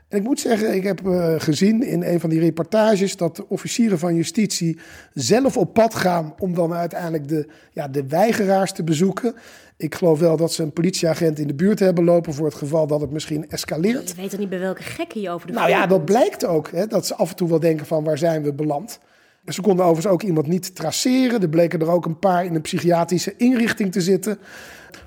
En 0.09 0.17
ik 0.17 0.23
moet 0.23 0.39
zeggen, 0.39 0.75
ik 0.75 0.83
heb 0.83 1.07
eh, 1.07 1.33
gezien 1.37 1.83
in 1.83 2.03
een 2.03 2.19
van 2.19 2.29
die 2.29 2.39
reportages 2.39 3.17
dat 3.17 3.35
de 3.35 3.49
officieren 3.49 3.99
van 3.99 4.15
justitie 4.15 4.79
zelf 5.13 5.57
op 5.57 5.73
pad 5.73 5.95
gaan 5.95 6.33
om 6.39 6.53
dan 6.53 6.73
uiteindelijk 6.73 7.27
de, 7.27 7.47
ja, 7.71 7.87
de 7.87 8.07
weigeraars 8.07 8.71
te 8.71 8.83
bezoeken. 8.83 9.35
Ik 9.77 9.95
geloof 9.95 10.19
wel 10.19 10.37
dat 10.37 10.53
ze 10.53 10.63
een 10.63 10.73
politieagent 10.73 11.39
in 11.39 11.47
de 11.47 11.53
buurt 11.53 11.79
hebben 11.79 12.03
lopen 12.03 12.33
voor 12.33 12.45
het 12.45 12.55
geval 12.55 12.87
dat 12.87 13.01
het 13.01 13.11
misschien 13.11 13.49
escaleert. 13.49 14.09
Je 14.09 14.15
weet 14.15 14.29
toch 14.29 14.39
niet 14.39 14.49
bij 14.49 14.59
welke 14.59 14.83
gekken 14.83 15.21
je 15.21 15.29
over 15.29 15.47
de 15.47 15.53
Nou 15.53 15.69
ja, 15.69 15.87
dat 15.87 16.05
blijkt 16.05 16.45
ook. 16.45 16.71
Hè, 16.71 16.87
dat 16.87 17.05
ze 17.05 17.15
af 17.15 17.29
en 17.29 17.35
toe 17.35 17.49
wel 17.49 17.59
denken 17.59 17.85
van 17.85 18.03
waar 18.03 18.17
zijn 18.17 18.43
we 18.43 18.53
beland. 18.53 18.99
Ze 19.45 19.61
konden 19.61 19.85
overigens 19.85 20.13
ook 20.13 20.23
iemand 20.23 20.47
niet 20.47 20.75
traceren. 20.75 21.41
Er 21.41 21.49
bleken 21.49 21.79
er 21.79 21.91
ook 21.91 22.05
een 22.05 22.19
paar 22.19 22.45
in 22.45 22.55
een 22.55 22.61
psychiatrische 22.61 23.33
inrichting 23.37 23.91
te 23.91 24.01
zitten. 24.01 24.39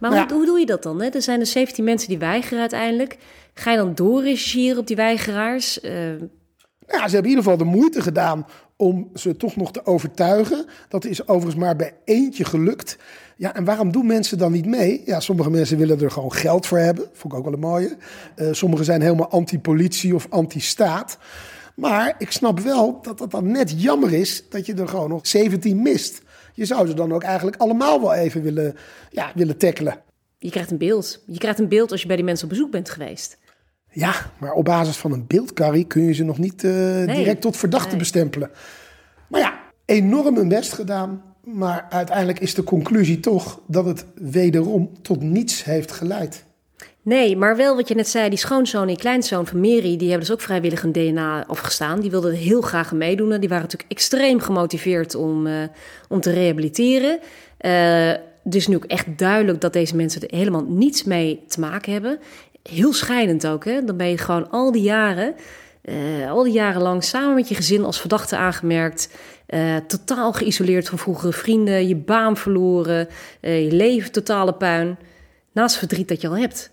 Maar 0.01 0.11
Nou 0.11 0.33
hoe, 0.33 0.47
doe 0.47 0.59
je 0.59 0.67
dat 0.67 0.83
dan? 0.83 1.03
Hè? 1.03 1.09
Er 1.09 1.23
zijn 1.23 1.41
er 1.41 1.47
17 1.47 1.85
mensen 1.85 2.09
die 2.09 2.19
weigeren 2.19 2.61
uiteindelijk. 2.61 3.17
Ga 3.55 3.71
je 3.71 3.77
dan 3.77 3.95
doorreageren 3.95 4.79
op 4.79 4.87
die 4.87 4.97
weigeraars? 4.97 5.81
Eh, 5.81 6.11
Ja, 6.87 7.09
ze 7.09 7.15
hebben 7.15 7.31
in 7.33 7.37
ieder 7.37 7.43
geval 7.43 7.57
de 7.57 7.65
moeite 7.65 8.01
gedaan 8.03 8.47
om 8.77 9.11
ze 9.15 9.37
toch 9.37 9.57
nog 9.57 9.73
te 9.73 9.87
overtuigen. 9.87 10.65
Dat 10.89 11.05
is 11.05 11.23
overigens 11.29 11.55
maar 11.55 11.77
bij 11.77 11.95
eentje 12.05 12.45
gelukt. 12.45 12.97
Ja, 13.37 13.55
en 13.55 13.65
waarom 13.65 13.93
doen 13.93 14.07
mensen 14.07 14.39
dan 14.39 14.53
niet 14.53 14.67
mee? 14.67 15.03
Ja, 15.05 15.21
sommige 15.21 15.51
mensen 15.51 15.79
willen 15.79 16.01
er 16.01 16.11
gewoon 16.11 16.33
geld 16.33 16.67
voor 16.67 16.79
hebben. 16.79 17.05
Vond 17.13 17.33
ik 17.33 17.39
ook 17.39 17.45
wel 17.45 17.53
een 17.55 17.61
mooie. 17.61 17.97
Eh 18.35 18.49
sommigen 18.53 18.85
zijn 18.85 19.01
helemaal 19.03 19.31
anti-politie 19.31 20.15
of 20.15 20.27
anti-staat. 20.31 21.19
Maar 21.77 22.15
ik 22.19 22.31
snap 22.31 22.61
wel 22.61 22.99
dat 23.03 23.19
het 23.19 23.31
dan 23.31 23.51
net 23.51 23.83
jammer 23.83 24.13
is 24.13 24.45
dat 24.49 24.67
je 24.67 24.75
er 24.75 24.89
gewoon 24.89 25.09
nog 25.09 25.27
17 25.27 25.83
mist. 25.83 26.23
Je 26.55 26.65
zou 26.65 26.87
ze 26.87 26.95
dan 26.95 27.13
ook 27.13 27.23
eigenlijk 27.23 27.57
allemaal 27.57 28.01
wel 28.01 28.15
even 28.15 28.43
willen, 28.43 28.77
ja, 29.11 29.33
willen 29.35 29.57
tackelen. 29.57 30.01
je 30.39 30.51
krijgt 30.51 30.71
een 30.71 30.79
beeld. 30.79 31.23
Je 31.27 31.39
krijgt 31.39 31.59
een 31.59 31.69
beeld 31.69 31.91
als 31.91 32.01
je 32.01 32.07
bij 32.07 32.17
die 32.17 32.25
mensen 32.25 32.45
op 32.45 32.51
bezoek 32.51 32.71
bent 32.71 32.91
geweest. 32.91 33.39
Ja, 33.93 34.15
maar 34.39 34.53
op 34.53 34.65
basis 34.65 34.97
van 34.97 35.13
een 35.13 35.25
beeldcarry 35.27 35.85
kun 35.85 36.03
je 36.03 36.13
ze 36.13 36.25
nog 36.25 36.39
niet 36.39 36.65
eh, 36.65 36.71
direct 37.15 37.41
tot 37.41 37.57
verdachte 37.57 37.89
nee. 37.89 37.99
bestempelen. 37.99 38.51
Maar 39.29 39.41
ja, 39.41 39.61
enorm 39.85 40.37
hun 40.37 40.49
best 40.49 40.73
gedaan. 40.73 41.23
Maar 41.45 41.87
uiteindelijk 41.91 42.39
is 42.41 42.55
de 42.55 42.65
conclusie 42.65 43.21
toch 43.21 43.61
dat 43.67 43.85
het 43.85 44.05
wederom 44.15 44.91
tot 45.03 45.21
niets 45.21 45.65
heeft 45.65 45.93
geleid. 45.93 46.45
Nee, 47.03 47.37
maar 47.37 47.57
wel 47.57 47.77
wat 47.77 47.89
je 47.89 47.95
net 47.95 48.09
zei, 48.09 48.29
die 48.29 48.39
schoonzoon 48.39 48.89
en 48.89 48.97
kleinzoon 48.97 49.47
van 49.47 49.61
Mary, 49.61 49.97
die 49.97 50.09
hebben 50.09 50.21
dus 50.21 50.33
ook 50.33 50.41
vrijwillig 50.41 50.83
een 50.83 50.93
DNA 50.93 51.47
afgestaan. 51.47 52.01
Die 52.01 52.11
wilden 52.11 52.35
heel 52.35 52.61
graag 52.61 52.93
meedoen. 52.93 53.41
Die 53.41 53.49
waren 53.49 53.65
natuurlijk 53.65 53.91
extreem 53.91 54.41
gemotiveerd 54.41 55.15
om, 55.15 55.47
eh, 55.47 55.55
om 56.09 56.21
te 56.21 56.33
rehabiliteren. 56.33 57.19
Eh 57.59 58.13
dus 58.45 58.67
nu 58.67 58.77
ook 58.77 58.85
echt 58.85 59.19
duidelijk 59.19 59.61
dat 59.61 59.73
deze 59.73 59.97
mensen 59.97 60.23
er 60.23 60.37
helemaal 60.37 60.65
niets 60.69 61.05
mee 61.05 61.45
te 61.49 61.61
maken 61.61 61.93
hebben. 61.93 62.19
Heel 62.63 62.93
scheidend 62.93 63.47
ook, 63.47 63.65
hè? 63.65 63.85
Dan 63.85 63.97
ben 63.97 64.09
je 64.09 64.19
gewoon 64.19 64.51
al 64.51 64.73
die 64.73 64.83
jaren, 64.83 65.35
eh, 65.83 66.31
al 66.31 66.43
die 66.43 66.53
jaren 66.53 66.83
lang 66.83 67.05
samen 67.05 67.35
met 67.35 67.49
je 67.49 67.55
gezin 67.55 67.85
als 67.85 68.01
verdachte 68.01 68.37
aangemerkt. 68.37 69.09
eh, 69.47 69.77
totaal 69.77 70.33
geïsoleerd 70.33 70.89
van 70.89 70.99
vroegere 70.99 71.33
vrienden, 71.33 71.89
je 71.89 71.97
baan 71.97 72.37
verloren, 72.37 73.09
eh, 73.41 73.65
je 73.65 73.73
leven 73.73 74.13
totale 74.13 74.55
puin. 74.55 74.99
Naast 75.53 75.77
verdriet 75.77 76.09
dat 76.09 76.21
je 76.21 76.29
al 76.29 76.37
hebt. 76.37 76.71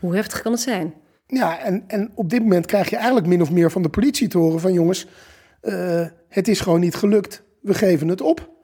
Hoe 0.00 0.14
heftig 0.14 0.42
kan 0.42 0.52
het 0.52 0.60
zijn? 0.60 0.94
Ja, 1.26 1.58
en, 1.58 1.84
en 1.86 2.10
op 2.14 2.30
dit 2.30 2.40
moment 2.40 2.66
krijg 2.66 2.90
je 2.90 2.96
eigenlijk 2.96 3.26
min 3.26 3.42
of 3.42 3.50
meer 3.50 3.70
van 3.70 3.82
de 3.82 3.88
politie 3.88 4.28
te 4.28 4.38
horen 4.38 4.60
van 4.60 4.72
jongens, 4.72 5.06
het 6.28 6.48
is 6.48 6.60
gewoon 6.60 6.80
niet 6.80 6.94
gelukt. 6.94 7.42
We 7.60 7.74
geven 7.74 8.08
het 8.08 8.20
op. 8.20 8.55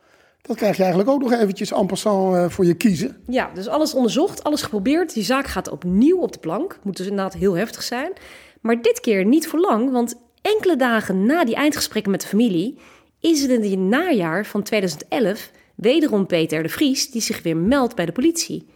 Dat 0.43 0.57
krijg 0.57 0.77
je 0.77 0.83
eigenlijk 0.83 1.13
ook 1.13 1.23
nog 1.23 1.33
eventjes 1.33 1.73
en 1.73 1.87
passant 1.87 2.35
eh, 2.35 2.49
voor 2.49 2.65
je 2.67 2.75
kiezen. 2.75 3.17
Ja, 3.27 3.51
dus 3.55 3.69
alles 3.69 3.95
onderzocht, 3.95 4.45
alles 4.45 4.63
geprobeerd. 4.63 5.15
Die 5.15 5.25
zaak 5.25 5.47
gaat 5.47 5.71
opnieuw 5.71 6.19
op 6.19 6.33
de 6.33 6.39
plank. 6.39 6.79
Moet 6.83 6.97
dus 6.97 7.07
inderdaad 7.07 7.35
heel 7.35 7.57
heftig 7.57 7.83
zijn. 7.83 8.13
Maar 8.61 8.83
dit 8.83 9.01
keer 9.01 9.25
niet 9.25 9.49
voor 9.49 9.61
lang, 9.61 9.91
want 9.91 10.15
enkele 10.43 10.77
dagen 10.77 11.27
na 11.27 11.45
die 11.45 11.55
eindgesprekken 11.55 12.11
met 12.11 12.21
de 12.21 12.27
familie... 12.27 12.79
is 13.21 13.43
het 13.43 13.51
in 13.51 13.71
het 13.71 13.79
najaar 13.79 14.47
van 14.47 14.63
2011 14.63 15.51
wederom 15.75 16.27
Peter 16.27 16.63
de 16.63 16.69
Vries... 16.69 17.11
die 17.11 17.23
zich 17.23 17.43
weer 17.43 17.57
meldt 17.57 17.95
bij 17.95 18.07
de 18.07 18.13
politie. 18.13 18.67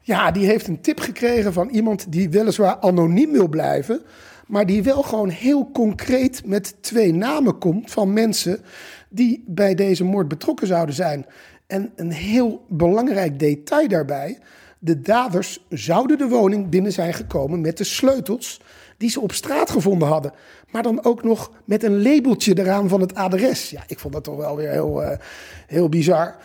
Ja, 0.00 0.30
die 0.30 0.46
heeft 0.46 0.68
een 0.68 0.80
tip 0.80 1.00
gekregen 1.00 1.52
van 1.52 1.68
iemand 1.68 2.12
die 2.12 2.30
weliswaar 2.30 2.76
anoniem 2.80 3.32
wil 3.32 3.48
blijven, 3.48 4.02
maar 4.46 4.66
die 4.66 4.82
wel 4.82 5.02
gewoon 5.02 5.28
heel 5.28 5.70
concreet 5.70 6.46
met 6.46 6.82
twee 6.82 7.12
namen 7.12 7.58
komt 7.58 7.90
van 7.90 8.12
mensen 8.12 8.60
die 9.08 9.44
bij 9.46 9.74
deze 9.74 10.04
moord 10.04 10.28
betrokken 10.28 10.66
zouden 10.66 10.94
zijn. 10.94 11.26
En 11.66 11.92
een 11.96 12.12
heel 12.12 12.64
belangrijk 12.68 13.38
detail 13.38 13.88
daarbij: 13.88 14.38
de 14.78 15.00
daders 15.00 15.64
zouden 15.68 16.18
de 16.18 16.28
woning 16.28 16.68
binnen 16.68 16.92
zijn 16.92 17.14
gekomen 17.14 17.60
met 17.60 17.76
de 17.76 17.84
sleutels 17.84 18.60
die 18.96 19.10
ze 19.10 19.20
op 19.20 19.32
straat 19.32 19.70
gevonden 19.70 20.08
hadden. 20.08 20.32
Maar 20.70 20.82
dan 20.82 21.04
ook 21.04 21.22
nog 21.22 21.50
met 21.64 21.82
een 21.82 22.02
labeltje 22.02 22.58
eraan 22.58 22.88
van 22.88 23.00
het 23.00 23.14
adres. 23.14 23.70
Ja, 23.70 23.82
ik 23.86 23.98
vond 23.98 24.12
dat 24.14 24.24
toch 24.24 24.36
wel 24.36 24.56
weer 24.56 24.70
heel, 24.70 25.02
eh, 25.02 25.18
heel 25.66 25.88
bizar. 25.88 26.36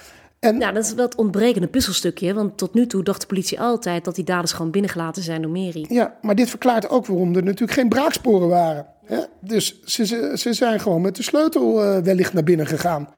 En 0.44 0.58
Nou, 0.58 0.74
dat 0.74 0.86
is 0.86 0.94
wel 0.94 1.06
het 1.06 1.16
ontbrekende 1.16 1.68
puzzelstukje. 1.68 2.34
Want 2.34 2.58
tot 2.58 2.74
nu 2.74 2.88
toe 2.88 3.04
dacht 3.04 3.22
de 3.22 3.28
politie 3.28 3.60
altijd 3.60 4.06
dat 4.06 4.16
die 4.16 4.24
daders 4.24 4.52
gewoon 4.52 4.72
binnengelaten 4.72 5.24
zijn 5.24 5.42
door 5.42 5.52
Mary. 5.52 5.86
Ja, 5.90 6.18
maar 6.22 6.36
dit 6.36 6.50
verklaart 6.50 6.90
ook 6.90 7.06
waarom 7.06 7.36
er 7.36 7.44
natuurlijk 7.44 7.72
geen 7.72 7.90
braaksporen 7.90 8.48
waren. 8.48 8.88
Hè? 9.06 9.20
Dus 9.42 9.82
ze, 9.84 10.06
ze, 10.38 10.54
zijn 10.54 10.80
gewoon 10.80 11.02
met 11.02 11.16
de 11.16 11.24
sleutel 11.24 11.84
eh, 11.84 11.98
wellicht 11.98 12.34
naar 12.34 12.44
binnen 12.44 12.68
gegaan. 12.68 13.16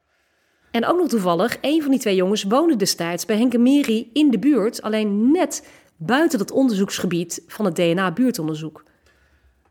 En 0.70 0.86
ook 0.86 0.98
nog 0.98 1.08
toevallig, 1.08 1.58
een 1.60 1.82
van 1.82 1.90
die 1.90 2.00
twee 2.00 2.14
jongens 2.14 2.42
woonde 2.42 2.76
destijds 2.76 3.24
bij 3.24 3.36
Henk 3.36 3.54
en 3.54 3.62
Mary 3.62 4.08
in 4.12 4.30
de 4.30 4.38
buurt. 4.38 4.82
Alleen 4.82 5.30
net 5.30 5.68
buiten 5.96 6.38
het 6.38 6.50
onderzoeksgebied 6.50 7.42
van 7.46 7.64
het 7.64 7.76
DNA-buurtonderzoek. 7.76 8.84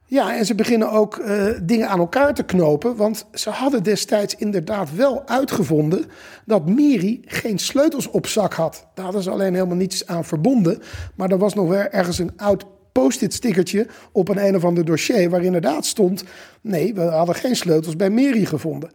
Ja, 0.07 0.37
en 0.37 0.45
ze 0.45 0.55
beginnen 0.55 0.91
ook 0.91 1.17
eh, 1.17 1.47
dingen 1.63 1.89
aan 1.89 1.99
elkaar 1.99 2.33
te 2.33 2.43
knopen. 2.43 2.95
Want 2.95 3.25
ze 3.33 3.49
hadden 3.49 3.83
destijds 3.83 4.35
inderdaad 4.35 4.95
wel 4.95 5.27
uitgevonden 5.27 6.05
dat 6.45 6.69
Miri 6.69 7.21
geen 7.25 7.59
sleutels 7.59 8.07
op 8.07 8.27
zak 8.27 8.53
had. 8.53 8.87
Daar 8.93 9.21
ze 9.21 9.29
alleen 9.29 9.53
helemaal 9.53 9.75
niets 9.75 10.07
aan 10.07 10.25
verbonden. 10.25 10.81
Maar 11.15 11.31
er 11.31 11.37
was 11.37 11.53
nog 11.53 11.67
wel 11.67 11.83
ergens 11.83 12.19
een 12.19 12.37
oud 12.37 12.65
post-it 12.91 13.33
stickertje 13.33 13.87
op 14.11 14.29
een 14.29 14.45
een 14.45 14.55
of 14.55 14.65
ander 14.65 14.85
dossier... 14.85 15.29
waar 15.29 15.43
inderdaad 15.43 15.85
stond, 15.85 16.23
nee, 16.61 16.93
we 16.93 17.01
hadden 17.01 17.35
geen 17.35 17.55
sleutels 17.55 17.95
bij 17.95 18.09
Miri 18.09 18.45
gevonden. 18.45 18.91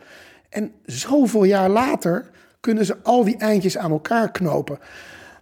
En 0.49 0.73
zoveel 0.85 1.45
jaar 1.45 1.69
later 1.69 2.31
kunnen 2.61 2.85
ze 2.85 2.97
al 3.03 3.25
die 3.25 3.37
eindjes 3.37 3.79
aan 3.79 3.91
elkaar 3.91 4.31
knopen. 4.31 4.79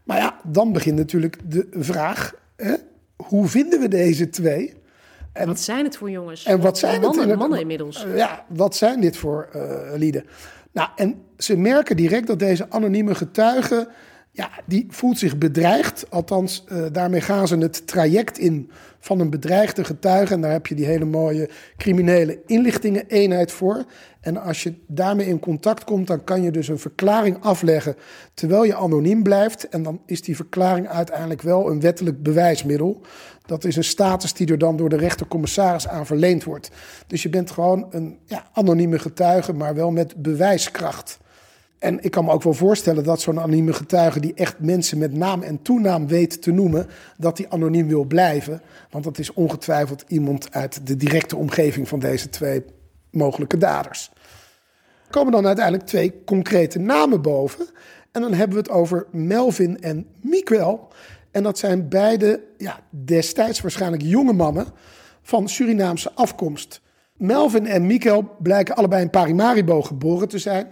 Maar 0.05 0.17
ja, 0.17 0.41
dan 0.45 0.73
begint 0.73 0.97
natuurlijk 0.97 1.37
de 1.45 1.67
vraag, 1.71 2.35
hè, 2.57 2.75
hoe 3.17 3.47
vinden 3.47 3.81
we 3.81 3.89
deze 3.89 4.31
twee... 4.31 4.78
En 5.39 5.47
wat 5.47 5.61
zijn 5.61 5.85
het 5.85 5.97
voor 5.97 6.11
jongens? 6.11 6.45
En 6.45 6.61
wat 6.61 6.79
zijn 6.79 7.01
mannen, 7.01 7.29
het 7.29 7.39
mannen 7.39 7.61
inmiddels. 7.61 8.07
Ja, 8.15 8.45
wat 8.49 8.77
zijn 8.77 9.01
dit 9.01 9.17
voor 9.17 9.49
eh, 9.53 9.61
lieden? 9.97 10.25
Nou, 10.73 10.89
en 10.97 11.23
ze 11.37 11.57
merken 11.57 11.97
direct 11.97 12.27
dat 12.27 12.39
deze 12.39 12.71
anonieme 12.71 13.15
getuige, 13.15 13.89
ja, 14.31 14.51
die 14.67 14.87
voelt 14.89 15.19
zich 15.19 15.39
bedreigd. 15.39 16.07
Althans, 16.11 16.65
eh, 16.69 16.85
daarmee 16.93 17.21
gaan 17.21 17.49
ze 17.49 17.57
het 17.57 17.87
traject 17.87 18.39
in 18.39 18.71
van 19.01 19.21
een 19.21 19.31
bedreigde 19.31 19.85
getuige. 19.85 20.35
En 20.35 20.41
daar 20.41 20.53
heb 20.53 20.67
je 20.67 20.75
die 20.75 20.87
hele 20.87 21.05
mooie 21.05 21.49
criminele 21.77 22.41
inlichtingen-eenheid 22.47 23.53
voor. 23.53 23.85
En 24.21 24.37
als 24.37 24.63
je 24.63 24.75
daarmee 24.87 25.27
in 25.27 25.39
contact 25.39 25.85
komt, 25.85 26.07
dan 26.07 26.25
kan 26.25 26.43
je 26.43 26.51
dus 26.51 26.69
een 26.69 26.79
verklaring 26.79 27.37
afleggen 27.41 27.97
terwijl 28.35 28.65
je 28.65 28.75
anoniem 28.75 29.23
blijft. 29.23 29.69
En 29.69 29.83
dan 29.83 30.01
is 30.07 30.23
die 30.23 30.37
verklaring 30.37 30.89
uiteindelijk 30.89 31.43
wel 31.43 31.71
een 31.71 31.81
wettelijk 31.81 32.23
bewijsmiddel. 32.23 33.01
Dat 33.49 33.65
is 33.65 33.77
een 33.77 33.85
status 33.85 34.33
die 34.33 34.51
er 34.51 34.59
dan 34.59 34.77
door 34.77 34.89
de 34.89 34.97
rechtercommissaris 34.97 35.89
aan 35.89 36.07
verleend 36.07 36.45
wordt. 36.45 36.71
Dus 37.07 37.23
je 37.23 37.29
bent 37.29 37.51
gewoon 37.51 37.87
een 37.91 38.19
ja, 38.25 38.49
anonieme 38.53 38.99
getuige, 38.99 39.53
maar 39.53 39.75
wel 39.75 39.91
met 39.91 40.23
bewijskracht. 40.23 41.19
En 41.79 42.05
ik 42.05 42.11
kan 42.11 42.25
me 42.25 42.31
ook 42.31 42.43
wel 42.43 42.53
voorstellen 42.53 43.05
dat 43.05 43.21
zo'n 43.21 43.41
anonieme 43.41 43.73
getuige 43.73 44.21
die 44.21 44.35
echt 44.35 44.59
mensen 44.59 44.99
met 44.99 45.13
naam 45.13 45.43
en 45.43 45.63
toenaam 45.63 46.07
weet 46.07 46.43
te 46.43 46.51
noemen, 46.51 46.87
dat 47.17 47.37
die 47.37 47.49
anoniem 47.49 47.89
wil 47.89 48.05
blijven. 48.05 48.63
Want 48.91 49.05
dat 49.05 49.19
is 49.19 49.33
ongetwijfeld 49.33 50.05
iemand 50.09 50.53
uit 50.53 50.87
de 50.87 50.97
directe 50.97 51.37
omgeving 51.37 51.89
van 51.89 51.99
deze 51.99 52.29
twee 52.29 52.65
mogelijke 53.11 53.59
daders. 53.59 54.11
Er 55.05 55.11
komen 55.11 55.33
dan 55.33 55.47
uiteindelijk 55.47 55.87
twee 55.87 56.25
concrete 56.25 56.79
namen 56.79 57.23
boven. 57.23 57.67
En 58.13 58.21
dan 58.21 58.33
hebben 58.35 58.57
we 58.57 58.63
het 58.63 58.71
over 58.71 59.07
Melvin 59.11 59.81
en 59.81 60.07
Miguel. 60.21 60.89
En 61.39 61.45
dat 61.45 61.59
zijn 61.59 61.89
beide 61.89 62.41
ja, 62.57 62.81
destijds 62.91 63.61
waarschijnlijk 63.61 64.03
jonge 64.03 64.33
mannen 64.33 64.67
van 65.23 65.49
Surinaamse 65.49 66.13
afkomst. 66.15 66.81
Melvin 67.17 67.67
en 67.67 67.87
Miguel 67.87 68.37
blijken 68.39 68.75
allebei 68.77 69.03
in 69.03 69.11
Paramaribo 69.11 69.83
geboren 69.83 70.29
te 70.29 70.39
zijn. 70.39 70.67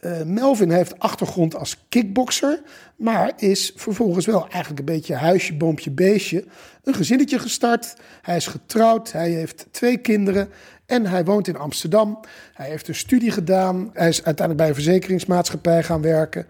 Eh, 0.00 0.22
Melvin 0.22 0.70
heeft 0.70 0.98
achtergrond 0.98 1.56
als 1.56 1.84
kickbokser, 1.88 2.62
maar 2.96 3.32
is 3.36 3.72
vervolgens 3.76 4.26
wel 4.26 4.40
eigenlijk 4.48 4.78
een 4.78 4.94
beetje 4.94 5.14
huisje, 5.14 5.54
boompje, 5.54 5.90
beestje. 5.90 6.44
Een 6.82 6.94
gezinnetje 6.94 7.38
gestart. 7.38 7.94
Hij 8.22 8.36
is 8.36 8.46
getrouwd, 8.46 9.12
hij 9.12 9.30
heeft 9.30 9.66
twee 9.70 9.96
kinderen 9.96 10.48
en 10.86 11.06
hij 11.06 11.24
woont 11.24 11.48
in 11.48 11.56
Amsterdam. 11.56 12.20
Hij 12.54 12.68
heeft 12.68 12.88
een 12.88 12.94
studie 12.94 13.30
gedaan. 13.30 13.90
Hij 13.92 14.08
is 14.08 14.24
uiteindelijk 14.24 14.56
bij 14.56 14.68
een 14.68 14.84
verzekeringsmaatschappij 14.84 15.82
gaan 15.82 16.02
werken. 16.02 16.46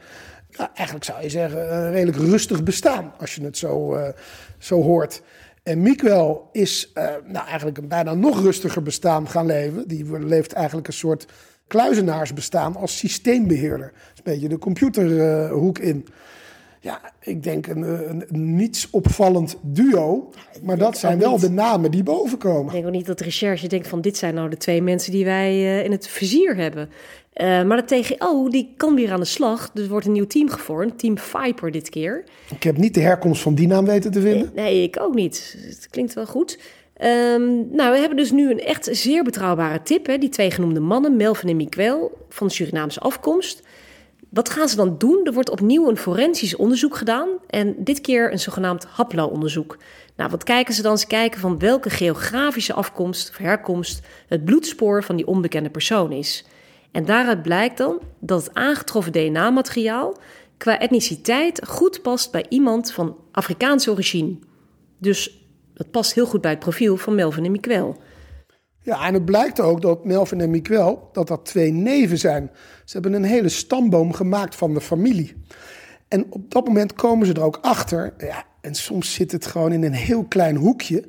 Eigenlijk 0.58 1.04
zou 1.04 1.22
je 1.22 1.28
zeggen 1.28 1.74
een 1.74 1.92
redelijk 1.92 2.18
rustig 2.18 2.62
bestaan 2.62 3.12
als 3.18 3.34
je 3.34 3.44
het 3.44 3.58
zo, 3.58 3.94
eh, 3.94 4.08
zo 4.58 4.82
hoort. 4.82 5.22
En 5.62 5.82
Miguel 5.82 6.48
is 6.52 6.90
eh, 6.94 7.04
nou, 7.24 7.46
eigenlijk 7.46 7.78
een 7.78 7.88
bijna 7.88 8.14
nog 8.14 8.40
rustiger 8.40 8.82
bestaan 8.82 9.28
gaan 9.28 9.46
leven. 9.46 9.88
Die 9.88 10.18
leeft 10.18 10.52
eigenlijk 10.52 10.86
een 10.86 10.92
soort 10.92 11.26
kluizenaarsbestaan 11.66 12.76
als 12.76 12.98
systeembeheerder. 12.98 13.92
Is 13.94 14.18
een 14.18 14.32
beetje 14.32 14.48
de 14.48 14.58
computerhoek 14.58 15.78
in. 15.78 16.06
Ja, 16.88 17.00
ik 17.20 17.42
denk 17.42 17.66
een, 17.66 17.82
een, 18.10 18.24
niets 18.56 18.90
opvallend 18.90 19.56
duo. 19.62 20.30
Maar 20.62 20.78
dat 20.78 20.98
zijn 20.98 21.18
wel 21.18 21.32
niet. 21.32 21.40
de 21.40 21.50
namen 21.50 21.90
die 21.90 22.00
Ik 22.00 22.06
bovenkomen. 22.06 22.72
denk 22.72 22.86
ook 22.86 22.92
niet 22.92 23.06
dat 23.06 23.18
de 23.18 23.24
recherche 23.24 23.68
denkt 23.68 23.88
van 23.88 24.00
dit 24.00 24.16
zijn 24.16 24.34
nou 24.34 24.50
de 24.50 24.56
twee 24.56 24.82
mensen 24.82 25.12
die 25.12 25.24
wij 25.24 25.50
eh, 25.50 25.84
in 25.84 25.90
het 25.90 26.08
vizier 26.08 26.56
hebben. 26.56 26.90
Eh, 27.32 27.62
maar 27.62 27.86
de 27.86 28.00
TGO 28.00 28.48
die 28.48 28.74
kan 28.76 28.94
weer 28.94 29.12
aan 29.12 29.20
de 29.20 29.26
slag. 29.26 29.70
Dus 29.74 29.84
er 29.84 29.90
wordt 29.90 30.06
een 30.06 30.12
nieuw 30.12 30.26
team 30.26 30.48
gevormd. 30.48 30.98
Team 30.98 31.18
Viper 31.18 31.70
dit 31.70 31.88
keer. 31.88 32.24
Ik 32.54 32.62
heb 32.62 32.76
niet 32.76 32.94
de 32.94 33.00
herkomst 33.00 33.42
van 33.42 33.54
die 33.54 33.66
naam 33.66 33.84
weten 33.84 34.10
te 34.10 34.20
vinden. 34.20 34.50
Nee, 34.54 34.82
ik 34.82 35.00
ook 35.00 35.14
niet. 35.14 35.56
Het 35.66 35.88
klinkt 35.90 36.14
wel 36.14 36.26
goed. 36.26 36.58
Ehm, 36.96 37.46
nou, 37.70 37.92
we 37.92 37.98
hebben 37.98 38.16
dus 38.16 38.30
nu 38.30 38.50
een 38.50 38.60
echt 38.60 38.88
zeer 38.90 39.24
betrouwbare 39.24 39.82
tip. 39.82 40.06
Hè? 40.06 40.18
Die 40.18 40.28
twee 40.28 40.50
genoemde 40.50 40.80
mannen, 40.80 41.16
Melvin 41.16 41.48
en 41.48 41.56
Miguel, 41.56 42.26
van 42.28 42.50
Surinaamse 42.50 43.00
afkomst. 43.00 43.62
Wat 44.28 44.50
gaan 44.50 44.68
ze 44.68 44.76
dan 44.76 44.98
doen? 44.98 45.20
Er 45.24 45.32
wordt 45.32 45.50
opnieuw 45.50 45.88
een 45.88 45.96
forensisch 45.96 46.56
onderzoek 46.56 46.96
gedaan. 46.96 47.28
En 47.46 47.74
dit 47.78 48.00
keer 48.00 48.32
een 48.32 48.38
zogenaamd 48.38 48.84
haplo-onderzoek. 48.84 49.76
Nou, 50.16 50.30
wat 50.30 50.44
kijken 50.44 50.74
ze 50.74 50.82
dan? 50.82 50.98
Ze 50.98 51.06
kijken 51.06 51.40
van 51.40 51.58
welke 51.58 51.90
geografische 51.90 52.72
afkomst 52.72 53.30
of 53.30 53.36
herkomst 53.36 54.06
het 54.26 54.44
bloedspoor 54.44 55.04
van 55.04 55.16
die 55.16 55.26
onbekende 55.26 55.70
persoon 55.70 56.12
is. 56.12 56.46
En 56.92 57.04
daaruit 57.04 57.42
blijkt 57.42 57.78
dan 57.78 58.00
dat 58.18 58.44
het 58.44 58.54
aangetroffen 58.54 59.12
DNA-materiaal 59.12 60.16
qua 60.56 60.78
etniciteit 60.78 61.66
goed 61.66 62.02
past 62.02 62.32
bij 62.32 62.46
iemand 62.48 62.92
van 62.92 63.16
Afrikaanse 63.32 63.90
origine. 63.90 64.36
Dus 64.98 65.46
dat 65.74 65.90
past 65.90 66.14
heel 66.14 66.26
goed 66.26 66.40
bij 66.40 66.50
het 66.50 66.60
profiel 66.60 66.96
van 66.96 67.14
Melvin 67.14 67.44
en 67.44 67.50
Miguel. 67.50 67.96
Ja, 68.88 69.06
en 69.06 69.14
het 69.14 69.24
blijkt 69.24 69.60
ook 69.60 69.80
dat 69.80 70.04
Melvin 70.04 70.40
en 70.40 70.50
Miguel, 70.50 71.08
dat 71.12 71.28
dat 71.28 71.44
twee 71.44 71.72
neven 71.72 72.18
zijn. 72.18 72.50
Ze 72.84 72.92
hebben 72.92 73.12
een 73.12 73.24
hele 73.24 73.48
stamboom 73.48 74.12
gemaakt 74.12 74.54
van 74.54 74.74
de 74.74 74.80
familie. 74.80 75.34
En 76.08 76.26
op 76.30 76.50
dat 76.50 76.66
moment 76.66 76.92
komen 76.92 77.26
ze 77.26 77.32
er 77.32 77.42
ook 77.42 77.58
achter, 77.62 78.14
ja, 78.18 78.44
en 78.60 78.74
soms 78.74 79.14
zit 79.14 79.32
het 79.32 79.46
gewoon 79.46 79.72
in 79.72 79.82
een 79.82 79.92
heel 79.92 80.24
klein 80.24 80.56
hoekje, 80.56 81.04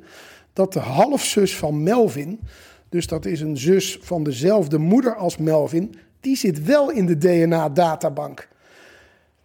dat 0.52 0.72
de 0.72 0.78
halfzus 0.78 1.56
van 1.56 1.82
Melvin, 1.82 2.40
dus 2.88 3.06
dat 3.06 3.24
is 3.24 3.40
een 3.40 3.56
zus 3.56 3.98
van 4.02 4.22
dezelfde 4.22 4.78
moeder 4.78 5.16
als 5.16 5.36
Melvin, 5.36 5.94
die 6.20 6.36
zit 6.36 6.64
wel 6.64 6.90
in 6.90 7.06
de 7.06 7.18
DNA-databank. 7.18 8.48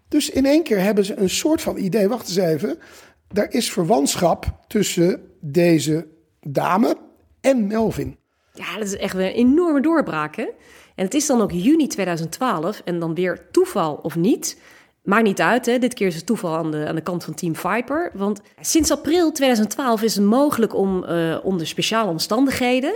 Dus 0.08 0.30
in 0.30 0.46
één 0.46 0.64
keer 0.64 0.80
hebben 0.80 1.06
ze 1.06 1.16
een 1.16 1.30
soort 1.30 1.62
van 1.62 1.78
idee, 1.78 2.08
wacht 2.08 2.28
eens 2.28 2.38
even, 2.38 2.78
er 3.32 3.54
is 3.54 3.72
verwantschap 3.72 4.60
tussen 4.68 5.22
deze 5.40 6.08
dame 6.42 6.98
en 7.42 7.68
Melvin. 7.68 8.24
Ja, 8.56 8.78
dat 8.78 8.88
is 8.88 8.98
echt 8.98 9.14
een 9.14 9.22
enorme 9.22 9.82
doorbraak, 9.82 10.36
hè? 10.36 10.48
En 10.96 11.06
het 11.06 11.14
is 11.14 11.26
dan 11.26 11.42
ook 11.42 11.52
juni 11.52 11.88
2012 11.88 12.82
en 12.86 13.00
dan 13.00 13.16
weer 13.16 13.48
toeval 13.52 14.00
of 14.02 14.16
niet. 14.16 14.58
Maakt 15.04 15.24
niet 15.24 15.42
uit, 15.42 15.66
hè? 15.66 15.78
dit 15.78 15.94
keer 15.94 16.08
is 16.08 16.16
het 16.16 16.26
toeval 16.26 16.56
aan 16.56 16.72
de, 16.72 16.88
aan 16.88 16.96
de 16.96 17.02
kant 17.02 17.24
van 17.24 17.34
Team 17.34 17.56
Viper. 17.56 18.12
Want 18.14 18.42
sinds 18.62 18.92
april 18.92 19.32
2012 19.32 20.02
is 20.02 20.16
het 20.16 20.26
mogelijk 20.26 20.76
om 20.76 21.04
eh, 21.04 21.38
onder 21.44 21.68
speciale 21.68 22.10
omstandigheden... 22.10 22.96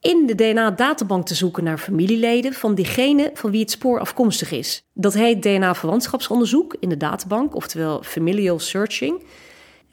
in 0.00 0.26
de 0.26 0.34
DNA-databank 0.34 1.26
te 1.26 1.34
zoeken 1.34 1.64
naar 1.64 1.78
familieleden 1.78 2.52
van 2.52 2.74
diegene 2.74 3.30
van 3.34 3.50
wie 3.50 3.60
het 3.60 3.70
spoor 3.70 4.00
afkomstig 4.00 4.50
is. 4.50 4.82
Dat 4.92 5.14
heet 5.14 5.42
DNA-verwantschapsonderzoek 5.42 6.76
in 6.80 6.88
de 6.88 6.96
databank, 6.96 7.54
oftewel 7.54 8.02
familial 8.02 8.58
searching... 8.58 9.22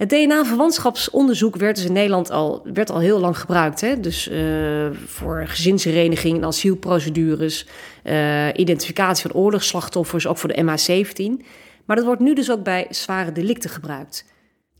Het 0.04 0.12
DNA-verwantschapsonderzoek 0.12 1.56
werd 1.56 1.76
dus 1.76 1.86
in 1.86 1.94
Nederland 1.94 2.32
al, 2.32 2.62
werd 2.74 2.90
al 2.90 3.00
heel 3.00 3.20
lang 3.20 3.38
gebruikt. 3.38 3.82
Hè? 3.82 4.00
Dus 4.00 4.30
eh, 4.30 4.88
voor 5.06 5.44
gezinshereniging 5.48 6.38
en 6.38 6.46
asielprocedures, 6.46 7.68
eh, 8.04 8.48
identificatie 8.56 9.30
van 9.30 9.42
oorlogsslachtoffers, 9.42 10.28
ook 10.28 10.38
voor 10.38 10.54
de 10.54 10.64
MH17. 10.64 11.46
Maar 11.86 11.96
dat 11.96 12.06
wordt 12.06 12.22
nu 12.22 12.34
dus 12.34 12.52
ook 12.52 12.64
bij 12.64 12.88
zware 12.90 13.32
delicten 13.32 13.70
gebruikt. 13.70 14.26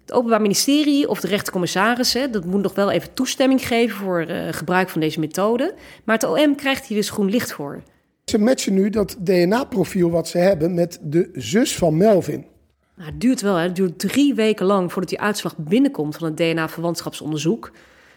Het 0.02 0.14
Openbaar 0.14 0.42
Ministerie 0.42 1.10
of 1.10 1.20
de 1.20 1.28
rechtercommissaris, 1.28 2.14
hè, 2.14 2.30
dat 2.30 2.46
moet 2.46 2.62
nog 2.62 2.76
wel 2.76 2.92
even 2.92 3.14
toestemming 3.14 3.68
geven 3.68 3.98
voor 3.98 4.22
eh, 4.22 4.48
gebruik 4.52 4.90
van 4.90 5.02
deze 5.02 5.20
methode. 5.20 5.74
Maar 6.04 6.16
het 6.16 6.28
OM 6.30 6.56
krijgt 6.56 6.86
hier 6.86 6.98
dus 6.98 7.10
groen 7.10 7.30
licht 7.30 7.52
voor. 7.52 7.84
Ze 8.26 8.38
matchen 8.38 8.74
nu 8.74 8.90
dat 8.90 9.16
DNA-profiel 9.20 10.10
wat 10.10 10.28
ze 10.28 10.38
hebben 10.38 10.74
met 10.74 11.00
de 11.02 11.30
zus 11.34 11.76
van 11.76 11.98
Melvin. 11.98 12.52
Maar 12.96 13.06
het 13.06 13.22
duurt 13.22 13.42
wel, 13.42 13.56
hè? 13.56 13.64
het 13.64 13.76
duurt 13.76 14.00
drie 14.00 14.34
weken 14.34 14.66
lang 14.66 14.92
voordat 14.92 15.10
die 15.10 15.22
uitslag 15.22 15.58
binnenkomt 15.58 16.16
van 16.16 16.28
het 16.28 16.38
DNA-verwantschapsonderzoek. 16.38 17.72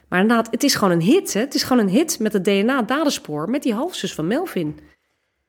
Maar 0.09 0.21
inderdaad, 0.21 0.49
het 0.51 0.63
is 0.63 0.75
gewoon 0.75 0.93
een 0.93 1.03
hit. 1.03 1.33
Hè? 1.33 1.41
Het 1.41 1.55
is 1.55 1.63
gewoon 1.63 1.83
een 1.83 1.93
hit 1.93 2.19
met 2.19 2.33
het 2.33 2.45
DNA-dadenspoor 2.45 3.51
met 3.51 3.63
die 3.63 3.75
halfzus 3.75 4.15
van 4.15 4.27
Melvin. 4.27 4.79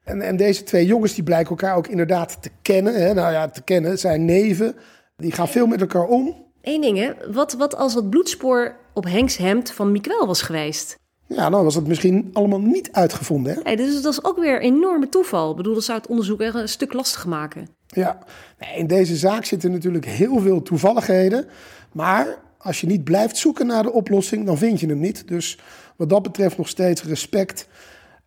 En, 0.03 0.21
en 0.21 0.38
deze 0.38 0.63
twee 0.63 0.86
jongens 0.86 1.13
die 1.13 1.23
blijken 1.23 1.49
elkaar 1.49 1.75
ook 1.75 1.88
inderdaad 1.88 2.41
te 2.41 2.49
kennen. 2.61 2.93
Hè? 2.93 3.13
Nou 3.13 3.32
ja, 3.32 3.49
te 3.49 3.61
kennen, 3.61 3.91
het 3.91 3.99
zijn 3.99 4.25
neven. 4.25 4.75
Die 5.15 5.32
gaan 5.32 5.47
veel 5.47 5.67
met 5.67 5.82
elkaar 5.82 6.07
om. 6.07 6.45
Eén 6.61 6.82
ding, 6.82 6.97
hè? 6.97 7.32
Wat, 7.32 7.53
wat 7.53 7.75
als 7.75 7.93
het 7.93 8.09
bloedspoor 8.09 8.75
op 8.93 9.03
Henks 9.03 9.38
hemd 9.38 9.71
van 9.71 9.91
Miguel 9.91 10.28
was 10.28 10.41
geweest? 10.41 10.97
Ja, 11.28 11.49
dan 11.49 11.63
was 11.63 11.75
het 11.75 11.88
misschien 11.88 12.30
allemaal 12.34 12.61
niet 12.61 12.91
uitgevonden. 12.91 13.53
Hè? 13.53 13.59
Hey, 13.63 13.75
dus 13.75 14.01
dat 14.01 14.13
is 14.13 14.23
ook 14.23 14.39
weer 14.39 14.55
een 14.55 14.61
enorme 14.61 15.09
toeval. 15.09 15.51
Ik 15.51 15.57
bedoel, 15.57 15.73
dat 15.73 15.84
zou 15.84 15.97
het 15.97 16.07
onderzoek 16.07 16.41
echt 16.41 16.55
een 16.55 16.69
stuk 16.69 16.93
lastiger 16.93 17.30
maken. 17.30 17.67
Ja, 17.88 18.17
nee, 18.59 18.78
in 18.78 18.88
deze 18.88 19.15
zaak 19.15 19.45
zitten 19.45 19.71
natuurlijk 19.71 20.05
heel 20.05 20.39
veel 20.39 20.61
toevalligheden. 20.61 21.45
Maar 21.91 22.38
als 22.57 22.82
je 22.82 22.88
niet 22.88 23.03
blijft 23.03 23.38
zoeken 23.38 23.67
naar 23.67 23.84
de 23.84 23.91
oplossing, 23.91 24.45
dan 24.45 24.57
vind 24.57 24.80
je 24.80 24.88
hem 24.88 24.99
niet. 24.99 25.28
Dus 25.28 25.59
wat 25.95 26.09
dat 26.09 26.23
betreft 26.23 26.57
nog 26.57 26.67
steeds 26.67 27.03
respect. 27.03 27.67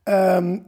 Ehm, 0.02 0.58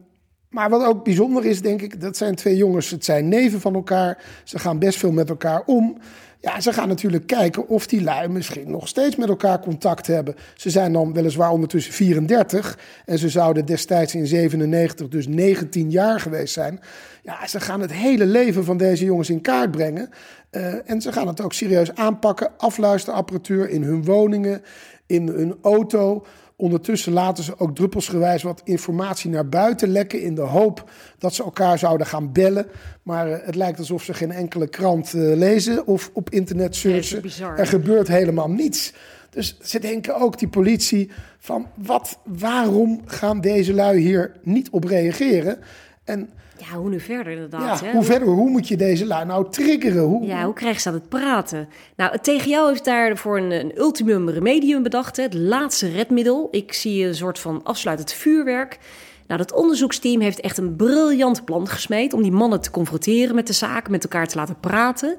maar 0.48 0.70
wat 0.70 0.84
ook 0.84 1.04
bijzonder 1.04 1.44
is, 1.44 1.62
denk 1.62 1.82
ik, 1.82 2.00
dat 2.00 2.16
zijn 2.16 2.34
twee 2.34 2.56
jongens. 2.56 2.90
Het 2.90 3.04
zijn 3.04 3.28
neven 3.28 3.60
van 3.60 3.74
elkaar. 3.74 4.24
Ze 4.44 4.58
gaan 4.58 4.78
best 4.78 4.98
veel 4.98 5.12
met 5.12 5.28
elkaar 5.28 5.62
om. 5.66 5.98
Ja, 6.42 6.60
ze 6.60 6.72
gaan 6.72 6.88
natuurlijk 6.88 7.26
kijken 7.26 7.68
of 7.68 7.86
die 7.86 8.02
lui 8.02 8.28
misschien 8.28 8.70
nog 8.70 8.88
steeds 8.88 9.16
met 9.16 9.28
elkaar 9.28 9.60
contact 9.60 10.06
hebben. 10.06 10.34
Ze 10.54 10.70
zijn 10.70 10.92
dan 10.92 11.12
weliswaar 11.12 11.50
ondertussen 11.50 11.92
34 11.92 12.78
en 13.04 13.18
ze 13.18 13.28
zouden 13.28 13.66
destijds 13.66 14.14
in 14.14 14.26
97 14.26 15.08
dus 15.08 15.26
19 15.26 15.90
jaar 15.90 16.20
geweest 16.20 16.52
zijn. 16.52 16.80
Ja, 17.22 17.46
ze 17.46 17.60
gaan 17.60 17.80
het 17.80 17.92
hele 17.92 18.26
leven 18.26 18.64
van 18.64 18.76
deze 18.76 19.04
jongens 19.04 19.30
in 19.30 19.40
kaart 19.40 19.70
brengen. 19.70 20.10
Eh, 20.50 20.90
en 20.90 21.00
ze 21.00 21.12
gaan 21.12 21.26
het 21.26 21.40
ook 21.40 21.52
serieus 21.52 21.94
aanpakken. 21.94 22.50
Afluisterapparatuur 22.58 23.68
in 23.68 23.82
hun 23.82 24.04
woningen, 24.04 24.62
in 25.06 25.28
hun 25.28 25.56
auto. 25.62 26.24
Ondertussen 26.62 27.12
laten 27.12 27.44
ze 27.44 27.58
ook 27.58 27.74
druppelsgewijs 27.74 28.42
wat 28.42 28.60
informatie 28.64 29.30
naar 29.30 29.48
buiten 29.48 29.88
lekken 29.88 30.22
in 30.22 30.34
de 30.34 30.40
hoop 30.40 30.90
dat 31.18 31.34
ze 31.34 31.44
elkaar 31.44 31.78
zouden 31.78 32.06
gaan 32.06 32.32
bellen. 32.32 32.66
Maar 33.02 33.30
eh, 33.30 33.46
het 33.46 33.54
lijkt 33.54 33.78
alsof 33.78 34.02
ze 34.02 34.14
geen 34.14 34.30
enkele 34.30 34.68
krant 34.68 35.14
eh, 35.14 35.20
lezen 35.20 35.86
of 35.86 36.10
op 36.12 36.30
internet 36.30 36.76
searchen. 36.76 37.22
er 37.56 37.66
gebeurt 37.66 38.08
helemaal 38.08 38.50
niets. 38.50 38.92
Dus 39.30 39.56
ze 39.62 39.78
denken 39.78 40.20
ook, 40.20 40.38
die 40.38 40.48
politie, 40.48 41.10
van 41.38 41.66
wat, 41.74 42.18
waarom 42.24 43.00
gaan 43.04 43.40
deze 43.40 43.72
lui 43.72 44.00
hier 44.00 44.32
niet 44.42 44.70
op 44.70 44.84
reageren? 44.84 45.58
En 46.04 46.30
Ja, 46.70 46.76
hoe 46.76 46.90
nu 46.90 47.00
verder 47.00 47.32
inderdaad. 47.32 47.80
ja, 47.80 47.86
hè? 47.86 47.92
hoe 47.92 48.02
verder, 48.02 48.28
hoe 48.28 48.50
moet 48.50 48.68
je 48.68 48.76
deze 48.76 49.06
lui 49.06 49.24
nou 49.26 49.50
triggeren? 49.50 50.02
Hoe, 50.02 50.26
Ja, 50.26 50.44
hoe 50.44 50.54
krijg 50.54 50.74
je 50.74 50.80
ze 50.80 50.88
aan 50.88 50.94
het 50.94 51.08
praten? 51.08 51.68
Nou, 51.96 52.12
het 52.12 52.24
TGO 52.24 52.68
heeft 52.68 52.84
daarvoor 52.84 53.38
een, 53.38 53.50
een 53.50 53.78
ultimum 53.78 54.28
remedium 54.28 54.82
bedacht. 54.82 55.16
Hè? 55.16 55.22
Het 55.22 55.34
laatste 55.34 55.90
redmiddel. 55.90 56.48
Ik 56.50 56.72
zie 56.72 57.06
een 57.06 57.14
soort 57.14 57.38
van 57.38 57.60
afsluitend 57.64 58.12
vuurwerk. 58.12 58.78
Nou, 59.26 59.40
dat 59.40 59.52
onderzoeksteam 59.52 60.20
heeft 60.20 60.40
echt 60.40 60.58
een 60.58 60.76
briljant 60.76 61.44
plan 61.44 61.68
gesmeed... 61.68 62.12
om 62.12 62.22
die 62.22 62.32
mannen 62.32 62.60
te 62.60 62.70
confronteren 62.70 63.34
met 63.34 63.46
de 63.46 63.52
zaak, 63.52 63.88
met 63.88 64.02
elkaar 64.02 64.28
te 64.28 64.36
laten 64.36 64.60
praten. 64.60 65.16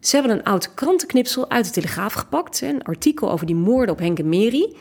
Ze 0.00 0.16
hebben 0.16 0.36
een 0.36 0.44
oud 0.44 0.74
krantenknipsel 0.74 1.50
uit 1.50 1.64
de 1.64 1.70
Telegraaf 1.70 2.12
gepakt. 2.12 2.60
hè, 2.60 2.68
Een 2.68 2.82
artikel 2.82 3.30
over 3.30 3.46
die 3.46 3.54
moorden 3.54 3.94
op 3.94 4.00
Henk 4.00 4.18
en 4.18 4.28
Mary. 4.28 4.74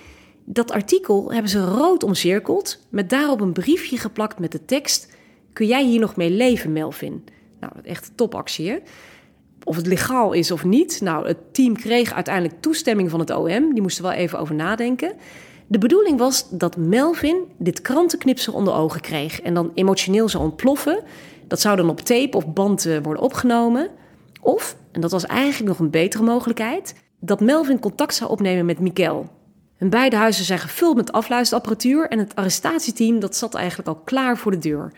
Dat 0.45 0.71
artikel 0.71 1.31
hebben 1.31 1.51
ze 1.51 1.65
rood 1.65 2.03
omcirkeld... 2.03 2.79
met 2.89 3.09
daarop 3.09 3.41
een 3.41 3.53
briefje 3.53 3.97
geplakt 3.97 4.39
met 4.39 4.51
de 4.51 4.65
tekst... 4.65 5.07
Kun 5.53 5.67
jij 5.67 5.85
hier 5.85 5.99
nog 5.99 6.15
mee 6.15 6.29
leven, 6.29 6.71
Melvin? 6.71 7.23
Nou, 7.59 7.73
echt 7.83 8.07
een 8.07 8.15
topactie, 8.15 8.69
hè? 8.69 8.77
of 9.63 9.75
het 9.75 9.87
legaal 9.87 10.33
is 10.33 10.51
of 10.51 10.63
niet. 10.63 11.01
Nou, 11.01 11.27
het 11.27 11.53
team 11.53 11.75
kreeg 11.75 12.13
uiteindelijk 12.13 12.61
toestemming 12.61 13.09
van 13.09 13.19
het 13.19 13.29
OM. 13.29 13.73
Die 13.73 13.81
moesten 13.81 14.03
wel 14.03 14.11
even 14.11 14.39
over 14.39 14.55
nadenken. 14.55 15.13
De 15.67 15.77
bedoeling 15.77 16.17
was 16.17 16.49
dat 16.49 16.77
Melvin 16.77 17.43
dit 17.57 17.81
krantenknipsel 17.81 18.53
onder 18.53 18.73
ogen 18.73 19.01
kreeg 19.01 19.41
en 19.41 19.53
dan 19.53 19.71
emotioneel 19.73 20.29
zou 20.29 20.43
ontploffen. 20.43 21.03
Dat 21.47 21.61
zou 21.61 21.75
dan 21.75 21.89
op 21.89 21.99
tape 21.99 22.37
of 22.37 22.53
band 22.53 22.85
eh, 22.85 22.97
worden 23.03 23.23
opgenomen. 23.23 23.89
Of, 24.41 24.75
en 24.91 25.01
dat 25.01 25.11
was 25.11 25.25
eigenlijk 25.25 25.69
nog 25.69 25.79
een 25.79 25.89
betere 25.89 26.23
mogelijkheid, 26.23 26.95
dat 27.19 27.39
Melvin 27.39 27.79
contact 27.79 28.15
zou 28.15 28.31
opnemen 28.31 28.65
met 28.65 28.79
Mikkel. 28.79 29.29
Hun 29.77 29.89
beide 29.89 30.15
huizen 30.15 30.45
zijn 30.45 30.59
gevuld 30.59 30.95
met 30.95 31.11
afluisterapparatuur 31.11 32.07
en 32.07 32.19
het 32.19 32.35
arrestatieteam 32.35 33.19
dat 33.19 33.35
zat 33.35 33.55
eigenlijk 33.55 33.87
al 33.87 34.01
klaar 34.03 34.37
voor 34.37 34.51
de 34.51 34.57
deur. 34.57 34.91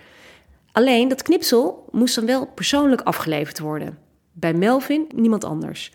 Alleen 0.73 1.07
dat 1.07 1.21
knipsel 1.21 1.85
moest 1.91 2.15
dan 2.15 2.25
wel 2.25 2.47
persoonlijk 2.47 3.01
afgeleverd 3.01 3.59
worden. 3.59 3.97
Bij 4.31 4.53
Melvin 4.53 5.07
niemand 5.15 5.43
anders. 5.43 5.91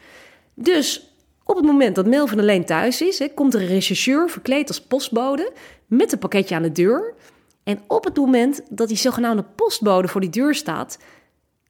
Dus 0.54 1.14
op 1.44 1.56
het 1.56 1.64
moment 1.64 1.96
dat 1.96 2.06
Melvin 2.06 2.40
alleen 2.40 2.64
thuis 2.64 3.02
is, 3.02 3.22
komt 3.34 3.54
er 3.54 3.60
een 3.60 3.66
rechercheur 3.66 4.30
verkleed 4.30 4.68
als 4.68 4.80
postbode 4.80 5.52
met 5.86 6.12
een 6.12 6.18
pakketje 6.18 6.54
aan 6.54 6.62
de 6.62 6.72
deur. 6.72 7.14
En 7.64 7.80
op 7.86 8.04
het 8.04 8.16
moment 8.16 8.60
dat 8.68 8.88
die 8.88 8.96
zogenaamde 8.96 9.44
postbode 9.56 10.08
voor 10.08 10.20
die 10.20 10.30
deur 10.30 10.54
staat, 10.54 10.98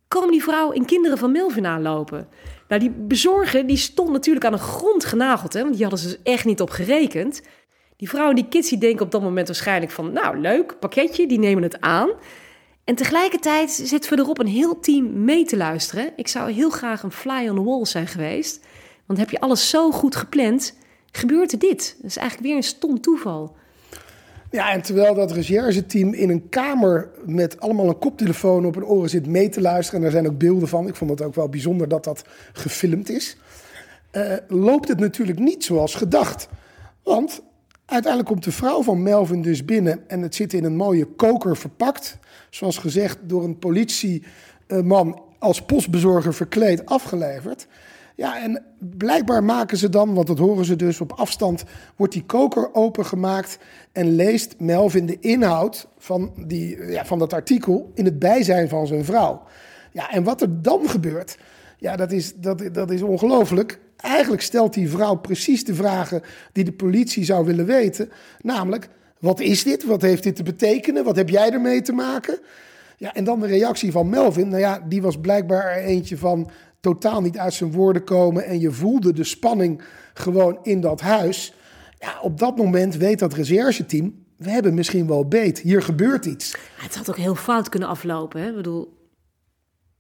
komen 0.09 0.31
die 0.31 0.43
vrouw 0.43 0.73
en 0.73 0.85
kinderen 0.85 1.19
van 1.19 1.33
Melvin 1.33 1.67
aanlopen. 1.67 2.29
Nou, 2.69 2.81
die 2.81 2.91
bezorger 2.91 3.67
die 3.67 3.77
stond 3.77 4.11
natuurlijk 4.11 4.45
aan 4.45 4.53
de 4.53 4.59
grond 4.59 5.05
genageld, 5.05 5.53
hè, 5.53 5.61
want 5.61 5.73
die 5.73 5.83
hadden 5.83 6.01
ze 6.01 6.09
dus 6.09 6.19
echt 6.23 6.45
niet 6.45 6.61
op 6.61 6.71
gerekend. 6.71 7.43
Die 7.97 8.09
vrouw 8.09 8.29
en 8.29 8.35
die 8.35 8.49
kids 8.49 8.69
die 8.69 8.79
denken 8.79 9.05
op 9.05 9.11
dat 9.11 9.23
moment 9.23 9.47
waarschijnlijk 9.47 9.93
van, 9.93 10.13
nou 10.13 10.41
leuk, 10.41 10.79
pakketje, 10.79 11.27
die 11.27 11.39
nemen 11.39 11.63
het 11.63 11.81
aan. 11.81 12.09
En 12.89 12.95
tegelijkertijd 12.95 13.71
zit 13.71 14.07
verderop 14.07 14.39
een 14.39 14.47
heel 14.47 14.81
team 14.81 15.25
mee 15.25 15.45
te 15.45 15.57
luisteren. 15.57 16.13
Ik 16.17 16.29
zou 16.29 16.53
heel 16.53 16.71
graag 16.71 17.03
een 17.03 17.13
fly 17.13 17.49
on 17.49 17.57
the 17.57 17.63
wall 17.63 17.85
zijn 17.85 18.07
geweest. 18.07 18.61
Want 19.07 19.19
heb 19.19 19.31
je 19.31 19.41
alles 19.41 19.69
zo 19.71 19.91
goed 19.91 20.17
gepland, 20.17 20.75
gebeurt 21.11 21.53
er 21.53 21.59
dit. 21.59 21.97
Dat 21.97 22.11
is 22.11 22.17
eigenlijk 22.17 22.49
weer 22.49 22.57
een 22.57 22.63
stom 22.63 23.01
toeval. 23.01 23.57
Ja, 24.51 24.71
en 24.71 24.83
terwijl 24.83 25.15
dat 25.15 25.33
recherche-team 25.33 26.13
in 26.13 26.31
een 26.31 26.49
kamer 26.49 27.11
met 27.25 27.61
allemaal 27.61 27.89
een 27.89 27.99
koptelefoon 27.99 28.67
op 28.67 28.75
hun 28.75 28.85
oren 28.85 29.11
zit 29.11 29.27
mee 29.27 29.49
te 29.49 29.61
luisteren, 29.61 30.01
en 30.01 30.03
daar 30.03 30.21
zijn 30.21 30.33
ook 30.33 30.39
beelden 30.39 30.69
van, 30.69 30.89
ik 30.89 30.97
vond 30.97 31.11
het 31.11 31.23
ook 31.23 31.35
wel 31.35 31.49
bijzonder 31.49 31.89
dat 31.89 32.05
dat 32.05 32.25
gefilmd 32.53 33.11
is, 33.11 33.37
eh, 34.11 34.33
loopt 34.47 34.89
het 34.89 34.99
natuurlijk 34.99 35.39
niet 35.39 35.65
zoals 35.65 35.95
gedacht. 35.95 36.49
Want 37.03 37.43
uiteindelijk 37.89 38.33
komt 38.33 38.45
de 38.45 38.53
vrouw 38.53 38.83
van 38.83 39.03
Melvin 39.03 39.43
dus 39.43 39.65
binnen 39.65 40.09
en 40.09 40.23
het 40.23 40.35
zit 40.35 40.53
in 40.53 40.65
een 40.65 40.77
mooie 40.77 41.05
koker 41.05 41.57
verpakt. 41.57 42.19
Zoals 42.51 42.79
gezegd 42.79 43.19
door 43.23 43.45
een 43.45 43.59
politieman 43.59 45.23
als 45.39 45.63
postbezorger 45.63 46.35
verkleed 46.35 46.87
afgeleverd. 46.87 47.67
Ja, 48.15 48.43
en 48.43 48.63
blijkbaar 48.79 49.45
maken 49.45 49.77
ze 49.77 49.89
dan, 49.89 50.15
want 50.15 50.27
dat 50.27 50.39
horen 50.39 50.65
ze 50.65 50.77
dus 50.77 51.01
op 51.01 51.13
afstand, 51.13 51.65
wordt 51.97 52.13
die 52.13 52.25
koker 52.25 52.75
opengemaakt 52.75 53.59
en 53.93 54.15
leest 54.15 54.55
Melvin 54.59 55.07
de 55.07 55.19
inhoud 55.21 55.89
van, 55.99 56.33
die, 56.47 56.87
ja, 56.87 57.05
van 57.05 57.19
dat 57.19 57.33
artikel 57.33 57.91
in 57.95 58.05
het 58.05 58.19
bijzijn 58.19 58.69
van 58.69 58.87
zijn 58.87 59.05
vrouw. 59.05 59.43
Ja, 59.93 60.11
en 60.11 60.23
wat 60.23 60.41
er 60.41 60.63
dan 60.63 60.89
gebeurt, 60.89 61.39
ja, 61.79 61.97
dat 61.97 62.13
is, 62.13 62.35
dat, 62.35 62.63
dat 62.73 62.91
is 62.91 63.03
ongelooflijk. 63.03 63.81
Eigenlijk 64.01 64.43
stelt 64.43 64.75
die 64.75 64.91
vrouw 64.91 65.15
precies 65.15 65.65
de 65.65 65.75
vragen 65.75 66.23
die 66.53 66.65
de 66.65 66.73
politie 66.73 67.25
zou 67.25 67.45
willen 67.47 67.67
weten. 67.67 68.11
Namelijk, 68.41 68.89
wat 69.21 69.41
is 69.41 69.63
dit? 69.63 69.85
Wat 69.85 70.03
heeft 70.03 70.23
dit 70.23 70.37
te 70.37 70.43
betekenen? 70.43 71.05
Wat 71.05 71.17
heb 71.17 71.29
jij 71.29 71.51
ermee 71.51 71.83
te 71.83 71.93
maken? 71.93 72.39
Ja, 72.97 73.15
en 73.15 73.25
dan 73.25 73.41
de 73.41 73.47
reactie 73.47 73.93
van 73.93 74.09
Melvin. 74.09 74.49
Nou 74.49 74.61
ja, 74.61 74.85
die 74.89 75.03
was 75.03 75.21
blijkbaar 75.21 75.77
er 75.77 75.83
eentje 75.83 76.19
van 76.19 76.51
totaal 76.81 77.21
niet 77.21 77.39
uit 77.39 77.55
zijn 77.55 77.73
woorden 77.73 78.05
komen. 78.05 78.45
En 78.45 78.61
je 78.61 78.71
voelde 78.71 79.13
de 79.13 79.25
spanning 79.25 79.83
gewoon 80.15 80.59
in 80.63 80.81
dat 80.81 81.01
huis. 81.01 81.55
Ja, 81.99 82.21
op 82.21 82.39
dat 82.39 82.57
moment 82.57 82.97
weet 82.97 83.19
dat 83.19 83.35
rechercheteam, 83.35 84.25
we 84.37 84.51
hebben 84.51 84.75
misschien 84.75 85.07
wel 85.07 85.29
beet. 85.29 85.59
Hier 85.59 85.83
gebeurt 85.83 86.25
iets. 86.25 86.51
Ja, 86.51 86.83
het 86.85 86.97
had 86.97 87.09
ook 87.11 87.17
heel 87.17 87.35
fout 87.35 87.69
kunnen 87.69 87.89
aflopen. 87.89 88.41
Hè? 88.41 88.49
Ik 88.49 88.55
bedoel, 88.55 88.97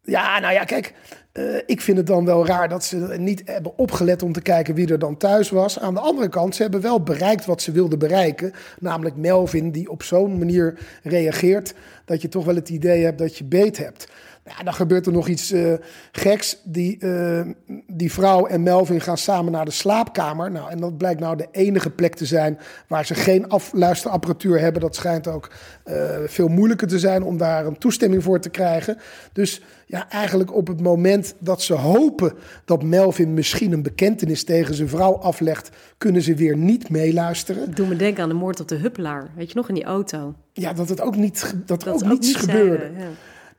Ja, 0.02 0.38
nou 0.38 0.52
ja, 0.52 0.64
kijk, 0.64 0.94
eh, 1.38 1.62
ik 1.66 1.80
vind 1.80 1.96
het 1.96 2.06
dan 2.06 2.24
wel 2.24 2.46
raar 2.46 2.68
dat 2.68 2.84
ze 2.84 2.96
niet 3.18 3.42
hebben 3.44 3.78
opgelet 3.78 4.22
om 4.22 4.32
te 4.32 4.40
kijken 4.40 4.74
wie 4.74 4.92
er 4.92 4.98
dan 4.98 5.16
thuis 5.16 5.50
was. 5.50 5.78
Aan 5.78 5.94
de 5.94 6.00
andere 6.00 6.28
kant, 6.28 6.54
ze 6.54 6.62
hebben 6.62 6.80
wel 6.80 7.02
bereikt 7.02 7.44
wat 7.44 7.62
ze 7.62 7.72
wilden 7.72 7.98
bereiken. 7.98 8.52
Namelijk 8.80 9.16
Melvin, 9.16 9.70
die 9.70 9.90
op 9.90 10.02
zo'n 10.02 10.38
manier 10.38 10.78
reageert 11.02 11.74
dat 12.04 12.22
je 12.22 12.28
toch 12.28 12.44
wel 12.44 12.54
het 12.54 12.68
idee 12.68 13.04
hebt 13.04 13.18
dat 13.18 13.36
je 13.36 13.44
beet 13.44 13.78
hebt. 13.78 14.08
Ja, 14.56 14.64
dan 14.64 14.74
gebeurt 14.74 15.06
er 15.06 15.12
nog 15.12 15.28
iets 15.28 15.50
eh, 15.52 15.72
geks. 16.12 16.60
Die, 16.64 16.98
eh, 16.98 17.40
die 17.86 18.12
vrouw 18.12 18.46
en 18.46 18.62
Melvin 18.62 19.00
gaan 19.00 19.18
samen 19.18 19.52
naar 19.52 19.64
de 19.64 19.70
slaapkamer. 19.70 20.50
Nou, 20.50 20.70
en 20.70 20.80
dat 20.80 20.96
blijkt 20.96 21.20
nou 21.20 21.36
de 21.36 21.48
enige 21.50 21.90
plek 21.90 22.14
te 22.14 22.26
zijn 22.26 22.58
waar 22.86 23.06
ze 23.06 23.14
geen 23.14 23.48
afluisterapparatuur 23.48 24.60
hebben. 24.60 24.80
Dat 24.80 24.94
schijnt 24.94 25.26
ook 25.28 25.50
eh, 25.84 25.94
veel 26.26 26.48
moeilijker 26.48 26.88
te 26.88 26.98
zijn 26.98 27.22
om 27.22 27.36
daar 27.36 27.66
een 27.66 27.78
toestemming 27.78 28.22
voor 28.22 28.40
te 28.40 28.48
krijgen. 28.50 28.98
Dus 29.32 29.62
ja, 29.86 30.10
eigenlijk 30.10 30.54
op 30.54 30.66
het 30.66 30.80
moment 30.80 31.34
dat 31.38 31.62
ze 31.62 31.74
hopen 31.74 32.32
dat 32.64 32.82
Melvin 32.82 33.34
misschien 33.34 33.72
een 33.72 33.82
bekentenis 33.82 34.44
tegen 34.44 34.74
zijn 34.74 34.88
vrouw 34.88 35.16
aflegt, 35.16 35.70
kunnen 35.98 36.22
ze 36.22 36.34
weer 36.34 36.56
niet 36.56 36.88
meeluisteren. 36.90 37.74
doe 37.74 37.86
me 37.86 37.96
denken 37.96 38.22
aan 38.22 38.28
de 38.28 38.34
moord 38.34 38.60
op 38.60 38.68
de 38.68 38.74
Huppelaar. 38.76 39.30
Weet 39.36 39.48
je 39.48 39.56
nog, 39.56 39.68
in 39.68 39.74
die 39.74 39.84
auto. 39.84 40.34
Ja, 40.52 40.72
dat 40.72 40.88
het 40.88 41.00
ook 41.00 41.16
niet, 41.16 41.54
dat 41.66 41.82
Dat 41.84 41.94
ook 41.94 42.02
ook 42.02 42.08
niets 42.08 42.26
niet 42.26 42.36
gebeurde. 42.36 42.76
zeiden, 42.78 42.98
ja. 42.98 43.08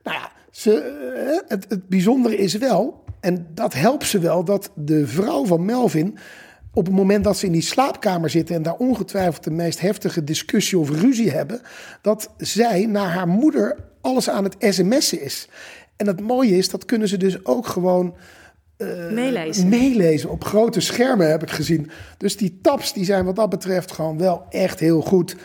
Nou 0.02 0.16
ja, 0.16 0.30
ze, 0.60 1.44
het, 1.48 1.66
het 1.68 1.88
bijzondere 1.88 2.36
is 2.36 2.54
wel, 2.54 3.04
en 3.20 3.46
dat 3.54 3.74
helpt 3.74 4.06
ze 4.06 4.18
wel, 4.18 4.44
dat 4.44 4.70
de 4.74 5.06
vrouw 5.06 5.46
van 5.46 5.64
Melvin. 5.64 6.18
op 6.72 6.86
het 6.86 6.94
moment 6.94 7.24
dat 7.24 7.36
ze 7.36 7.46
in 7.46 7.52
die 7.52 7.62
slaapkamer 7.62 8.30
zitten. 8.30 8.54
en 8.54 8.62
daar 8.62 8.76
ongetwijfeld 8.76 9.44
de 9.44 9.50
meest 9.50 9.80
heftige 9.80 10.24
discussie 10.24 10.78
of 10.78 10.90
ruzie 10.90 11.30
hebben. 11.30 11.60
dat 12.02 12.30
zij 12.36 12.86
naar 12.86 13.10
haar 13.10 13.28
moeder 13.28 13.76
alles 14.00 14.30
aan 14.30 14.44
het 14.44 14.56
sms'en 14.58 15.22
is. 15.22 15.48
En 15.96 16.06
het 16.06 16.20
mooie 16.20 16.56
is, 16.56 16.68
dat 16.68 16.84
kunnen 16.84 17.08
ze 17.08 17.16
dus 17.16 17.44
ook 17.44 17.66
gewoon 17.66 18.14
Meelezen. 19.10 19.68
meelezen. 19.68 20.30
Op 20.30 20.44
grote 20.44 20.80
schermen 20.80 21.30
heb 21.30 21.42
ik 21.42 21.50
gezien. 21.50 21.90
Dus 22.16 22.36
die 22.36 22.58
tabs 22.62 22.92
die 22.92 23.04
zijn 23.04 23.24
wat 23.24 23.36
dat 23.36 23.50
betreft 23.50 23.92
gewoon 23.92 24.18
wel 24.18 24.46
echt 24.50 24.80
heel 24.80 25.00
goed. 25.00 25.36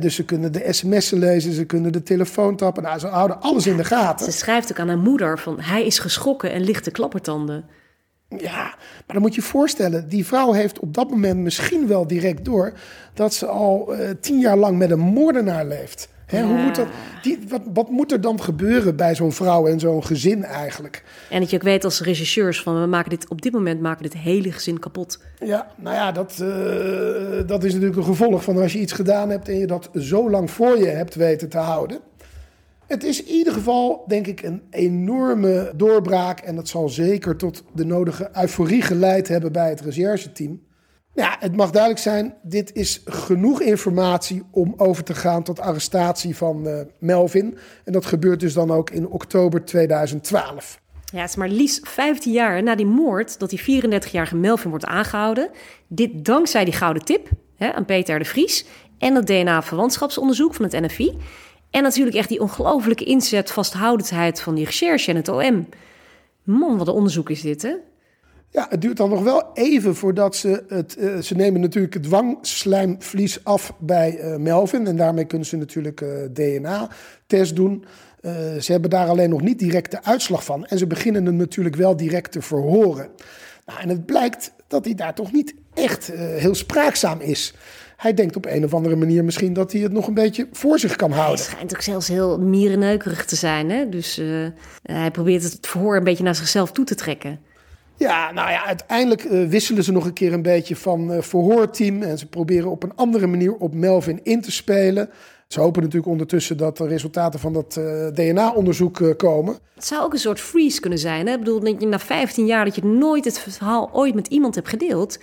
Dus 0.00 0.14
ze 0.14 0.24
kunnen 0.24 0.52
de 0.52 0.72
sms'en 0.72 1.18
lezen, 1.18 1.52
ze 1.52 1.64
kunnen 1.64 1.92
de 1.92 2.02
telefoon 2.02 2.56
tappen. 2.56 2.82
Nou, 2.82 2.98
ze 2.98 3.06
houden 3.06 3.40
alles 3.40 3.66
in 3.66 3.76
de 3.76 3.84
gaten. 3.84 4.32
Ze 4.32 4.38
schrijft 4.38 4.70
ook 4.70 4.78
aan 4.78 4.88
haar 4.88 4.98
moeder 4.98 5.38
van 5.38 5.60
hij 5.60 5.86
is 5.86 5.98
geschrokken 5.98 6.52
en 6.52 6.60
lichte 6.60 6.90
klappertanden. 6.90 7.64
Ja, 8.28 8.62
maar 8.76 9.04
dan 9.06 9.20
moet 9.20 9.34
je 9.34 9.40
je 9.40 9.46
voorstellen, 9.46 10.08
die 10.08 10.26
vrouw 10.26 10.52
heeft 10.52 10.78
op 10.78 10.94
dat 10.94 11.10
moment 11.10 11.40
misschien 11.40 11.86
wel 11.86 12.06
direct 12.06 12.44
door 12.44 12.72
dat 13.14 13.34
ze 13.34 13.46
al 13.46 13.94
eh, 13.94 14.10
tien 14.20 14.38
jaar 14.38 14.56
lang 14.56 14.78
met 14.78 14.90
een 14.90 14.98
moordenaar 14.98 15.66
leeft. 15.66 16.08
Hè, 16.26 16.42
hoe 16.42 16.56
moet 16.56 16.74
dat, 16.74 16.86
die, 17.22 17.38
wat, 17.48 17.60
wat 17.74 17.90
moet 17.90 18.12
er 18.12 18.20
dan 18.20 18.42
gebeuren 18.42 18.96
bij 18.96 19.14
zo'n 19.14 19.32
vrouw 19.32 19.66
en 19.66 19.80
zo'n 19.80 20.04
gezin 20.04 20.44
eigenlijk? 20.44 21.04
En 21.30 21.40
dat 21.40 21.50
je 21.50 21.56
ook 21.56 21.62
weet 21.62 21.84
als 21.84 22.00
regisseurs 22.00 22.62
van 22.62 22.80
we 22.80 22.86
maken 22.86 23.10
dit 23.10 23.28
op 23.28 23.42
dit 23.42 23.52
moment 23.52 23.80
maken 23.80 24.02
we 24.02 24.08
dit 24.08 24.18
hele 24.18 24.52
gezin 24.52 24.78
kapot. 24.78 25.18
Ja, 25.38 25.66
nou 25.76 25.96
ja, 25.96 26.12
dat, 26.12 26.30
eh, 26.30 27.46
dat 27.46 27.64
is 27.64 27.72
natuurlijk 27.72 27.98
een 27.98 28.04
gevolg 28.04 28.44
van 28.44 28.56
als 28.56 28.72
je 28.72 28.78
iets 28.78 28.92
gedaan 28.92 29.30
hebt 29.30 29.48
en 29.48 29.58
je 29.58 29.66
dat 29.66 29.90
zo 29.94 30.30
lang 30.30 30.50
voor 30.50 30.78
je 30.78 30.86
hebt 30.86 31.14
weten 31.14 31.48
te 31.48 31.58
houden. 31.58 32.00
Het 32.86 33.04
is 33.04 33.22
in 33.22 33.34
ieder 33.34 33.52
geval, 33.52 34.04
denk 34.08 34.26
ik, 34.26 34.42
een 34.42 34.62
enorme 34.70 35.72
doorbraak. 35.76 36.40
En 36.40 36.56
dat 36.56 36.68
zal 36.68 36.88
zeker 36.88 37.36
tot 37.36 37.64
de 37.72 37.84
nodige 37.84 38.30
euforie 38.32 38.82
geleid 38.82 39.28
hebben 39.28 39.52
bij 39.52 39.68
het 39.68 39.80
rechercheteam. 39.80 40.60
Ja, 41.14 41.36
het 41.38 41.56
mag 41.56 41.70
duidelijk 41.70 42.02
zijn, 42.02 42.34
dit 42.42 42.72
is 42.72 43.02
genoeg 43.04 43.60
informatie 43.60 44.42
om 44.50 44.74
over 44.76 45.04
te 45.04 45.14
gaan 45.14 45.42
tot 45.42 45.60
arrestatie 45.60 46.36
van 46.36 46.68
eh, 46.68 46.80
Melvin. 46.98 47.58
En 47.84 47.92
dat 47.92 48.06
gebeurt 48.06 48.40
dus 48.40 48.54
dan 48.54 48.70
ook 48.70 48.90
in 48.90 49.08
oktober 49.08 49.64
2012. 49.64 50.80
Ja, 51.12 51.20
het 51.20 51.28
is 51.28 51.36
maar 51.36 51.48
liefst 51.48 51.88
15 51.88 52.32
jaar 52.32 52.62
na 52.62 52.74
die 52.74 52.86
moord 52.86 53.38
dat 53.38 53.50
die 53.50 53.82
34-jarige 53.82 54.36
Melvin 54.36 54.70
wordt 54.70 54.84
aangehouden. 54.84 55.50
Dit 55.88 56.24
dankzij 56.24 56.64
die 56.64 56.74
gouden 56.74 57.04
tip 57.04 57.28
hè, 57.56 57.72
aan 57.72 57.84
Peter 57.84 58.18
de 58.18 58.24
Vries 58.24 58.66
en 58.98 59.14
het 59.14 59.26
DNA-verwantschapsonderzoek 59.26 60.54
van 60.54 60.64
het 60.64 60.80
NFI. 60.80 61.18
En 61.70 61.82
natuurlijk 61.82 62.16
echt 62.16 62.28
die 62.28 62.40
ongelofelijke 62.40 63.04
inzet, 63.04 63.50
vasthoudendheid 63.50 64.40
van 64.40 64.54
die 64.54 64.64
recherche 64.64 65.10
en 65.10 65.16
het 65.16 65.28
OM. 65.28 65.68
Man, 66.42 66.78
wat 66.78 66.88
een 66.88 66.94
onderzoek 66.94 67.30
is 67.30 67.40
dit, 67.40 67.62
hè? 67.62 67.74
Ja, 68.54 68.66
het 68.68 68.80
duurt 68.80 68.96
dan 68.96 69.10
nog 69.10 69.22
wel 69.22 69.50
even 69.54 69.94
voordat 69.94 70.36
ze 70.36 70.64
het. 70.68 70.96
eh, 70.96 71.18
ze 71.18 71.34
nemen 71.34 71.60
natuurlijk 71.60 71.94
het 71.94 72.08
wangslijmvlies 72.08 73.44
af 73.44 73.72
bij 73.78 74.18
eh, 74.18 74.36
Melvin. 74.36 74.86
En 74.86 74.96
daarmee 74.96 75.24
kunnen 75.24 75.46
ze 75.46 75.56
natuurlijk 75.56 76.00
eh, 76.00 76.08
DNA-test 76.32 77.56
doen. 77.56 77.84
Ze 78.60 78.72
hebben 78.72 78.90
daar 78.90 79.08
alleen 79.08 79.30
nog 79.30 79.40
niet 79.40 79.58
direct 79.58 79.90
de 79.90 80.02
uitslag 80.02 80.44
van. 80.44 80.66
En 80.66 80.78
ze 80.78 80.86
beginnen 80.86 81.24
hem 81.26 81.36
natuurlijk 81.36 81.76
wel 81.76 81.96
direct 81.96 82.32
te 82.32 82.42
verhoren. 82.42 83.08
Nou, 83.66 83.80
en 83.80 83.88
het 83.88 84.06
blijkt 84.06 84.52
dat 84.68 84.84
hij 84.84 84.94
daar 84.94 85.14
toch 85.14 85.32
niet 85.32 85.54
echt 85.74 86.06
heel 86.16 86.54
spraakzaam 86.54 87.20
is. 87.20 87.54
Hij 87.96 88.14
denkt 88.14 88.36
op 88.36 88.46
een 88.46 88.64
of 88.64 88.74
andere 88.74 88.96
manier 88.96 89.24
misschien 89.24 89.52
dat 89.52 89.72
hij 89.72 89.80
het 89.80 89.92
nog 89.92 90.06
een 90.06 90.14
beetje 90.14 90.48
voor 90.52 90.78
zich 90.78 90.96
kan 90.96 91.10
Hij 91.10 91.20
houden. 91.20 91.44
schijnt 91.44 91.74
ook 91.74 91.82
zelfs 91.82 92.08
heel 92.08 92.38
mierenneukerig 92.40 93.24
te 93.24 93.36
zijn, 93.36 93.70
hè? 93.70 93.88
Dus 93.88 94.20
hij 94.82 95.10
probeert 95.10 95.42
het 95.42 95.66
verhoor 95.66 95.96
een 95.96 96.04
beetje 96.04 96.24
naar 96.24 96.34
zichzelf 96.34 96.72
toe 96.72 96.84
te 96.84 96.94
trekken. 96.94 97.40
Ja, 97.96 98.32
nou 98.32 98.50
ja, 98.50 98.64
uiteindelijk 98.64 99.24
eh, 99.24 99.48
wisselen 99.48 99.84
ze 99.84 99.92
nog 99.92 100.04
een 100.04 100.12
keer 100.12 100.32
een 100.32 100.42
beetje 100.42 100.76
van 100.76 101.12
eh, 101.12 101.22
verhoorteam. 101.22 102.02
En 102.02 102.18
ze 102.18 102.26
proberen 102.26 102.70
op 102.70 102.82
een 102.82 102.94
andere 102.94 103.26
manier 103.26 103.54
op 103.54 103.74
Melvin 103.74 104.20
in 104.22 104.40
te 104.40 104.52
spelen. 104.52 105.10
Ze 105.48 105.60
hopen 105.60 105.82
natuurlijk 105.82 106.10
ondertussen 106.10 106.56
dat 106.56 106.76
de 106.76 106.86
resultaten 106.86 107.40
van 107.40 107.52
dat 107.52 107.76
eh, 107.76 108.06
DNA-onderzoek 108.06 109.14
komen. 109.16 109.58
Het 109.74 109.84
zou 109.84 110.02
ook 110.02 110.12
een 110.12 110.18
soort 110.18 110.40
freeze 110.40 110.80
kunnen 110.80 110.98
zijn. 110.98 111.26
Hè? 111.26 111.32
Ik 111.32 111.38
bedoel, 111.38 111.60
dat 111.60 111.80
je 111.80 111.86
na 111.86 111.98
15 111.98 112.46
jaar 112.46 112.64
dat 112.64 112.74
je 112.74 112.84
nooit 112.84 113.24
het 113.24 113.38
verhaal 113.38 113.90
ooit 113.92 114.14
met 114.14 114.26
iemand 114.26 114.54
hebt 114.54 114.68
gedeeld... 114.68 115.18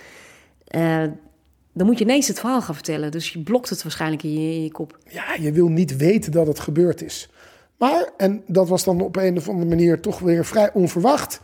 dan 1.72 1.86
moet 1.86 1.98
je 1.98 2.04
ineens 2.04 2.28
het 2.28 2.40
verhaal 2.40 2.62
gaan 2.62 2.74
vertellen. 2.74 3.10
Dus 3.10 3.32
je 3.32 3.38
blokt 3.38 3.68
het 3.68 3.82
waarschijnlijk 3.82 4.22
in 4.22 4.32
je, 4.32 4.54
in 4.54 4.62
je 4.62 4.72
kop. 4.72 4.98
Ja, 5.08 5.24
je 5.40 5.52
wil 5.52 5.68
niet 5.68 5.96
weten 5.96 6.32
dat 6.32 6.46
het 6.46 6.58
gebeurd 6.58 7.02
is. 7.02 7.30
Maar, 7.78 8.08
en 8.16 8.42
dat 8.46 8.68
was 8.68 8.84
dan 8.84 9.00
op 9.00 9.16
een 9.16 9.36
of 9.36 9.48
andere 9.48 9.68
manier 9.68 10.00
toch 10.00 10.18
weer 10.18 10.44
vrij 10.44 10.70
onverwacht. 10.72 11.40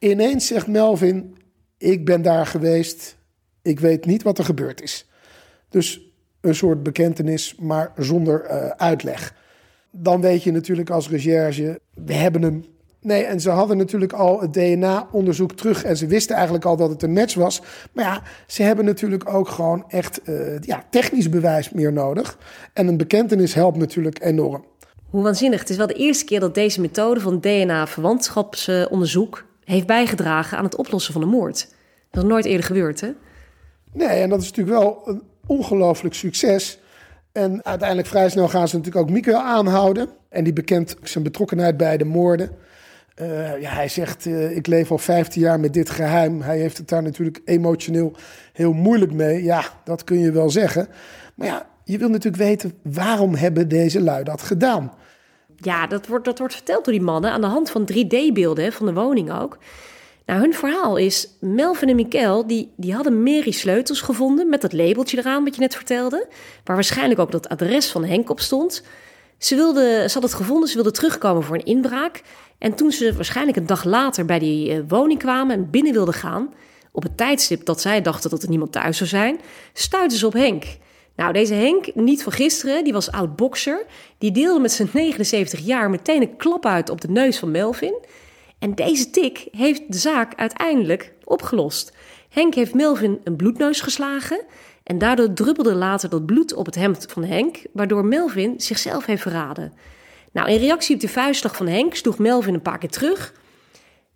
Ineens 0.00 0.46
zegt 0.46 0.66
Melvin: 0.66 1.36
Ik 1.78 2.04
ben 2.04 2.22
daar 2.22 2.46
geweest. 2.46 3.16
Ik 3.62 3.80
weet 3.80 4.04
niet 4.04 4.22
wat 4.22 4.38
er 4.38 4.44
gebeurd 4.44 4.82
is. 4.82 5.08
Dus 5.68 6.00
een 6.40 6.54
soort 6.54 6.82
bekentenis, 6.82 7.54
maar 7.58 7.92
zonder 7.96 8.44
eh, 8.44 8.68
uitleg. 8.68 9.34
Dan 9.90 10.20
weet 10.20 10.42
je 10.42 10.52
natuurlijk 10.52 10.90
als 10.90 11.08
recherche: 11.08 11.80
we 12.04 12.14
hebben 12.14 12.42
hem. 12.42 12.64
Nee, 13.00 13.24
en 13.24 13.40
ze 13.40 13.50
hadden 13.50 13.76
natuurlijk 13.76 14.12
al 14.12 14.40
het 14.40 14.52
DNA-onderzoek 14.52 15.52
terug. 15.52 15.84
En 15.84 15.96
ze 15.96 16.06
wisten 16.06 16.34
eigenlijk 16.34 16.64
al 16.64 16.76
dat 16.76 16.90
het 16.90 17.02
een 17.02 17.12
match 17.12 17.34
was. 17.34 17.62
Maar 17.92 18.04
ja, 18.04 18.22
ze 18.46 18.62
hebben 18.62 18.84
natuurlijk 18.84 19.34
ook 19.34 19.48
gewoon 19.48 19.84
echt 19.88 20.22
eh, 20.22 20.60
ja, 20.60 20.84
technisch 20.90 21.28
bewijs 21.28 21.70
meer 21.70 21.92
nodig. 21.92 22.38
En 22.72 22.88
een 22.88 22.96
bekentenis 22.96 23.54
helpt 23.54 23.76
natuurlijk 23.76 24.24
enorm. 24.24 24.64
Hoe 25.10 25.22
waanzinnig. 25.22 25.60
Het 25.60 25.70
is 25.70 25.76
wel 25.76 25.86
de 25.86 25.94
eerste 25.94 26.24
keer 26.24 26.40
dat 26.40 26.54
deze 26.54 26.80
methode 26.80 27.20
van 27.20 27.40
DNA-verwantschapsonderzoek 27.40 29.48
heeft 29.70 29.86
bijgedragen 29.86 30.58
aan 30.58 30.64
het 30.64 30.76
oplossen 30.76 31.12
van 31.12 31.22
een 31.22 31.28
moord. 31.28 31.68
Dat 32.10 32.22
is 32.22 32.28
nooit 32.28 32.44
eerder 32.44 32.66
gebeurd, 32.66 33.00
hè? 33.00 33.10
Nee, 33.92 34.08
en 34.08 34.28
dat 34.28 34.40
is 34.42 34.50
natuurlijk 34.50 34.78
wel 34.78 35.02
een 35.04 35.22
ongelooflijk 35.46 36.14
succes. 36.14 36.78
En 37.32 37.64
uiteindelijk 37.64 38.08
vrij 38.08 38.30
snel 38.30 38.48
gaan 38.48 38.68
ze 38.68 38.76
natuurlijk 38.76 39.04
ook 39.06 39.12
Mikael 39.12 39.42
aanhouden. 39.42 40.08
En 40.28 40.44
die 40.44 40.52
bekent 40.52 40.96
zijn 41.02 41.24
betrokkenheid 41.24 41.76
bij 41.76 41.96
de 41.96 42.04
moorden. 42.04 42.50
Eh, 43.14 43.60
ja, 43.60 43.70
hij 43.70 43.88
zegt, 43.88 44.26
eh, 44.26 44.56
ik 44.56 44.66
leef 44.66 44.90
al 44.90 44.98
15 44.98 45.40
jaar 45.40 45.60
met 45.60 45.74
dit 45.74 45.90
geheim. 45.90 46.40
Hij 46.42 46.58
heeft 46.58 46.78
het 46.78 46.88
daar 46.88 47.02
natuurlijk 47.02 47.40
emotioneel 47.44 48.12
heel 48.52 48.72
moeilijk 48.72 49.12
mee. 49.12 49.44
Ja, 49.44 49.64
dat 49.84 50.04
kun 50.04 50.18
je 50.18 50.32
wel 50.32 50.50
zeggen. 50.50 50.88
Maar 51.34 51.46
ja, 51.46 51.66
je 51.84 51.98
wil 51.98 52.08
natuurlijk 52.08 52.42
weten, 52.42 52.72
waarom 52.82 53.34
hebben 53.34 53.68
deze 53.68 54.00
lui 54.00 54.24
dat 54.24 54.42
gedaan? 54.42 54.92
Ja, 55.60 55.86
dat 55.86 56.06
wordt, 56.06 56.24
dat 56.24 56.38
wordt 56.38 56.54
verteld 56.54 56.84
door 56.84 56.92
die 56.92 57.02
mannen 57.02 57.30
aan 57.30 57.40
de 57.40 57.46
hand 57.46 57.70
van 57.70 57.88
3D-beelden 57.92 58.72
van 58.72 58.86
de 58.86 58.92
woning 58.92 59.32
ook. 59.32 59.58
Nou, 60.26 60.40
hun 60.40 60.54
verhaal 60.54 60.96
is, 60.96 61.28
Melvin 61.40 61.88
en 61.88 61.96
Mikkel, 61.96 62.46
die, 62.46 62.72
die 62.76 62.94
hadden 62.94 63.22
Mary 63.22 63.50
sleutels 63.50 64.00
gevonden 64.00 64.48
met 64.48 64.60
dat 64.60 64.72
labeltje 64.72 65.18
eraan 65.18 65.44
wat 65.44 65.54
je 65.54 65.60
net 65.60 65.74
vertelde, 65.74 66.26
waar 66.64 66.76
waarschijnlijk 66.76 67.20
ook 67.20 67.30
dat 67.30 67.48
adres 67.48 67.90
van 67.90 68.04
Henk 68.04 68.30
op 68.30 68.40
stond. 68.40 68.82
Ze, 69.38 69.54
wilde, 69.54 70.04
ze 70.06 70.14
had 70.14 70.22
het 70.22 70.34
gevonden, 70.34 70.68
ze 70.68 70.74
wilde 70.74 70.90
terugkomen 70.90 71.42
voor 71.42 71.56
een 71.56 71.64
inbraak. 71.64 72.22
En 72.58 72.74
toen 72.74 72.92
ze 72.92 73.14
waarschijnlijk 73.14 73.56
een 73.56 73.66
dag 73.66 73.84
later 73.84 74.24
bij 74.24 74.38
die 74.38 74.72
eh, 74.72 74.80
woning 74.88 75.18
kwamen 75.18 75.56
en 75.56 75.70
binnen 75.70 75.92
wilden 75.92 76.14
gaan, 76.14 76.52
op 76.92 77.02
het 77.02 77.16
tijdstip 77.16 77.64
dat 77.64 77.80
zij 77.80 78.02
dachten 78.02 78.30
dat 78.30 78.42
er 78.42 78.48
niemand 78.48 78.72
thuis 78.72 78.96
zou 78.96 79.08
zijn, 79.08 79.40
stuitten 79.72 80.18
ze 80.18 80.26
op 80.26 80.32
Henk. 80.32 80.64
Nou, 81.16 81.32
deze 81.32 81.54
Henk, 81.54 81.94
niet 81.94 82.22
van 82.22 82.32
gisteren, 82.32 82.84
die 82.84 82.92
was 82.92 83.10
oud 83.10 83.36
bokser. 83.36 83.86
Die 84.18 84.30
deelde 84.32 84.60
met 84.60 84.72
zijn 84.72 84.88
79 84.92 85.60
jaar 85.60 85.90
meteen 85.90 86.22
een 86.22 86.36
klap 86.36 86.66
uit 86.66 86.90
op 86.90 87.00
de 87.00 87.10
neus 87.10 87.38
van 87.38 87.50
Melvin. 87.50 88.04
En 88.58 88.74
deze 88.74 89.10
tik 89.10 89.48
heeft 89.50 89.92
de 89.92 89.98
zaak 89.98 90.34
uiteindelijk 90.36 91.12
opgelost. 91.24 91.92
Henk 92.28 92.54
heeft 92.54 92.74
Melvin 92.74 93.20
een 93.24 93.36
bloedneus 93.36 93.80
geslagen. 93.80 94.44
En 94.82 94.98
daardoor 94.98 95.32
druppelde 95.32 95.74
later 95.74 96.08
dat 96.08 96.26
bloed 96.26 96.54
op 96.54 96.66
het 96.66 96.74
hemd 96.74 97.06
van 97.08 97.24
Henk, 97.24 97.62
waardoor 97.72 98.04
Melvin 98.04 98.60
zichzelf 98.60 99.06
heeft 99.06 99.22
verraden. 99.22 99.72
Nou, 100.32 100.50
in 100.50 100.58
reactie 100.58 100.94
op 100.94 101.00
de 101.00 101.08
vuistslag 101.08 101.56
van 101.56 101.66
Henk 101.66 101.94
sloeg 101.94 102.18
Melvin 102.18 102.54
een 102.54 102.62
paar 102.62 102.78
keer 102.78 102.90
terug. 102.90 103.32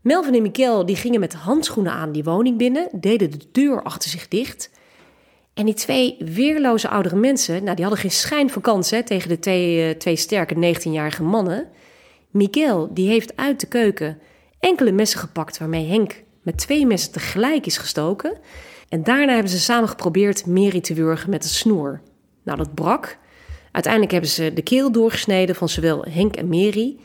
Melvin 0.01 0.35
en 0.35 0.43
Mikkel 0.43 0.87
die 0.87 0.97
gingen 0.97 1.21
met 1.21 1.35
handschoenen 1.35 1.93
aan 1.93 2.13
die 2.13 2.25
woning 2.25 2.59
binnen, 2.59 2.89
deden 2.93 3.31
de 3.31 3.45
deur 3.53 3.83
achter 3.83 4.11
zich 4.11 4.29
dicht. 4.29 4.71
En 5.55 5.65
die 5.65 5.75
twee 5.75 6.17
weerloze 6.19 6.89
oudere 6.89 7.17
mensen, 7.17 7.63
nou, 7.63 7.75
die 7.75 7.85
hadden 7.85 8.03
geen 8.03 8.11
schijn 8.11 8.51
van 8.51 8.63
kans 8.63 8.91
hè, 8.91 9.03
tegen 9.03 9.29
de 9.29 9.39
twee, 9.39 9.95
eh, 9.95 10.17
sterke 10.17 10.55
19-jarige 10.55 11.23
mannen. 11.23 11.69
Miguel, 12.31 12.95
die 12.95 13.09
heeft 13.09 13.37
uit 13.37 13.61
de 13.61 13.67
keuken 13.67 14.19
enkele 14.61 14.93
messen 14.93 15.21
gepakt 15.21 15.59
waarmee 15.59 15.87
Henk 15.87 16.23
met 16.43 16.57
twee 16.57 16.87
messen 16.87 17.13
tegelijk 17.13 17.67
is 17.67 17.79
gestoken. 17.79 18.39
En 18.89 19.03
daarna 19.03 19.33
hebben 19.33 19.51
ze 19.51 19.59
samen 19.59 19.89
geprobeerd 19.89 20.47
Mary 20.47 20.81
te 20.81 20.95
wurgen 20.95 21.31
met 21.31 21.45
een 21.45 21.51
snoer. 21.51 22.01
Nou, 22.43 22.59
dat 22.59 22.75
brak. 22.75 23.19
Uiteindelijk 23.73 24.13
hebben 24.13 24.31
ze 24.31 24.53
de 24.53 24.63
keel 24.63 24.93
doorgesneden 24.93 25.55
van 25.55 25.69
zowel 25.69 26.05
Henk 26.09 26.37
en 26.37 26.49
Mary. 26.49 26.97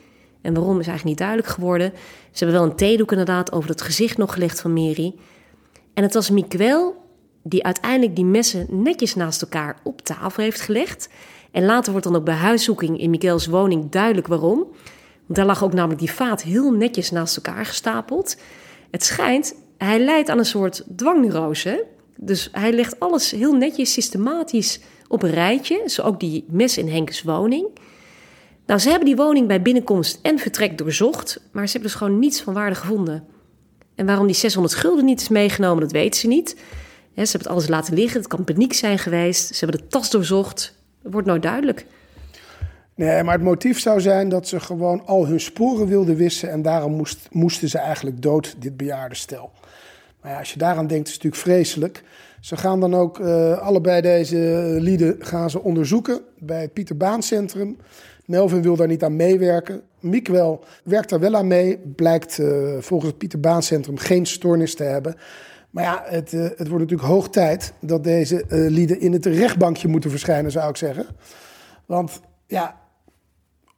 En 0.41 0.53
waarom 0.53 0.79
is 0.79 0.87
eigenlijk 0.87 1.05
niet 1.05 1.17
duidelijk 1.17 1.47
geworden. 1.47 1.91
Ze 2.31 2.43
hebben 2.43 2.61
wel 2.61 2.69
een 2.69 2.75
theedoek 2.75 3.11
inderdaad 3.11 3.51
over 3.51 3.69
het 3.69 3.81
gezicht 3.81 4.17
nog 4.17 4.33
gelegd 4.33 4.61
van 4.61 4.73
Mary. 4.73 5.15
En 5.93 6.03
het 6.03 6.13
was 6.13 6.29
Miguel 6.29 6.98
die 7.43 7.63
uiteindelijk 7.63 8.15
die 8.15 8.25
messen 8.25 8.67
netjes 8.69 9.15
naast 9.15 9.41
elkaar 9.41 9.79
op 9.83 10.01
tafel 10.01 10.43
heeft 10.43 10.61
gelegd. 10.61 11.09
En 11.51 11.65
later 11.65 11.91
wordt 11.91 12.07
dan 12.07 12.15
ook 12.15 12.23
bij 12.23 12.35
huiszoeking 12.35 12.99
in 12.99 13.09
Miguel's 13.09 13.47
woning 13.47 13.91
duidelijk 13.91 14.27
waarom. 14.27 14.57
Want 14.57 15.35
daar 15.35 15.45
lag 15.45 15.63
ook 15.63 15.73
namelijk 15.73 15.99
die 15.99 16.11
vaat 16.11 16.41
heel 16.41 16.71
netjes 16.71 17.11
naast 17.11 17.35
elkaar 17.35 17.65
gestapeld. 17.65 18.37
Het 18.91 19.03
schijnt, 19.03 19.55
hij 19.77 19.99
leidt 19.99 20.29
aan 20.29 20.37
een 20.37 20.45
soort 20.45 20.83
dwangneurose. 20.95 21.85
Dus 22.17 22.49
hij 22.51 22.71
legt 22.71 22.99
alles 22.99 23.31
heel 23.31 23.53
netjes, 23.53 23.93
systematisch 23.93 24.79
op 25.07 25.23
een 25.23 25.31
rijtje. 25.31 25.83
Zo 25.85 26.01
ook 26.01 26.19
die 26.19 26.45
mes 26.49 26.77
in 26.77 26.89
Henkes 26.89 27.21
woning. 27.23 27.67
Nou, 28.65 28.79
ze 28.79 28.89
hebben 28.89 29.07
die 29.07 29.15
woning 29.15 29.47
bij 29.47 29.61
binnenkomst 29.61 30.19
en 30.21 30.39
vertrek 30.39 30.77
doorzocht. 30.77 31.41
Maar 31.51 31.65
ze 31.65 31.71
hebben 31.71 31.89
dus 31.89 31.99
gewoon 31.99 32.19
niets 32.19 32.41
van 32.41 32.53
waarde 32.53 32.75
gevonden. 32.75 33.23
En 33.95 34.05
waarom 34.05 34.25
die 34.25 34.35
600 34.35 34.75
gulden 34.75 35.05
niet 35.05 35.21
is 35.21 35.27
meegenomen, 35.27 35.81
dat 35.81 35.91
weten 35.91 36.19
ze 36.19 36.27
niet. 36.27 36.55
Ze 37.13 37.21
hebben 37.21 37.39
het 37.39 37.47
alles 37.47 37.67
laten 37.67 37.93
liggen. 37.93 38.19
Het 38.19 38.29
kan 38.29 38.43
paniek 38.43 38.73
zijn 38.73 38.99
geweest. 38.99 39.55
Ze 39.55 39.65
hebben 39.65 39.81
de 39.81 39.87
tas 39.87 40.09
doorzocht. 40.09 40.75
Wordt 41.01 41.27
nooit 41.27 41.41
duidelijk. 41.41 41.85
Nee, 42.95 43.23
maar 43.23 43.33
het 43.33 43.43
motief 43.43 43.79
zou 43.79 44.01
zijn 44.01 44.29
dat 44.29 44.47
ze 44.47 44.59
gewoon 44.59 45.05
al 45.05 45.27
hun 45.27 45.39
sporen 45.39 45.87
wilden 45.87 46.15
wissen. 46.15 46.49
En 46.49 46.61
daarom 46.61 46.93
moest, 46.93 47.27
moesten 47.31 47.69
ze 47.69 47.77
eigenlijk 47.77 48.21
dood, 48.21 48.55
dit 48.59 48.77
bejaarde 48.77 49.15
stel. 49.15 49.51
Maar 50.21 50.31
ja, 50.31 50.39
als 50.39 50.53
je 50.53 50.59
daaraan 50.59 50.87
denkt, 50.87 51.07
is 51.07 51.13
het 51.13 51.23
natuurlijk 51.23 51.51
vreselijk. 51.51 52.03
Ze 52.39 52.57
gaan 52.57 52.79
dan 52.79 52.95
ook 52.95 53.19
eh, 53.19 53.59
allebei 53.59 54.01
deze 54.01 54.37
lieden 54.79 55.15
gaan 55.19 55.49
ze 55.49 55.61
onderzoeken 55.61 56.21
bij 56.37 56.61
het 56.61 56.73
Pieter 56.73 56.97
Baan 56.97 57.23
Centrum. 57.23 57.77
Melvin 58.25 58.61
wil 58.61 58.75
daar 58.75 58.87
niet 58.87 59.03
aan 59.03 59.15
meewerken. 59.15 59.81
Miekwel 59.99 60.63
werkt 60.83 61.09
daar 61.09 61.19
wel 61.19 61.35
aan 61.35 61.47
mee. 61.47 61.77
Blijkt 61.77 62.39
eh, 62.39 62.47
volgens 62.79 63.09
het 63.09 63.19
Pieter 63.19 63.39
Baan 63.39 63.63
Centrum 63.63 63.97
geen 63.97 64.25
stoornis 64.25 64.75
te 64.75 64.83
hebben. 64.83 65.15
Maar 65.69 65.83
ja, 65.83 66.03
het, 66.05 66.33
eh, 66.33 66.41
het 66.41 66.67
wordt 66.67 66.83
natuurlijk 66.83 67.09
hoog 67.09 67.29
tijd 67.29 67.73
dat 67.79 68.03
deze 68.03 68.43
eh, 68.43 68.47
lieden 68.49 68.99
in 68.99 69.13
het 69.13 69.25
rechtbankje 69.25 69.87
moeten 69.87 70.09
verschijnen, 70.09 70.51
zou 70.51 70.69
ik 70.69 70.77
zeggen. 70.77 71.05
Want 71.85 72.21
ja, 72.47 72.79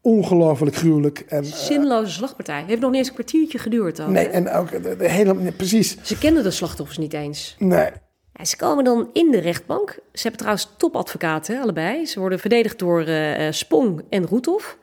ongelooflijk 0.02 0.76
gruwelijk. 0.76 1.20
En, 1.20 1.44
eh, 1.44 1.52
Zinloze 1.52 2.12
slagpartij. 2.12 2.64
Heeft 2.68 2.82
nog 2.82 2.90
niet 2.90 3.00
eens 3.00 3.08
een 3.08 3.14
kwartiertje 3.14 3.58
geduurd. 3.58 4.02
Ook, 4.02 4.08
nee, 4.08 4.26
hè? 4.26 4.32
en 4.32 4.50
ook 4.50 4.84
de, 4.84 4.96
de 4.96 5.10
hele, 5.10 5.34
nee, 5.34 5.52
precies. 5.52 5.98
Ze 6.02 6.18
kenden 6.18 6.44
de 6.44 6.52
slachtoffers 6.52 6.98
niet 6.98 7.14
eens. 7.14 7.56
Nee. 7.60 7.90
Ja, 8.34 8.46
ze 8.46 8.58
komen 8.58 8.84
dan 8.84 9.10
in 9.14 9.32
de 9.32 9.40
rechtbank. 9.40 9.90
Ze 9.90 10.22
hebben 10.22 10.40
trouwens 10.40 10.70
topadvocaten, 10.78 11.62
allebei. 11.62 12.06
Ze 12.06 12.20
worden 12.20 12.40
verdedigd 12.40 12.80
door 12.80 13.02
eh, 13.02 13.52
Spong 13.52 14.02
en 14.10 14.26
Roethoff. 14.26 14.78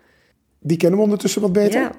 Die 0.61 0.77
kennen 0.77 0.99
we 0.99 1.05
ondertussen 1.05 1.41
wat 1.41 1.53
beter. 1.53 1.81
Ja, 1.81 1.91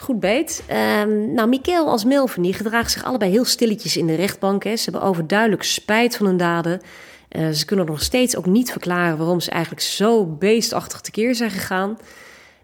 goed 0.00 0.20
beet. 0.20 0.62
Ehm, 0.66 1.32
nou, 1.32 1.48
Mikkel 1.48 1.88
als 1.88 2.04
Melvin, 2.04 2.42
die 2.42 2.52
gedragen 2.52 2.90
zich 2.90 3.04
allebei 3.04 3.30
heel 3.30 3.44
stilletjes 3.44 3.96
in 3.96 4.06
de 4.06 4.14
rechtbank. 4.14 4.64
Hè. 4.64 4.76
Ze 4.76 4.90
hebben 4.90 5.08
overduidelijk 5.08 5.62
spijt 5.62 6.16
van 6.16 6.26
hun 6.26 6.36
daden. 6.36 6.80
Eh, 7.28 7.48
ze 7.48 7.64
kunnen 7.64 7.86
nog 7.86 8.02
steeds 8.02 8.36
ook 8.36 8.46
niet 8.46 8.70
verklaren 8.70 9.18
waarom 9.18 9.40
ze 9.40 9.50
eigenlijk 9.50 9.82
zo 9.82 10.26
beestachtig 10.26 11.00
tekeer 11.00 11.34
zijn 11.34 11.50
gegaan. 11.50 11.98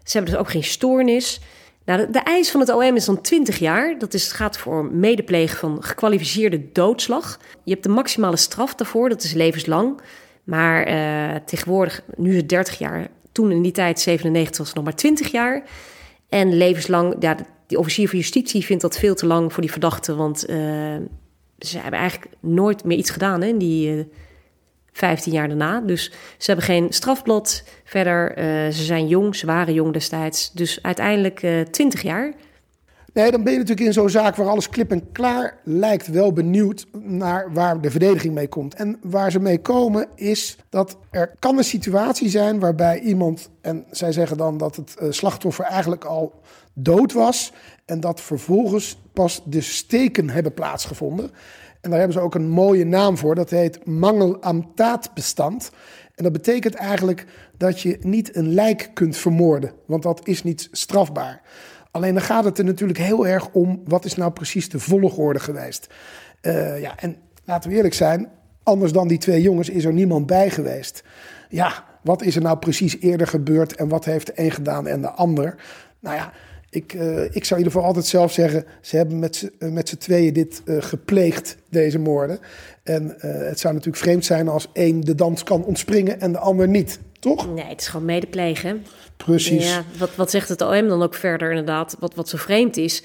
Ze 0.03 0.17
hebben 0.17 0.31
dus 0.31 0.41
ook 0.41 0.49
geen 0.49 0.63
stoornis. 0.63 1.39
Nou, 1.85 2.11
de, 2.11 2.19
eis 2.19 2.51
van 2.51 2.59
het 2.59 2.69
OM 2.69 2.95
is 2.95 3.05
dan 3.05 3.21
20 3.21 3.59
jaar. 3.59 3.99
Dat 3.99 4.13
is, 4.13 4.31
gaat 4.31 4.57
voor 4.57 4.85
medeplegen 4.85 5.57
van 5.57 5.83
gekwalificeerde 5.83 6.71
doodslag. 6.71 7.39
Je 7.63 7.71
hebt 7.71 7.83
de 7.83 7.89
maximale 7.89 8.37
straf 8.37 8.75
daarvoor, 8.75 9.09
dat 9.09 9.23
is 9.23 9.33
levenslang. 9.33 10.01
Maar 10.43 10.83
eh, 10.83 11.35
tegenwoordig, 11.45 12.01
nu 12.15 12.29
is 12.29 12.37
het 12.37 12.49
30 12.49 12.77
jaar. 12.77 13.07
Toen 13.31 13.51
in 13.51 13.61
die 13.61 13.71
tijd, 13.71 13.99
97, 13.99 14.57
was 14.57 14.67
het 14.67 14.75
nog 14.75 14.85
maar 14.85 14.95
20 14.95 15.31
jaar. 15.31 15.63
En 16.29 16.57
levenslang, 16.57 17.15
ja, 17.19 17.35
die 17.67 17.79
officier 17.79 18.09
van 18.09 18.17
justitie 18.17 18.65
vindt 18.65 18.81
dat 18.81 18.97
veel 18.97 19.15
te 19.15 19.25
lang 19.25 19.53
voor 19.53 19.61
die 19.61 19.71
verdachte. 19.71 20.15
Want 20.15 20.45
eh, 20.45 20.57
ze 21.59 21.79
hebben 21.79 21.99
eigenlijk 21.99 22.33
nooit 22.39 22.83
meer 22.83 22.97
iets 22.97 23.09
gedaan 23.09 23.41
hè, 23.41 23.47
in 23.47 23.57
die 23.57 23.97
eh 23.97 24.05
15 24.91 25.31
jaar 25.31 25.47
daarna. 25.47 25.81
Dus 25.81 26.11
ze 26.37 26.45
hebben 26.45 26.65
geen 26.65 26.93
strafblad 26.93 27.63
verder. 27.83 28.33
eh, 28.35 28.45
ze 28.71 28.83
zijn 28.83 29.07
jong, 29.07 29.35
ze 29.35 29.45
waren 29.45 29.73
jong 29.73 29.93
destijds. 29.93 30.51
Dus 30.51 30.81
uiteindelijk 30.81 31.43
eh 31.43 31.61
20 31.61 32.01
jaar. 32.01 32.33
Nee, 33.13 33.31
dan 33.31 33.43
ben 33.43 33.51
je 33.51 33.59
natuurlijk 33.59 33.87
in 33.87 33.93
zo'n 33.93 34.09
zaak 34.09 34.35
waar 34.35 34.47
alles 34.47 34.69
klip 34.69 34.91
en 34.91 35.11
klaar 35.11 35.57
lijkt 35.63 36.07
wel 36.07 36.33
benieuwd 36.33 36.85
naar 37.01 37.53
waar 37.53 37.81
de 37.81 37.91
verdediging 37.91 38.33
mee 38.33 38.47
komt. 38.47 38.75
En 38.75 38.99
waar 39.01 39.31
ze 39.31 39.39
mee 39.39 39.61
komen 39.61 40.07
is 40.15 40.57
dat 40.69 40.97
er 41.11 41.35
kan 41.39 41.57
een 41.57 41.63
situatie 41.63 42.29
zijn 42.29 42.59
waarbij 42.59 42.99
iemand, 42.99 43.49
en 43.61 43.85
zij 43.91 44.11
zeggen 44.11 44.37
dan 44.37 44.57
dat 44.57 44.75
het 44.75 44.95
eh, 44.95 45.07
slachtoffer 45.11 45.65
eigenlijk 45.65 46.05
al 46.05 46.41
dood 46.73 47.13
was 47.13 47.53
en 47.85 47.99
dat 47.99 48.21
vervolgens 48.21 48.97
pas 49.13 49.41
de 49.45 49.61
steken 49.61 50.29
hebben 50.29 50.53
plaatsgevonden. 50.53 51.31
En 51.81 51.89
daar 51.89 51.99
hebben 51.99 52.17
ze 52.17 52.23
ook 52.23 52.35
een 52.35 52.49
mooie 52.49 52.85
naam 52.85 53.17
voor, 53.17 53.35
dat 53.35 53.49
heet 53.49 53.85
mangel 53.85 54.43
aan 54.43 54.73
taatbestand. 54.75 55.71
En 56.15 56.23
dat 56.23 56.33
betekent 56.33 56.73
eigenlijk 56.73 57.25
dat 57.57 57.81
je 57.81 57.97
niet 58.01 58.35
een 58.35 58.53
lijk 58.53 58.91
kunt 58.93 59.17
vermoorden, 59.17 59.71
want 59.85 60.03
dat 60.03 60.27
is 60.27 60.43
niet 60.43 60.67
strafbaar. 60.71 61.41
Alleen 61.91 62.13
dan 62.13 62.23
gaat 62.23 62.43
het 62.43 62.57
er 62.57 62.63
natuurlijk 62.63 62.99
heel 62.99 63.27
erg 63.27 63.49
om 63.51 63.81
wat 63.85 64.05
is 64.05 64.15
nou 64.15 64.31
precies 64.31 64.69
de 64.69 64.79
volgorde 64.79 65.39
geweest. 65.39 65.87
Eh, 66.41 66.81
ja, 66.81 66.99
en 66.99 67.17
laten 67.45 67.69
we 67.69 67.75
eerlijk 67.75 67.93
zijn, 67.93 68.29
anders 68.63 68.91
dan 68.91 69.07
die 69.07 69.17
twee 69.17 69.41
jongens 69.41 69.69
is 69.69 69.85
er 69.85 69.93
niemand 69.93 70.25
bij 70.25 70.49
geweest. 70.49 71.03
Ja, 71.49 71.83
wat 72.03 72.21
is 72.21 72.35
er 72.35 72.41
nou 72.41 72.57
precies 72.57 72.99
eerder 72.99 73.27
gebeurd 73.27 73.75
en 73.75 73.87
wat 73.87 74.05
heeft 74.05 74.25
de 74.25 74.33
een 74.35 74.51
gedaan 74.51 74.87
en 74.87 75.01
de 75.01 75.09
ander? 75.09 75.55
Nou 75.99 76.15
ja, 76.15 76.31
ik, 76.69 76.93
eh, 76.93 77.23
ik 77.23 77.45
zou 77.45 77.59
in 77.59 77.65
ieder 77.65 77.71
geval 77.71 77.83
altijd 77.83 78.05
zelf 78.05 78.31
zeggen, 78.31 78.65
ze 78.81 78.97
hebben 78.97 79.19
met, 79.19 79.51
eh, 79.59 79.69
met 79.69 79.89
z'n 79.89 79.97
tweeën 79.97 80.33
dit 80.33 80.61
gepleegd, 80.65 81.57
deze 81.69 81.99
moorden. 81.99 82.39
En 82.83 83.15
het 83.19 83.59
zou 83.59 83.73
natuurlijk 83.73 84.03
vreemd 84.03 84.25
zijn 84.25 84.47
als 84.47 84.69
één 84.73 85.01
de 85.01 85.15
dans 85.15 85.43
kan 85.43 85.63
ontspringen 85.63 86.19
en 86.19 86.31
de 86.31 86.37
ander 86.37 86.67
niet, 86.67 86.99
toch? 87.19 87.53
Nee, 87.53 87.65
het 87.65 87.81
is 87.81 87.87
gewoon 87.87 88.05
medeplegen. 88.05 88.83
Precies. 89.17 89.69
Ja, 89.69 89.83
wat, 89.97 90.15
wat 90.15 90.31
zegt 90.31 90.49
het 90.49 90.61
OM 90.61 90.87
dan 90.87 91.03
ook 91.03 91.13
verder 91.13 91.49
inderdaad? 91.49 91.95
Wat, 91.99 92.15
wat 92.15 92.29
zo 92.29 92.37
vreemd 92.37 92.77
is. 92.77 93.03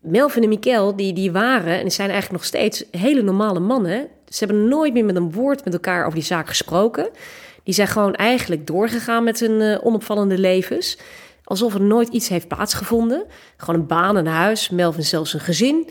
Melvin 0.00 0.42
en 0.42 0.48
Mikkel, 0.48 0.96
die, 0.96 1.12
die 1.12 1.32
waren 1.32 1.80
en 1.80 1.90
zijn 1.90 2.10
eigenlijk 2.10 2.40
nog 2.40 2.48
steeds 2.48 2.84
hele 2.90 3.22
normale 3.22 3.60
mannen. 3.60 4.08
Ze 4.28 4.44
hebben 4.44 4.68
nooit 4.68 4.92
meer 4.92 5.04
met 5.04 5.16
een 5.16 5.32
woord 5.32 5.64
met 5.64 5.74
elkaar 5.74 6.00
over 6.00 6.14
die 6.14 6.22
zaak 6.22 6.48
gesproken. 6.48 7.08
Die 7.62 7.74
zijn 7.74 7.88
gewoon 7.88 8.14
eigenlijk 8.14 8.66
doorgegaan 8.66 9.24
met 9.24 9.40
hun 9.40 9.60
eh, 9.60 9.86
onopvallende 9.86 10.38
levens. 10.38 10.98
Alsof 11.44 11.74
er 11.74 11.80
nooit 11.80 12.08
iets 12.08 12.28
heeft 12.28 12.48
plaatsgevonden. 12.48 13.24
Gewoon 13.56 13.80
een 13.80 13.86
baan, 13.86 14.16
een 14.16 14.26
huis, 14.26 14.70
Melvin 14.70 15.04
zelfs 15.04 15.34
een 15.34 15.40
gezin. 15.40 15.88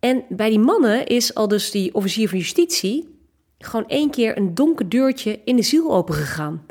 En 0.00 0.24
bij 0.28 0.48
die 0.48 0.58
mannen 0.58 1.06
is 1.06 1.34
al 1.34 1.48
dus 1.48 1.70
die 1.70 1.94
officier 1.94 2.28
van 2.28 2.38
justitie... 2.38 3.18
gewoon 3.58 3.88
één 3.88 4.10
keer 4.10 4.36
een 4.36 4.54
donker 4.54 4.88
deurtje 4.88 5.40
in 5.44 5.56
de 5.56 5.62
ziel 5.62 5.94
opengegaan. 5.94 6.66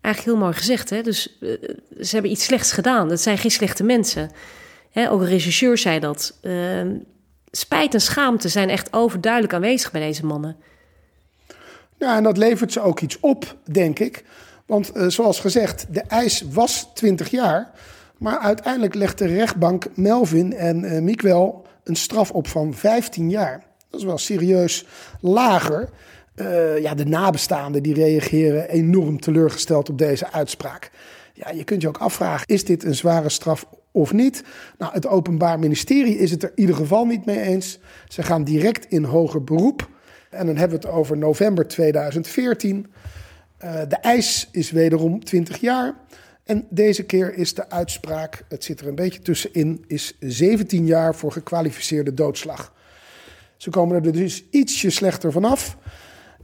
Eigenlijk 0.00 0.36
heel 0.36 0.46
mooi 0.46 0.58
gezegd, 0.58 0.90
hè? 0.90 1.02
Dus 1.02 1.38
eh, 1.40 1.48
ze 2.00 2.10
hebben 2.10 2.30
iets 2.30 2.44
slechts 2.44 2.72
gedaan. 2.72 3.08
Dat 3.08 3.20
zijn 3.20 3.38
geen 3.38 3.50
slechte 3.50 3.84
mensen. 3.84 4.30
Hè, 4.90 5.10
ook 5.10 5.20
een 5.20 5.26
regisseur 5.26 5.78
zei 5.78 5.98
dat. 5.98 6.38
Ehm, 6.40 6.94
spijt 7.50 7.94
en 7.94 8.00
schaamte 8.00 8.48
zijn 8.48 8.68
echt 8.68 8.92
overduidelijk 8.92 9.54
aanwezig 9.54 9.90
bij 9.90 10.00
deze 10.00 10.26
mannen. 10.26 10.56
Ja, 11.98 12.16
en 12.16 12.22
dat 12.22 12.36
levert 12.36 12.72
ze 12.72 12.80
ook 12.80 13.00
iets 13.00 13.20
op, 13.20 13.56
denk 13.70 13.98
ik. 13.98 14.24
Want 14.66 14.92
eh, 14.92 15.06
zoals 15.08 15.40
gezegd, 15.40 15.86
de 15.90 16.00
eis 16.00 16.44
was 16.50 16.90
20 16.94 17.30
jaar. 17.30 17.70
Maar 18.18 18.38
uiteindelijk 18.38 18.94
legt 18.94 19.18
de 19.18 19.26
rechtbank 19.26 19.86
Melvin 19.94 20.54
en 20.56 20.84
eh 20.84 21.00
Miekwel 21.00 21.66
een 21.84 21.96
straf 21.96 22.30
op 22.30 22.48
van 22.48 22.74
15 22.74 23.30
jaar. 23.30 23.64
Dat 23.90 24.00
is 24.00 24.06
wel 24.06 24.18
serieus 24.18 24.86
lager. 25.20 25.88
Eh, 26.40 26.78
ja, 26.78 26.94
de 26.94 27.06
nabestaanden 27.06 27.82
die 27.82 27.94
reageren 27.94 28.68
enorm 28.68 29.20
teleurgesteld 29.20 29.88
op 29.88 29.98
deze 29.98 30.32
uitspraak. 30.32 30.90
Ja, 31.32 31.50
je 31.50 31.64
kunt 31.64 31.82
je 31.82 31.88
ook 31.88 31.98
afvragen, 31.98 32.46
is 32.46 32.64
dit 32.64 32.84
een 32.84 32.94
zware 32.94 33.28
straf 33.28 33.66
of 33.90 34.12
niet? 34.12 34.44
Nou, 34.78 34.92
het 34.92 35.06
Openbaar 35.06 35.58
Ministerie 35.58 36.18
is 36.18 36.30
het 36.30 36.42
er 36.42 36.52
in 36.54 36.60
ieder 36.60 36.76
geval 36.76 37.04
niet 37.04 37.24
mee 37.24 37.40
eens. 37.40 37.78
Ze 38.08 38.22
gaan 38.22 38.44
direct 38.44 38.86
in 38.88 39.04
hoger 39.04 39.44
beroep. 39.44 39.88
En 40.30 40.46
dan 40.46 40.56
hebben 40.56 40.80
we 40.80 40.86
het 40.86 40.96
over 40.96 41.16
november 41.16 41.68
2014. 41.68 42.86
Eh, 43.56 43.72
de 43.88 43.96
eis 43.96 44.48
is 44.52 44.70
wederom 44.70 45.24
20 45.24 45.56
jaar. 45.56 45.94
En 46.44 46.66
deze 46.70 47.02
keer 47.02 47.34
is 47.34 47.54
de 47.54 47.70
uitspraak, 47.70 48.44
het 48.48 48.64
zit 48.64 48.80
er 48.80 48.88
een 48.88 48.94
beetje 48.94 49.22
tussenin, 49.22 49.84
is 49.86 50.16
17 50.20 50.86
jaar 50.86 51.14
voor 51.14 51.32
gekwalificeerde 51.32 52.14
doodslag. 52.14 52.72
Ze 53.56 53.70
komen 53.70 54.04
er 54.04 54.12
dus 54.12 54.44
ietsje 54.50 54.90
slechter 54.90 55.32
vanaf. 55.32 55.76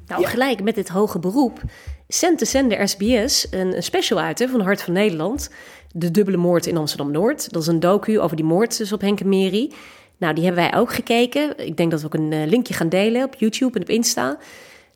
Nou, 0.07 0.25
gelijk 0.25 0.63
met 0.63 0.75
dit 0.75 0.89
hoge 0.89 1.19
beroep 1.19 1.61
zendt 2.09 2.39
de 2.39 2.45
zender 2.45 2.89
SBS 2.89 3.47
een, 3.51 3.77
een 3.77 3.83
special 3.83 4.19
uit 4.19 4.39
hè, 4.39 4.49
van 4.49 4.61
Hart 4.61 4.83
van 4.83 4.93
Nederland. 4.93 5.51
De 5.93 6.11
dubbele 6.11 6.37
moord 6.37 6.67
in 6.67 6.77
Amsterdam-Noord. 6.77 7.53
Dat 7.53 7.63
is 7.63 7.69
een 7.69 7.81
docu 7.81 8.21
over 8.21 8.37
die 8.37 8.45
moord 8.45 8.79
dus 8.79 8.93
op 8.93 9.01
Henk 9.01 9.21
en 9.21 9.29
Mary. 9.29 9.73
Nou, 10.17 10.35
die 10.35 10.45
hebben 10.45 10.63
wij 10.71 10.81
ook 10.81 10.93
gekeken. 10.93 11.67
Ik 11.67 11.77
denk 11.77 11.91
dat 11.91 12.01
we 12.01 12.07
ook 12.07 12.15
een 12.15 12.33
eh, 12.33 12.47
linkje 12.47 12.75
gaan 12.75 12.89
delen 12.89 13.25
op 13.25 13.35
YouTube 13.35 13.75
en 13.75 13.83
op 13.83 13.89
Insta. 13.89 14.39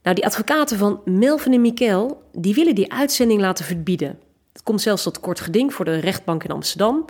Nou, 0.03 0.15
die 0.15 0.25
advocaten 0.25 0.79
van 0.79 1.01
Melvin 1.05 1.53
en 1.53 1.61
Mikkel, 1.61 2.23
die 2.33 2.55
willen 2.55 2.75
die 2.75 2.93
uitzending 2.93 3.41
laten 3.41 3.65
verbieden. 3.65 4.19
Het 4.53 4.63
komt 4.63 4.81
zelfs 4.81 5.03
tot 5.03 5.21
kort 5.21 5.41
geding 5.41 5.75
voor 5.75 5.85
de 5.85 5.99
rechtbank 5.99 6.45
in 6.45 6.51
Amsterdam. 6.51 7.05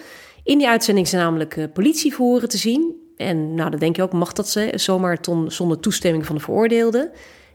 In 0.44 0.58
die 0.58 0.68
uitzending 0.68 1.08
zijn 1.08 1.22
namelijk 1.22 1.56
uh, 1.56 1.64
politieverhoren 1.72 2.48
te 2.48 2.56
zien. 2.56 2.94
En 3.16 3.54
nou, 3.54 3.70
dan 3.70 3.78
denk 3.78 3.96
je 3.96 4.02
ook, 4.02 4.12
mag 4.12 4.32
dat 4.32 4.48
ze 4.48 4.72
zomaar 4.74 5.20
ton, 5.20 5.50
zonder 5.50 5.80
toestemming 5.80 6.26
van 6.26 6.36
de 6.36 6.42
veroordeelde? 6.42 7.10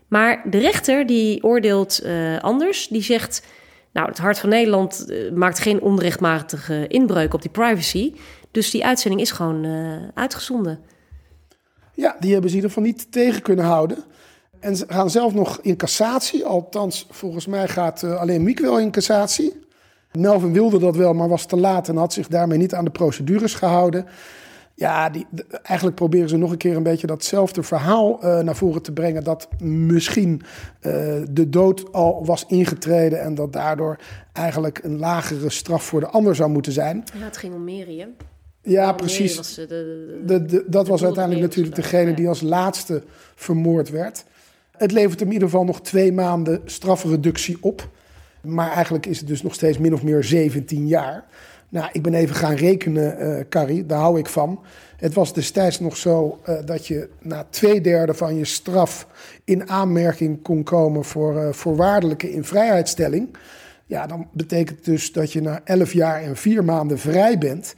Maar 0.07 0.43
de 0.49 0.57
rechter 0.57 1.05
die 1.05 1.43
oordeelt 1.43 2.01
uh, 2.03 2.39
anders. 2.39 2.87
Die 2.87 3.01
zegt, 3.01 3.45
nou, 3.93 4.07
het 4.07 4.17
Hart 4.17 4.39
van 4.39 4.49
Nederland 4.49 5.05
uh, 5.07 5.31
maakt 5.31 5.59
geen 5.59 5.81
onrechtmatige 5.81 6.87
inbreuk 6.87 7.33
op 7.33 7.41
die 7.41 7.51
privacy. 7.51 8.13
Dus 8.51 8.71
die 8.71 8.85
uitzending 8.85 9.21
is 9.21 9.31
gewoon 9.31 9.63
uh, 9.63 9.97
uitgezonden. 10.13 10.79
Ja, 11.93 12.15
die 12.19 12.31
hebben 12.31 12.49
ze 12.49 12.55
in 12.55 12.63
ieder 12.63 12.75
geval 12.77 12.83
niet 12.83 13.11
tegen 13.11 13.41
kunnen 13.41 13.65
houden. 13.65 13.97
En 14.59 14.75
ze 14.75 14.85
gaan 14.87 15.09
zelf 15.09 15.33
nog 15.33 15.59
in 15.61 15.77
cassatie. 15.77 16.45
Althans, 16.45 17.07
volgens 17.09 17.45
mij 17.45 17.67
gaat 17.67 18.03
alleen 18.03 18.43
Miek 18.43 18.59
wel 18.59 18.79
in 18.79 18.91
cassatie. 18.91 19.63
Melvin 20.11 20.53
wilde 20.53 20.79
dat 20.79 20.95
wel, 20.95 21.13
maar 21.13 21.29
was 21.29 21.45
te 21.45 21.57
laat 21.57 21.87
en 21.87 21.97
had 21.97 22.13
zich 22.13 22.27
daarmee 22.27 22.57
niet 22.57 22.73
aan 22.73 22.85
de 22.85 22.91
procedures 22.91 23.53
gehouden. 23.53 24.05
Ja, 24.77 25.09
die, 25.09 25.25
eigenlijk 25.63 25.95
proberen 25.95 26.29
ze 26.29 26.37
nog 26.37 26.51
een 26.51 26.57
keer 26.57 26.75
een 26.75 26.83
beetje 26.83 27.07
datzelfde 27.07 27.63
verhaal 27.63 28.19
uh, 28.23 28.39
naar 28.39 28.55
voren 28.55 28.81
te 28.81 28.91
brengen. 28.91 29.23
Dat 29.23 29.47
misschien 29.59 30.41
uh, 30.81 30.91
de 31.29 31.49
dood 31.49 31.93
al 31.93 32.25
was 32.25 32.45
ingetreden 32.47 33.21
en 33.21 33.35
dat 33.35 33.53
daardoor 33.53 33.97
eigenlijk 34.33 34.79
een 34.83 34.97
lagere 34.97 35.49
straf 35.49 35.83
voor 35.83 35.99
de 35.99 36.07
ander 36.07 36.35
zou 36.35 36.49
moeten 36.49 36.71
zijn. 36.71 37.03
Ja, 37.19 37.25
het 37.25 37.37
ging 37.37 37.53
om 37.53 37.63
Miriam. 37.63 38.09
Ja, 38.61 38.89
oh, 38.89 38.95
precies. 38.95 39.35
Was 39.35 39.55
de, 39.55 39.67
de, 40.25 40.45
de, 40.45 40.63
dat 40.67 40.87
was 40.87 41.03
uiteindelijk 41.03 41.45
natuurlijk 41.45 41.75
degene 41.75 42.13
die 42.13 42.27
als 42.27 42.41
laatste 42.41 43.03
vermoord 43.35 43.89
werd. 43.89 44.25
Het 44.71 44.91
levert 44.91 45.19
hem 45.19 45.27
in 45.27 45.33
ieder 45.33 45.49
geval 45.49 45.65
nog 45.65 45.81
twee 45.81 46.11
maanden 46.11 46.61
strafreductie 46.65 47.57
op. 47.61 47.89
Maar 48.41 48.71
eigenlijk 48.71 49.05
is 49.05 49.17
het 49.17 49.27
dus 49.27 49.41
nog 49.41 49.53
steeds 49.53 49.77
min 49.77 49.93
of 49.93 50.03
meer 50.03 50.23
17 50.23 50.87
jaar. 50.87 51.25
Nou, 51.75 51.89
ik 51.91 52.01
ben 52.01 52.13
even 52.13 52.35
gaan 52.35 52.55
rekenen, 52.55 53.21
uh, 53.21 53.43
Carrie, 53.49 53.85
daar 53.85 53.99
hou 53.99 54.19
ik 54.19 54.27
van. 54.27 54.59
Het 54.97 55.13
was 55.13 55.33
destijds 55.33 55.79
nog 55.79 55.97
zo 55.97 56.39
uh, 56.49 56.55
dat 56.65 56.87
je 56.87 57.09
na 57.21 57.45
twee 57.49 57.81
derde 57.81 58.13
van 58.13 58.35
je 58.35 58.45
straf 58.45 59.07
in 59.43 59.69
aanmerking 59.69 60.41
kon 60.41 60.63
komen 60.63 61.05
voor 61.05 61.35
uh, 61.35 61.51
voorwaardelijke 61.51 62.31
invrijheidstelling. 62.31 63.37
Ja, 63.85 64.07
dan 64.07 64.27
betekent 64.31 64.85
dus 64.85 65.11
dat 65.11 65.31
je 65.31 65.41
na 65.41 65.61
11 65.63 65.93
jaar 65.93 66.21
en 66.21 66.35
vier 66.35 66.63
maanden 66.63 66.99
vrij 66.99 67.37
bent. 67.37 67.75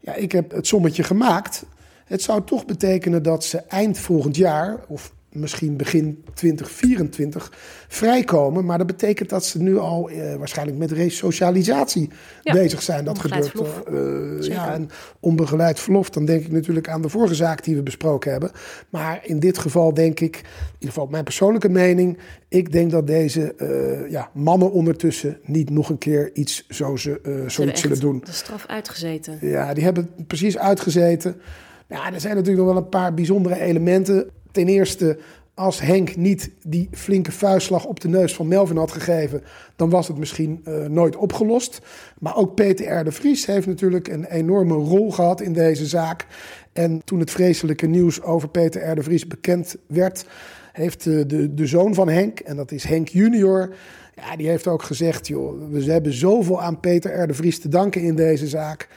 Ja, 0.00 0.14
ik 0.14 0.32
heb 0.32 0.50
het 0.50 0.66
sommetje 0.66 1.02
gemaakt. 1.02 1.64
Het 2.04 2.22
zou 2.22 2.44
toch 2.44 2.66
betekenen 2.66 3.22
dat 3.22 3.44
ze 3.44 3.58
eind 3.58 3.98
volgend 3.98 4.36
jaar, 4.36 4.76
of 4.88 5.12
misschien 5.32 5.76
begin 5.76 6.24
2024 6.34 7.52
vrijkomen. 7.88 8.64
Maar 8.64 8.78
dat 8.78 8.86
betekent 8.86 9.28
dat 9.28 9.44
ze 9.44 9.62
nu 9.62 9.78
al 9.78 10.10
uh, 10.10 10.34
waarschijnlijk 10.34 10.78
met 10.78 10.90
resocialisatie 10.90 12.10
ja, 12.42 12.52
bezig 12.52 12.82
zijn. 12.82 13.04
Dat 13.04 13.18
gebeurt. 13.18 13.54
Uh, 13.92 14.42
ja, 14.42 14.72
en 14.72 14.88
onbegeleid 15.20 15.80
verlof. 15.80 16.10
Dan 16.10 16.24
denk 16.24 16.44
ik 16.44 16.52
natuurlijk 16.52 16.88
aan 16.88 17.02
de 17.02 17.08
vorige 17.08 17.34
zaak 17.34 17.64
die 17.64 17.76
we 17.76 17.82
besproken 17.82 18.30
hebben. 18.30 18.50
Maar 18.88 19.20
in 19.22 19.38
dit 19.38 19.58
geval 19.58 19.94
denk 19.94 20.20
ik, 20.20 20.36
in 20.36 20.72
ieder 20.72 20.88
geval 20.88 21.06
mijn 21.06 21.24
persoonlijke 21.24 21.68
mening. 21.68 22.18
Ik 22.48 22.72
denk 22.72 22.90
dat 22.90 23.06
deze 23.06 23.54
uh, 23.56 24.10
ja, 24.10 24.30
mannen 24.34 24.72
ondertussen 24.72 25.38
niet 25.44 25.70
nog 25.70 25.88
een 25.88 25.98
keer 25.98 26.30
iets 26.34 26.66
zo 26.68 26.96
ze, 26.96 27.44
zoiets 27.46 27.80
zullen 27.80 28.00
doen. 28.00 28.20
De 28.24 28.32
straf 28.32 28.66
uitgezeten. 28.66 29.38
Ja, 29.40 29.74
die 29.74 29.84
hebben 29.84 30.10
het 30.16 30.26
precies 30.26 30.58
uitgezeten. 30.58 31.40
Ja, 31.88 32.12
er 32.12 32.20
zijn 32.20 32.34
natuurlijk 32.34 32.64
nog 32.64 32.74
wel 32.74 32.82
een 32.82 32.88
paar 32.88 33.14
bijzondere 33.14 33.60
elementen. 33.60 34.30
Ten 34.52 34.68
eerste, 34.68 35.18
als 35.54 35.80
Henk 35.80 36.16
niet 36.16 36.50
die 36.66 36.88
flinke 36.92 37.32
vuistslag 37.32 37.84
op 37.84 38.00
de 38.00 38.08
neus 38.08 38.34
van 38.34 38.48
Melvin 38.48 38.76
had 38.76 38.90
gegeven, 38.90 39.42
dan 39.76 39.90
was 39.90 40.08
het 40.08 40.18
misschien 40.18 40.64
uh, 40.64 40.86
nooit 40.86 41.16
opgelost. 41.16 41.80
Maar 42.18 42.36
ook 42.36 42.54
Peter 42.54 43.00
R. 43.00 43.04
de 43.04 43.12
Vries 43.12 43.46
heeft 43.46 43.66
natuurlijk 43.66 44.08
een 44.08 44.24
enorme 44.24 44.74
rol 44.74 45.12
gehad 45.12 45.40
in 45.40 45.52
deze 45.52 45.86
zaak. 45.86 46.26
En 46.72 47.04
toen 47.04 47.20
het 47.20 47.30
vreselijke 47.30 47.86
nieuws 47.86 48.22
over 48.22 48.48
Peter 48.48 48.90
R. 48.90 48.94
de 48.94 49.02
Vries 49.02 49.26
bekend 49.26 49.76
werd, 49.86 50.26
heeft 50.72 51.04
de, 51.04 51.26
de, 51.26 51.54
de 51.54 51.66
zoon 51.66 51.94
van 51.94 52.08
Henk, 52.08 52.40
en 52.40 52.56
dat 52.56 52.72
is 52.72 52.84
Henk 52.84 53.08
junior, 53.08 53.74
ja, 54.14 54.36
die 54.36 54.48
heeft 54.48 54.66
ook 54.66 54.82
gezegd, 54.82 55.26
joh, 55.26 55.70
we 55.70 55.84
hebben 55.84 56.12
zoveel 56.12 56.62
aan 56.62 56.80
Peter 56.80 57.22
R. 57.22 57.26
de 57.26 57.34
Vries 57.34 57.60
te 57.60 57.68
danken 57.68 58.02
in 58.02 58.14
deze 58.14 58.46
zaak. 58.46 58.88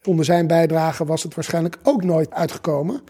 Zonder 0.00 0.24
zijn 0.24 0.46
bijdrage 0.46 1.04
was 1.04 1.22
het 1.22 1.34
waarschijnlijk 1.34 1.78
ook 1.82 2.04
nooit 2.04 2.30
uitgekomen. 2.30 3.00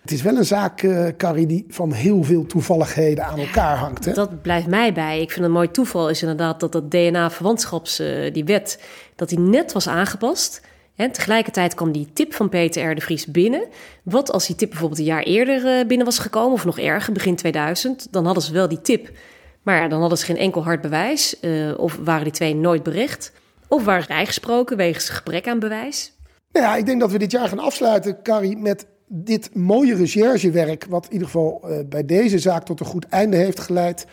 Het 0.00 0.12
is 0.12 0.22
wel 0.22 0.36
een 0.36 0.44
zaak, 0.44 0.82
eh 0.82 1.06
Carrie, 1.16 1.46
die 1.46 1.64
van 1.68 1.92
heel 1.92 2.22
veel 2.22 2.46
toevalligheden 2.46 3.24
aan 3.24 3.38
elkaar 3.38 3.76
hangt. 3.76 4.04
Hè? 4.04 4.12
Dat 4.12 4.42
blijft 4.42 4.66
mij 4.66 4.92
bij. 4.92 5.20
Ik 5.20 5.30
vind 5.30 5.44
een 5.44 5.52
mooi 5.52 5.70
toeval 5.70 6.08
is 6.08 6.22
inderdaad 6.22 6.60
dat 6.60 6.72
dat 6.72 6.90
DNA-verwantschaps, 6.90 7.98
eh, 7.98 8.32
die 8.32 8.44
wet, 8.44 8.82
dat 9.16 9.28
die 9.28 9.38
net 9.38 9.72
was 9.72 9.88
aangepast. 9.88 10.60
En 10.96 11.12
tegelijkertijd 11.12 11.74
kwam 11.74 11.92
die 11.92 12.08
tip 12.12 12.34
van 12.34 12.48
Peter 12.48 12.90
R. 12.90 12.94
de 12.94 13.00
Vries 13.00 13.26
binnen. 13.26 13.66
Wat 14.02 14.32
als 14.32 14.46
die 14.46 14.56
tip 14.56 14.70
bijvoorbeeld 14.70 15.00
een 15.00 15.06
jaar 15.06 15.22
eerder 15.22 15.66
eh, 15.66 15.86
binnen 15.86 16.06
was 16.06 16.18
gekomen, 16.18 16.52
of 16.52 16.64
nog 16.64 16.78
erger, 16.78 17.12
begin 17.12 17.36
2000, 17.36 18.12
dan 18.12 18.24
hadden 18.24 18.42
ze 18.42 18.52
wel 18.52 18.68
die 18.68 18.80
tip. 18.80 19.10
Maar 19.62 19.88
dan 19.88 20.00
hadden 20.00 20.18
ze 20.18 20.24
geen 20.24 20.36
enkel 20.36 20.64
hard 20.64 20.80
bewijs, 20.80 21.36
of 21.76 21.98
waren 22.04 22.24
die 22.24 22.32
twee 22.32 22.54
nooit 22.54 22.82
berecht, 22.82 23.32
of 23.68 23.84
waren 23.84 24.02
vrijgesproken 24.02 24.76
wegens 24.76 25.08
gebrek 25.08 25.48
aan 25.48 25.58
bewijs. 25.58 26.12
Nou 26.52 26.66
ja, 26.66 26.76
ik 26.76 26.86
denk 26.86 27.00
dat 27.00 27.10
we 27.10 27.18
dit 27.18 27.30
jaar 27.30 27.48
gaan 27.48 27.58
afsluiten, 27.58 28.22
Carrie, 28.22 28.56
met 28.56 28.86
dit 29.12 29.54
mooie 29.54 29.94
recherchewerk. 29.94 30.86
Wat 30.88 31.06
in 31.06 31.12
ieder 31.12 31.26
geval 31.26 31.60
eh, 31.62 31.78
bij 31.88 32.04
deze 32.04 32.38
zaak 32.38 32.64
tot 32.64 32.80
een 32.80 32.86
goed 32.86 33.08
einde 33.08 33.36
heeft 33.36 33.60
geleid. 33.60 34.06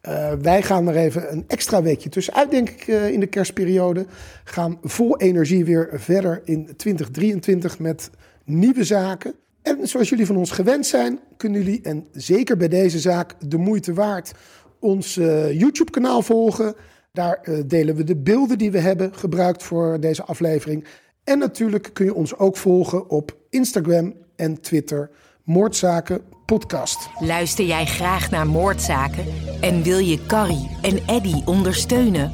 Eh, 0.00 0.32
wij 0.42 0.62
gaan 0.62 0.88
er 0.88 0.96
even 0.96 1.32
een 1.32 1.44
extra 1.46 1.82
weekje 1.82 2.08
tussenuit, 2.08 2.50
denk 2.50 2.68
ik, 2.68 2.88
eh, 2.88 3.08
in 3.08 3.20
de 3.20 3.26
kerstperiode. 3.26 4.06
Gaan 4.44 4.78
vol 4.82 5.18
energie 5.18 5.64
weer 5.64 5.88
verder 5.92 6.40
in 6.44 6.76
2023 6.76 7.78
met 7.78 8.10
nieuwe 8.44 8.84
zaken. 8.84 9.34
En 9.62 9.88
zoals 9.88 10.08
jullie 10.08 10.26
van 10.26 10.36
ons 10.36 10.50
gewend 10.50 10.86
zijn, 10.86 11.18
kunnen 11.36 11.62
jullie, 11.62 11.80
en 11.82 12.06
zeker 12.12 12.56
bij 12.56 12.68
deze 12.68 12.98
zaak 12.98 13.34
de 13.48 13.56
moeite 13.56 13.92
waard, 13.94 14.32
ons 14.78 15.14
YouTube-kanaal 15.52 16.22
volgen. 16.22 16.74
Daar 17.12 17.48
delen 17.66 17.94
we 17.94 18.04
de 18.04 18.16
beelden 18.16 18.58
die 18.58 18.70
we 18.70 18.78
hebben 18.78 19.14
gebruikt 19.14 19.62
voor 19.62 20.00
deze 20.00 20.24
aflevering. 20.24 20.84
En 21.24 21.38
natuurlijk 21.38 21.90
kun 21.92 22.04
je 22.04 22.14
ons 22.14 22.36
ook 22.38 22.56
volgen 22.56 23.10
op 23.10 23.36
Instagram 23.50 24.14
en 24.36 24.60
Twitter. 24.60 25.10
Moordzaken 25.44 26.20
podcast. 26.46 27.08
Luister 27.18 27.64
jij 27.64 27.86
graag 27.86 28.30
naar 28.30 28.46
moordzaken 28.46 29.24
en 29.60 29.82
wil 29.82 29.98
je 29.98 30.26
Carrie 30.26 30.70
en 30.82 31.06
Eddy 31.06 31.42
ondersteunen? 31.44 32.32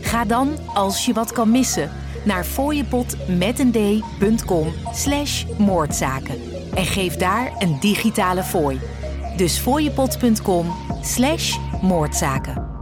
Ga 0.00 0.24
dan, 0.24 0.58
als 0.74 1.06
je 1.06 1.12
wat 1.12 1.32
kan 1.32 1.50
missen, 1.50 1.90
naar 2.24 2.44
fooiepot.com 2.44 4.72
slash 4.92 5.44
moordzaken 5.58 6.36
en 6.74 6.84
geef 6.84 7.16
daar 7.16 7.52
een 7.58 7.80
digitale 7.80 8.42
fooi. 8.42 8.80
Dus 9.36 9.58
fooiepot.com 9.58 10.74
slash 11.02 11.58
moordzaken. 11.82 12.77